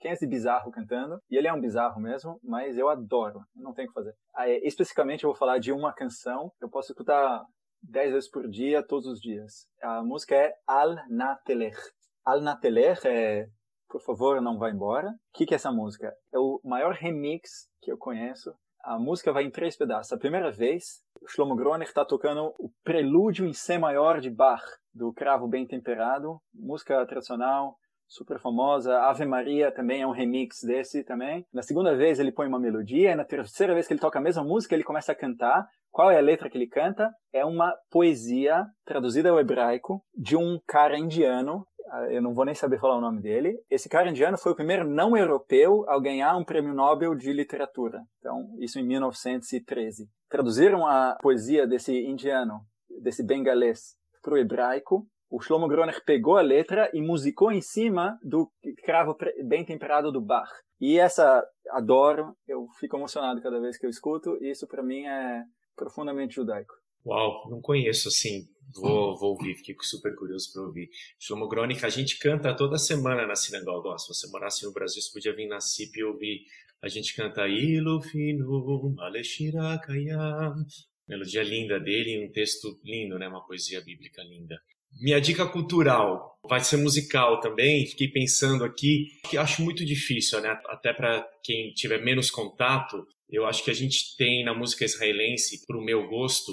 quem 0.00 0.10
é 0.10 0.14
esse 0.14 0.26
bizarro 0.26 0.72
cantando? 0.72 1.20
E 1.30 1.36
ele 1.36 1.46
é 1.46 1.52
um 1.52 1.60
bizarro 1.60 2.00
mesmo, 2.00 2.40
mas 2.42 2.76
eu 2.76 2.88
adoro, 2.88 3.38
não 3.54 3.72
tem 3.72 3.84
o 3.84 3.88
que 3.88 3.94
fazer. 3.94 4.12
Aí, 4.34 4.60
especificamente 4.64 5.22
eu 5.22 5.30
vou 5.30 5.38
falar 5.38 5.58
de 5.58 5.70
uma 5.70 5.92
canção, 5.92 6.50
eu 6.60 6.68
posso 6.68 6.90
escutar 6.90 7.44
dez 7.80 8.10
vezes 8.10 8.28
por 8.28 8.48
dia, 8.48 8.82
todos 8.82 9.06
os 9.06 9.20
dias. 9.20 9.68
A 9.80 10.02
música 10.02 10.34
é 10.34 10.52
Al 10.66 10.96
Natelech. 11.08 11.78
Al 12.24 12.40
Natelech 12.40 13.06
é 13.06 13.46
Por 13.94 14.02
favor, 14.02 14.40
não 14.40 14.58
vá 14.58 14.70
embora. 14.70 15.06
O 15.06 15.12
que, 15.32 15.46
que 15.46 15.54
é 15.54 15.56
essa 15.56 15.70
música? 15.70 16.12
É 16.32 16.36
o 16.36 16.60
maior 16.64 16.94
remix 16.94 17.68
que 17.80 17.92
eu 17.92 17.96
conheço. 17.96 18.52
A 18.82 18.98
música 18.98 19.32
vai 19.32 19.44
em 19.44 19.52
três 19.52 19.76
pedaços. 19.76 20.12
A 20.12 20.18
primeira 20.18 20.50
vez, 20.50 21.00
Shlomo 21.28 21.54
Groner 21.54 21.86
está 21.86 22.04
tocando 22.04 22.52
o 22.58 22.72
prelúdio 22.82 23.46
em 23.46 23.52
C 23.52 23.78
maior 23.78 24.20
de 24.20 24.30
Bach, 24.30 24.64
do 24.92 25.12
Cravo 25.12 25.46
Bem 25.46 25.64
Temperado, 25.64 26.38
música 26.52 27.06
tradicional, 27.06 27.76
super 28.08 28.40
famosa. 28.40 28.98
Ave 29.02 29.24
Maria 29.26 29.70
também 29.70 30.02
é 30.02 30.06
um 30.06 30.10
remix 30.10 30.62
desse 30.64 31.04
também. 31.04 31.46
Na 31.52 31.62
segunda 31.62 31.94
vez 31.94 32.18
ele 32.18 32.32
põe 32.32 32.48
uma 32.48 32.58
melodia, 32.58 33.12
e 33.12 33.14
na 33.14 33.24
terceira 33.24 33.74
vez 33.74 33.86
que 33.86 33.92
ele 33.92 34.00
toca 34.00 34.18
a 34.18 34.22
mesma 34.22 34.42
música, 34.42 34.74
ele 34.74 34.82
começa 34.82 35.12
a 35.12 35.16
cantar. 35.16 35.68
Qual 35.92 36.10
é 36.10 36.18
a 36.18 36.20
letra 36.20 36.50
que 36.50 36.58
ele 36.58 36.66
canta? 36.66 37.12
É 37.32 37.44
uma 37.44 37.72
poesia 37.88 38.66
traduzida 38.84 39.30
ao 39.30 39.38
hebraico 39.38 40.02
de 40.16 40.36
um 40.36 40.58
cara 40.66 40.98
indiano. 40.98 41.64
Ah, 41.94 42.06
eu 42.10 42.20
não 42.20 42.34
vou 42.34 42.44
nem 42.44 42.54
saber 42.54 42.80
falar 42.80 42.96
o 42.96 43.00
nome 43.00 43.20
dele. 43.20 43.56
Esse 43.70 43.88
cara 43.88 44.10
indiano 44.10 44.36
foi 44.36 44.50
o 44.50 44.56
primeiro 44.56 44.84
não 44.84 45.16
europeu 45.16 45.88
a 45.88 46.00
ganhar 46.00 46.36
um 46.36 46.44
prêmio 46.44 46.74
Nobel 46.74 47.14
de 47.14 47.32
literatura. 47.32 48.02
Então, 48.18 48.48
isso 48.58 48.80
em 48.80 48.84
1913. 48.84 50.08
Traduziram 50.28 50.86
a 50.86 51.16
poesia 51.20 51.66
desse 51.66 51.92
indiano, 51.92 52.60
desse 53.00 53.24
bengalês, 53.24 53.96
para 54.20 54.34
o 54.34 54.38
hebraico 54.38 55.06
o 55.34 55.40
Shlomo 55.40 55.66
Groner 55.66 56.00
pegou 56.04 56.36
a 56.36 56.42
letra 56.42 56.88
e 56.94 57.02
musicou 57.02 57.50
em 57.50 57.60
cima 57.60 58.16
do 58.22 58.48
cravo 58.84 59.16
bem 59.44 59.64
temperado 59.64 60.12
do 60.12 60.20
Bach. 60.20 60.48
E 60.80 60.96
essa 60.96 61.44
adoro, 61.70 62.36
eu 62.46 62.68
fico 62.78 62.96
emocionado 62.96 63.42
cada 63.42 63.58
vez 63.58 63.76
que 63.76 63.84
eu 63.84 63.90
escuto, 63.90 64.38
e 64.40 64.52
isso 64.52 64.68
para 64.68 64.80
mim 64.80 65.04
é 65.04 65.42
profundamente 65.74 66.36
judaico. 66.36 66.72
Uau, 67.04 67.48
não 67.50 67.60
conheço 67.60 68.08
assim. 68.08 68.48
Vou, 68.74 69.16
vou 69.16 69.30
ouvir, 69.30 69.54
fiquei 69.54 69.76
super 69.82 70.14
curioso 70.16 70.52
para 70.52 70.62
ouvir. 70.62 70.90
Shlomo 71.18 71.48
Groner, 71.48 71.84
a 71.84 71.88
gente 71.88 72.18
canta 72.18 72.54
toda 72.56 72.78
semana 72.78 73.26
na 73.26 73.36
sinagoga. 73.36 73.96
se 73.98 74.08
você 74.08 74.26
morasse 74.28 74.64
no 74.64 74.72
Brasil, 74.72 75.00
você 75.00 75.12
podia 75.12 75.34
vir 75.34 75.46
na 75.46 75.60
CIP 75.60 75.98
e 75.98 76.04
ouvir. 76.04 76.44
A 76.82 76.88
gente 76.88 77.14
canta 77.14 77.46
Ilufinu, 77.46 78.96
Aleshirakayam. 78.98 80.66
Melodia 81.06 81.42
linda 81.42 81.78
dele, 81.78 82.24
um 82.26 82.32
texto 82.32 82.80
lindo, 82.82 83.18
né? 83.18 83.28
Uma 83.28 83.46
poesia 83.46 83.80
bíblica 83.80 84.22
linda. 84.22 84.60
Minha 85.00 85.20
dica 85.20 85.46
cultural 85.46 86.38
vai 86.42 86.60
ser 86.60 86.78
musical 86.78 87.40
também. 87.40 87.86
Fiquei 87.86 88.08
pensando 88.08 88.64
aqui 88.64 89.08
que 89.28 89.36
acho 89.36 89.62
muito 89.62 89.84
difícil, 89.84 90.40
né? 90.40 90.58
Até 90.66 90.92
para 90.92 91.26
quem 91.42 91.72
tiver 91.72 92.02
menos 92.02 92.30
contato, 92.30 93.06
eu 93.30 93.44
acho 93.46 93.64
que 93.64 93.70
a 93.70 93.74
gente 93.74 94.16
tem 94.16 94.44
na 94.44 94.54
música 94.54 94.84
israelense, 94.84 95.64
para 95.66 95.76
o 95.76 95.84
meu 95.84 96.08
gosto, 96.08 96.52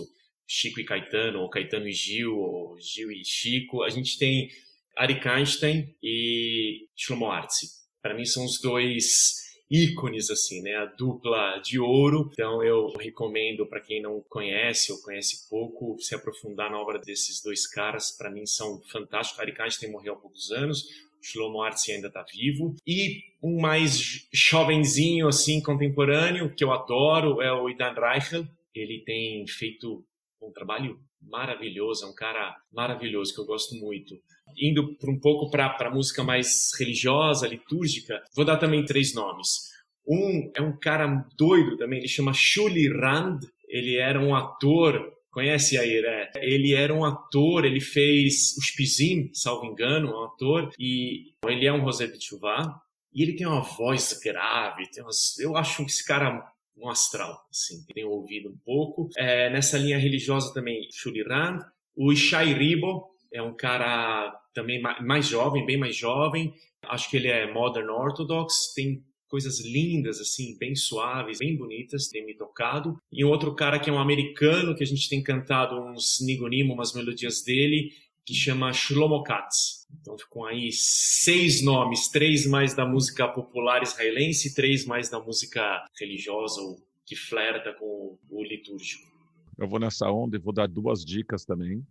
Chico 0.53 0.81
e 0.81 0.83
Caetano, 0.83 1.39
ou 1.39 1.49
Caetano 1.49 1.87
e 1.87 1.93
Gil, 1.93 2.37
ou 2.37 2.77
Gil 2.77 3.09
e 3.09 3.23
Chico. 3.23 3.83
A 3.83 3.89
gente 3.89 4.19
tem 4.19 4.49
Arik 4.97 5.25
Einstein 5.25 5.95
e 6.03 6.89
Shlomo 6.93 7.27
Artzi. 7.27 7.67
Para 8.01 8.13
mim 8.13 8.25
são 8.25 8.43
os 8.43 8.59
dois 8.59 9.39
ícones, 9.69 10.29
assim, 10.29 10.61
né? 10.61 10.75
A 10.75 10.85
dupla 10.85 11.57
de 11.63 11.79
ouro. 11.79 12.29
Então 12.33 12.61
eu 12.61 12.91
recomendo 12.99 13.65
para 13.65 13.79
quem 13.79 14.01
não 14.01 14.21
conhece 14.27 14.91
ou 14.91 15.01
conhece 15.01 15.49
pouco 15.49 15.97
se 16.01 16.13
aprofundar 16.13 16.69
na 16.69 16.77
obra 16.77 16.99
desses 16.99 17.41
dois 17.41 17.65
caras. 17.65 18.11
Para 18.11 18.29
mim 18.29 18.45
são 18.45 18.81
fantásticos. 18.91 19.39
Arik 19.39 19.61
Einstein 19.61 19.89
morreu 19.89 20.15
há 20.15 20.17
poucos 20.17 20.51
anos. 20.51 20.83
Shlomo 21.21 21.61
Artzi 21.61 21.93
ainda 21.93 22.09
está 22.09 22.25
vivo. 22.29 22.75
E 22.85 23.23
um 23.41 23.61
mais 23.61 24.27
jovenzinho, 24.33 25.29
assim, 25.29 25.61
contemporâneo, 25.61 26.53
que 26.53 26.63
eu 26.63 26.73
adoro, 26.73 27.41
é 27.41 27.53
o 27.53 27.69
Idan 27.69 27.93
Reichel. 27.93 28.45
Ele 28.75 29.01
tem 29.05 29.47
feito 29.47 30.03
um 30.41 30.51
trabalho 30.51 30.99
maravilhoso, 31.21 32.05
é 32.05 32.07
um 32.07 32.15
cara 32.15 32.55
maravilhoso 32.71 33.33
que 33.33 33.41
eu 33.41 33.45
gosto 33.45 33.75
muito. 33.75 34.15
Indo 34.57 34.97
um 35.07 35.19
pouco 35.19 35.49
para 35.49 35.75
a 35.79 35.91
música 35.91 36.23
mais 36.23 36.71
religiosa, 36.77 37.47
litúrgica, 37.47 38.21
vou 38.35 38.45
dar 38.45 38.57
também 38.57 38.83
três 38.83 39.13
nomes. 39.13 39.69
Um 40.07 40.51
é 40.55 40.61
um 40.61 40.77
cara 40.77 41.07
doido 41.37 41.77
também, 41.77 41.99
ele 41.99 42.07
chama 42.07 42.33
Shuli 42.33 42.89
Rand, 42.89 43.39
ele 43.67 43.97
era 43.97 44.19
um 44.19 44.35
ator 44.35 45.13
Conhece 45.31 45.77
aí, 45.77 46.01
né? 46.01 46.29
Ele 46.35 46.73
era 46.73 46.93
um 46.93 47.05
ator, 47.05 47.63
ele 47.63 47.79
fez 47.79 48.53
os 48.57 48.69
Pizim, 48.71 49.31
salvo 49.33 49.65
engano, 49.65 50.11
um 50.11 50.25
ator, 50.25 50.69
e 50.77 51.33
ele 51.47 51.65
é 51.65 51.71
um 51.71 51.85
José 51.85 52.07
de 52.07 52.21
Chuvá, 52.21 52.81
e 53.13 53.23
ele 53.23 53.37
tem 53.37 53.47
uma 53.47 53.61
voz 53.61 54.19
grave, 54.21 54.89
tem 54.91 55.01
umas... 55.01 55.39
eu 55.39 55.55
acho 55.55 55.83
esse 55.83 56.05
cara 56.05 56.45
um 56.77 56.89
astral, 56.89 57.39
assim, 57.49 57.83
tenho 57.93 58.09
ouvido 58.09 58.49
um 58.49 58.57
pouco. 58.65 59.09
É, 59.17 59.49
nessa 59.49 59.77
linha 59.77 59.97
religiosa 59.97 60.53
também, 60.53 60.87
Shuriran. 60.91 61.59
O 61.95 62.11
Ishai 62.11 62.53
Ribo 62.53 63.05
é 63.31 63.41
um 63.41 63.55
cara 63.55 64.33
também 64.53 64.81
mais 64.81 65.27
jovem, 65.27 65.65
bem 65.65 65.77
mais 65.77 65.95
jovem. 65.95 66.53
Acho 66.83 67.09
que 67.09 67.17
ele 67.17 67.27
é 67.27 67.51
Modern 67.51 67.89
Orthodox, 67.89 68.73
tem 68.73 69.03
coisas 69.27 69.61
lindas, 69.61 70.19
assim, 70.19 70.57
bem 70.57 70.75
suaves, 70.75 71.39
bem 71.39 71.55
bonitas, 71.55 72.09
tem 72.09 72.25
me 72.25 72.35
tocado. 72.35 72.97
E 73.11 73.23
outro 73.23 73.55
cara 73.55 73.79
que 73.79 73.89
é 73.89 73.93
um 73.93 73.99
americano, 73.99 74.75
que 74.75 74.83
a 74.83 74.87
gente 74.87 75.07
tem 75.07 75.23
cantado 75.23 75.79
uns 75.79 76.17
Nigunim, 76.19 76.63
umas 76.63 76.93
melodias 76.93 77.41
dele, 77.41 77.91
que 78.25 78.33
chama 78.33 78.71
Shlomo 78.73 79.23
Katz. 79.23 79.87
Então 79.99 80.17
ficam 80.17 80.45
aí 80.45 80.71
seis 80.71 81.63
nomes, 81.63 82.09
três 82.09 82.45
mais 82.45 82.73
da 82.73 82.85
música 82.85 83.27
popular 83.27 83.83
israelense, 83.83 84.53
três 84.53 84.85
mais 84.85 85.09
da 85.09 85.19
música 85.19 85.83
religiosa 85.99 86.61
ou 86.61 86.77
que 87.05 87.15
flerta 87.15 87.73
com 87.73 88.17
o 88.29 88.43
litúrgico. 88.43 89.09
Eu 89.57 89.67
vou 89.67 89.79
nessa 89.79 90.09
onda 90.09 90.37
e 90.37 90.39
vou 90.39 90.53
dar 90.53 90.67
duas 90.67 91.03
dicas 91.03 91.45
também. 91.45 91.85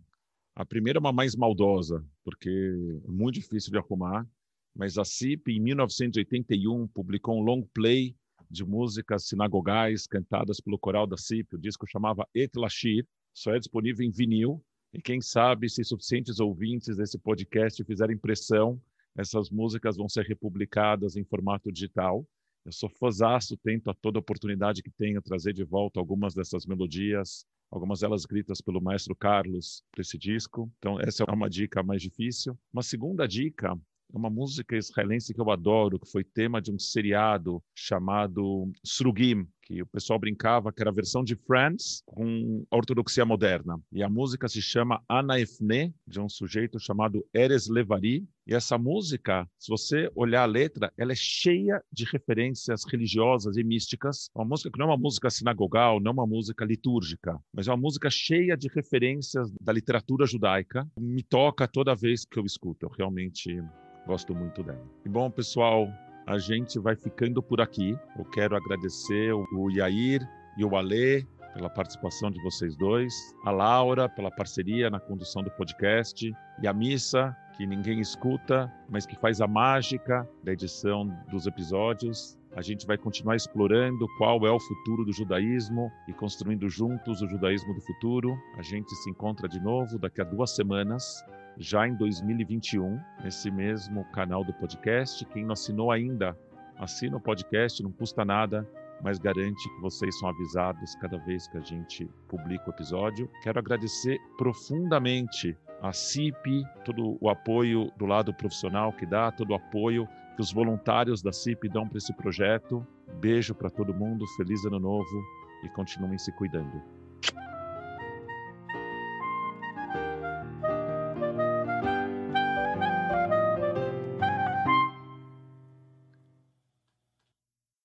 A 0.55 0.65
primeira 0.65 0.97
é 0.97 1.01
uma 1.01 1.13
mais 1.13 1.35
maldosa, 1.35 2.05
porque 2.23 2.49
é 2.49 3.11
muito 3.11 3.35
difícil 3.35 3.71
de 3.71 3.77
arrumar, 3.77 4.27
mas 4.75 4.97
a 4.97 5.05
CIP, 5.05 5.51
em 5.53 5.59
1981, 5.59 6.87
publicou 6.87 7.37
um 7.37 7.41
long 7.41 7.61
play 7.73 8.15
de 8.49 8.65
músicas 8.65 9.27
sinagogais 9.27 10.05
cantadas 10.05 10.59
pelo 10.59 10.77
coral 10.77 11.07
da 11.07 11.17
CIP. 11.17 11.55
O 11.55 11.59
disco 11.59 11.87
chamava 11.87 12.27
Et 12.35 12.51
Lashir, 12.57 13.07
só 13.33 13.53
é 13.53 13.59
disponível 13.59 14.05
em 14.05 14.11
vinil, 14.11 14.61
e 14.93 15.01
quem 15.01 15.21
sabe, 15.21 15.69
se 15.69 15.83
suficientes 15.83 16.39
ouvintes 16.39 16.97
desse 16.97 17.17
podcast 17.17 17.83
fizerem 17.83 18.17
pressão, 18.17 18.81
essas 19.15 19.49
músicas 19.49 19.95
vão 19.95 20.09
ser 20.09 20.25
republicadas 20.25 21.15
em 21.15 21.23
formato 21.23 21.71
digital. 21.71 22.25
Eu 22.65 22.71
sou 22.71 22.89
fãzaço, 22.89 23.57
tento 23.57 23.89
a 23.89 23.93
toda 23.93 24.19
oportunidade 24.19 24.83
que 24.83 24.91
tenho 24.91 25.21
trazer 25.21 25.53
de 25.53 25.63
volta 25.63 25.99
algumas 25.99 26.33
dessas 26.33 26.65
melodias, 26.65 27.45
algumas 27.71 28.01
delas 28.01 28.21
escritas 28.21 28.61
pelo 28.61 28.81
maestro 28.81 29.15
Carlos 29.15 29.83
para 29.91 30.01
esse 30.01 30.17
disco. 30.17 30.71
Então, 30.77 30.99
essa 30.99 31.23
é 31.23 31.31
uma 31.31 31.49
dica 31.49 31.81
mais 31.81 32.01
difícil. 32.01 32.57
Uma 32.73 32.83
segunda 32.83 33.27
dica 33.27 33.73
é 34.13 34.17
uma 34.17 34.29
música 34.29 34.75
israelense 34.75 35.33
que 35.33 35.39
eu 35.39 35.49
adoro, 35.49 35.99
que 35.99 36.11
foi 36.11 36.23
tema 36.23 36.61
de 36.61 36.71
um 36.71 36.77
seriado 36.77 37.63
chamado 37.73 38.69
Srugim, 38.83 39.47
que 39.71 39.81
o 39.81 39.85
pessoal 39.85 40.19
brincava 40.19 40.71
que 40.71 40.81
era 40.81 40.89
a 40.89 40.93
versão 40.93 41.23
de 41.23 41.33
Friends 41.33 42.03
com 42.05 42.65
a 42.69 42.75
ortodoxia 42.75 43.23
moderna. 43.23 43.79
E 43.91 44.03
a 44.03 44.09
música 44.09 44.49
se 44.49 44.61
chama 44.61 45.01
Ana 45.07 45.39
Efne, 45.39 45.95
de 46.05 46.19
um 46.19 46.27
sujeito 46.27 46.77
chamado 46.77 47.25
Eres 47.33 47.69
Levari. 47.69 48.27
E 48.45 48.53
essa 48.53 48.77
música, 48.77 49.47
se 49.57 49.69
você 49.69 50.11
olhar 50.13 50.43
a 50.43 50.45
letra, 50.45 50.91
ela 50.97 51.13
é 51.13 51.15
cheia 51.15 51.81
de 51.89 52.03
referências 52.03 52.83
religiosas 52.83 53.55
e 53.55 53.63
místicas. 53.63 54.29
É 54.35 54.39
uma 54.39 54.49
música 54.49 54.69
que 54.69 54.77
não 54.77 54.87
é 54.87 54.89
uma 54.89 54.97
música 54.97 55.29
sinagogal, 55.29 56.01
não 56.01 56.09
é 56.09 56.13
uma 56.13 56.27
música 56.27 56.65
litúrgica, 56.65 57.39
mas 57.53 57.67
é 57.67 57.71
uma 57.71 57.77
música 57.77 58.09
cheia 58.09 58.57
de 58.57 58.67
referências 58.67 59.49
da 59.61 59.71
literatura 59.71 60.25
judaica. 60.25 60.85
Me 60.99 61.23
toca 61.23 61.65
toda 61.65 61.95
vez 61.95 62.25
que 62.25 62.37
eu 62.37 62.45
escuto. 62.45 62.85
Eu 62.85 62.89
realmente 62.89 63.63
Gosto 64.05 64.33
muito 64.33 64.63
dela. 64.63 64.83
E 65.05 65.09
bom, 65.09 65.29
pessoal, 65.29 65.87
a 66.31 66.39
gente 66.39 66.79
vai 66.79 66.95
ficando 66.95 67.43
por 67.43 67.59
aqui. 67.59 67.97
Eu 68.17 68.23
quero 68.23 68.55
agradecer 68.55 69.33
o 69.33 69.69
Yair 69.69 70.25
e 70.57 70.63
o 70.63 70.77
Alê 70.77 71.25
pela 71.53 71.69
participação 71.69 72.31
de 72.31 72.41
vocês 72.41 72.77
dois, 72.77 73.13
a 73.43 73.51
Laura 73.51 74.07
pela 74.07 74.31
parceria 74.31 74.89
na 74.89 74.97
condução 74.97 75.43
do 75.43 75.51
podcast 75.51 76.33
e 76.61 76.67
a 76.67 76.71
Missa, 76.71 77.35
que 77.57 77.67
ninguém 77.67 77.99
escuta, 77.99 78.71
mas 78.89 79.05
que 79.05 79.17
faz 79.17 79.41
a 79.41 79.47
mágica 79.47 80.25
da 80.41 80.53
edição 80.53 81.05
dos 81.29 81.47
episódios. 81.47 82.39
A 82.53 82.61
gente 82.61 82.85
vai 82.85 82.97
continuar 82.97 83.37
explorando 83.37 84.05
qual 84.17 84.45
é 84.45 84.51
o 84.51 84.59
futuro 84.59 85.05
do 85.05 85.13
judaísmo 85.13 85.89
e 86.05 86.13
construindo 86.13 86.67
juntos 86.67 87.21
o 87.21 87.27
judaísmo 87.27 87.73
do 87.73 87.79
futuro. 87.79 88.37
A 88.57 88.61
gente 88.61 88.93
se 88.93 89.09
encontra 89.09 89.47
de 89.47 89.57
novo 89.59 89.97
daqui 89.97 90.19
a 90.19 90.25
duas 90.25 90.53
semanas 90.53 91.23
já 91.57 91.87
em 91.87 91.95
2021, 91.95 92.99
nesse 93.23 93.49
mesmo 93.49 94.03
canal 94.11 94.43
do 94.43 94.53
podcast. 94.53 95.23
Quem 95.27 95.45
não 95.45 95.53
assinou 95.53 95.91
ainda, 95.91 96.37
assina 96.77 97.15
o 97.15 97.21
podcast, 97.21 97.81
não 97.81 97.91
custa 97.91 98.25
nada, 98.25 98.67
mas 99.01 99.17
garante 99.17 99.69
que 99.69 99.81
vocês 99.81 100.17
são 100.19 100.27
avisados 100.27 100.93
cada 100.95 101.17
vez 101.19 101.47
que 101.47 101.57
a 101.57 101.61
gente 101.61 102.05
publica 102.27 102.69
o 102.69 102.73
episódio. 102.73 103.29
Quero 103.43 103.59
agradecer 103.59 104.17
profundamente 104.37 105.57
a 105.81 105.93
CIP, 105.93 106.63
todo 106.83 107.17
o 107.21 107.29
apoio 107.29 107.91
do 107.97 108.05
lado 108.05 108.33
profissional 108.33 108.91
que 108.91 109.05
dá, 109.05 109.31
todo 109.31 109.51
o 109.51 109.55
apoio 109.55 110.05
que 110.35 110.41
os 110.41 110.51
voluntários 110.51 111.21
da 111.21 111.31
CIP 111.31 111.69
dão 111.69 111.87
para 111.87 111.97
esse 111.97 112.13
projeto. 112.13 112.85
Beijo 113.19 113.53
para 113.53 113.69
todo 113.69 113.93
mundo, 113.93 114.25
feliz 114.37 114.63
ano 114.65 114.79
novo 114.79 115.23
e 115.63 115.69
continuem 115.69 116.17
se 116.17 116.31
cuidando. 116.33 116.81